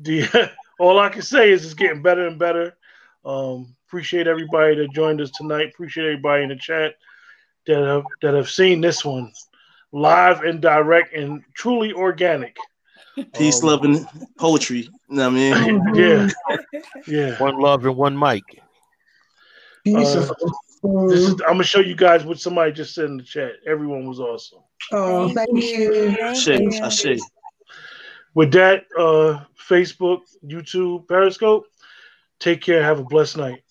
the 0.02 0.52
all 0.80 1.00
I 1.00 1.10
can 1.10 1.22
say 1.22 1.52
is 1.52 1.66
it's 1.66 1.74
getting 1.74 2.02
better 2.02 2.28
and 2.28 2.40
better. 2.40 2.76
Um, 3.26 3.76
appreciate 3.88 4.28
everybody 4.28 4.76
that 4.76 4.92
joined 4.92 5.22
us 5.22 5.32
tonight. 5.32 5.70
Appreciate 5.70 6.06
everybody 6.06 6.44
in 6.44 6.50
the 6.50 6.56
chat 6.56 6.96
that 7.68 7.84
have 7.84 8.06
that 8.22 8.34
have 8.34 8.50
seen 8.50 8.82
this 8.82 9.06
one 9.06 9.32
live 9.92 10.42
and 10.42 10.62
direct 10.62 11.14
and 11.14 11.44
truly 11.54 11.94
organic. 11.94 12.58
Peace, 13.34 13.62
Um, 13.62 13.70
love, 13.70 13.84
and 13.84 14.06
poetry. 14.38 14.90
You 15.08 15.16
know 15.16 15.30
what 15.30 15.38
I 15.56 15.66
mean? 15.66 15.82
Yeah, 15.96 16.30
yeah. 17.08 17.38
One 17.38 17.60
love 17.60 17.86
and 17.86 17.96
one 17.96 18.18
mic. 18.18 18.62
Beautiful. 19.84 20.36
This 20.84 21.20
is, 21.20 21.36
Mm. 21.36 21.42
I'm 21.48 21.54
gonna 21.54 21.64
show 21.64 21.80
you 21.80 21.96
guys 21.96 22.26
what 22.26 22.40
somebody 22.40 22.74
just 22.74 22.94
said 22.94 23.06
in 23.06 23.18
the 23.18 23.24
chat. 23.24 23.54
Everyone 23.66 24.06
was 24.06 24.20
awesome. 24.20 24.60
oh, 24.92 25.30
thank 25.34 25.50
you. 25.52 26.18
I 26.22 26.34
see. 26.34 26.62
you. 26.62 26.80
Ashe. 26.84 27.20
With 28.34 28.52
that, 28.54 28.86
uh, 28.98 29.46
Facebook, 29.70 30.22
YouTube, 30.46 31.08
Periscope. 31.08 31.66
Take 32.40 32.62
care. 32.62 32.84
Have 32.84 33.00
a 33.00 33.04
blessed 33.04 33.38
night. 33.38 33.63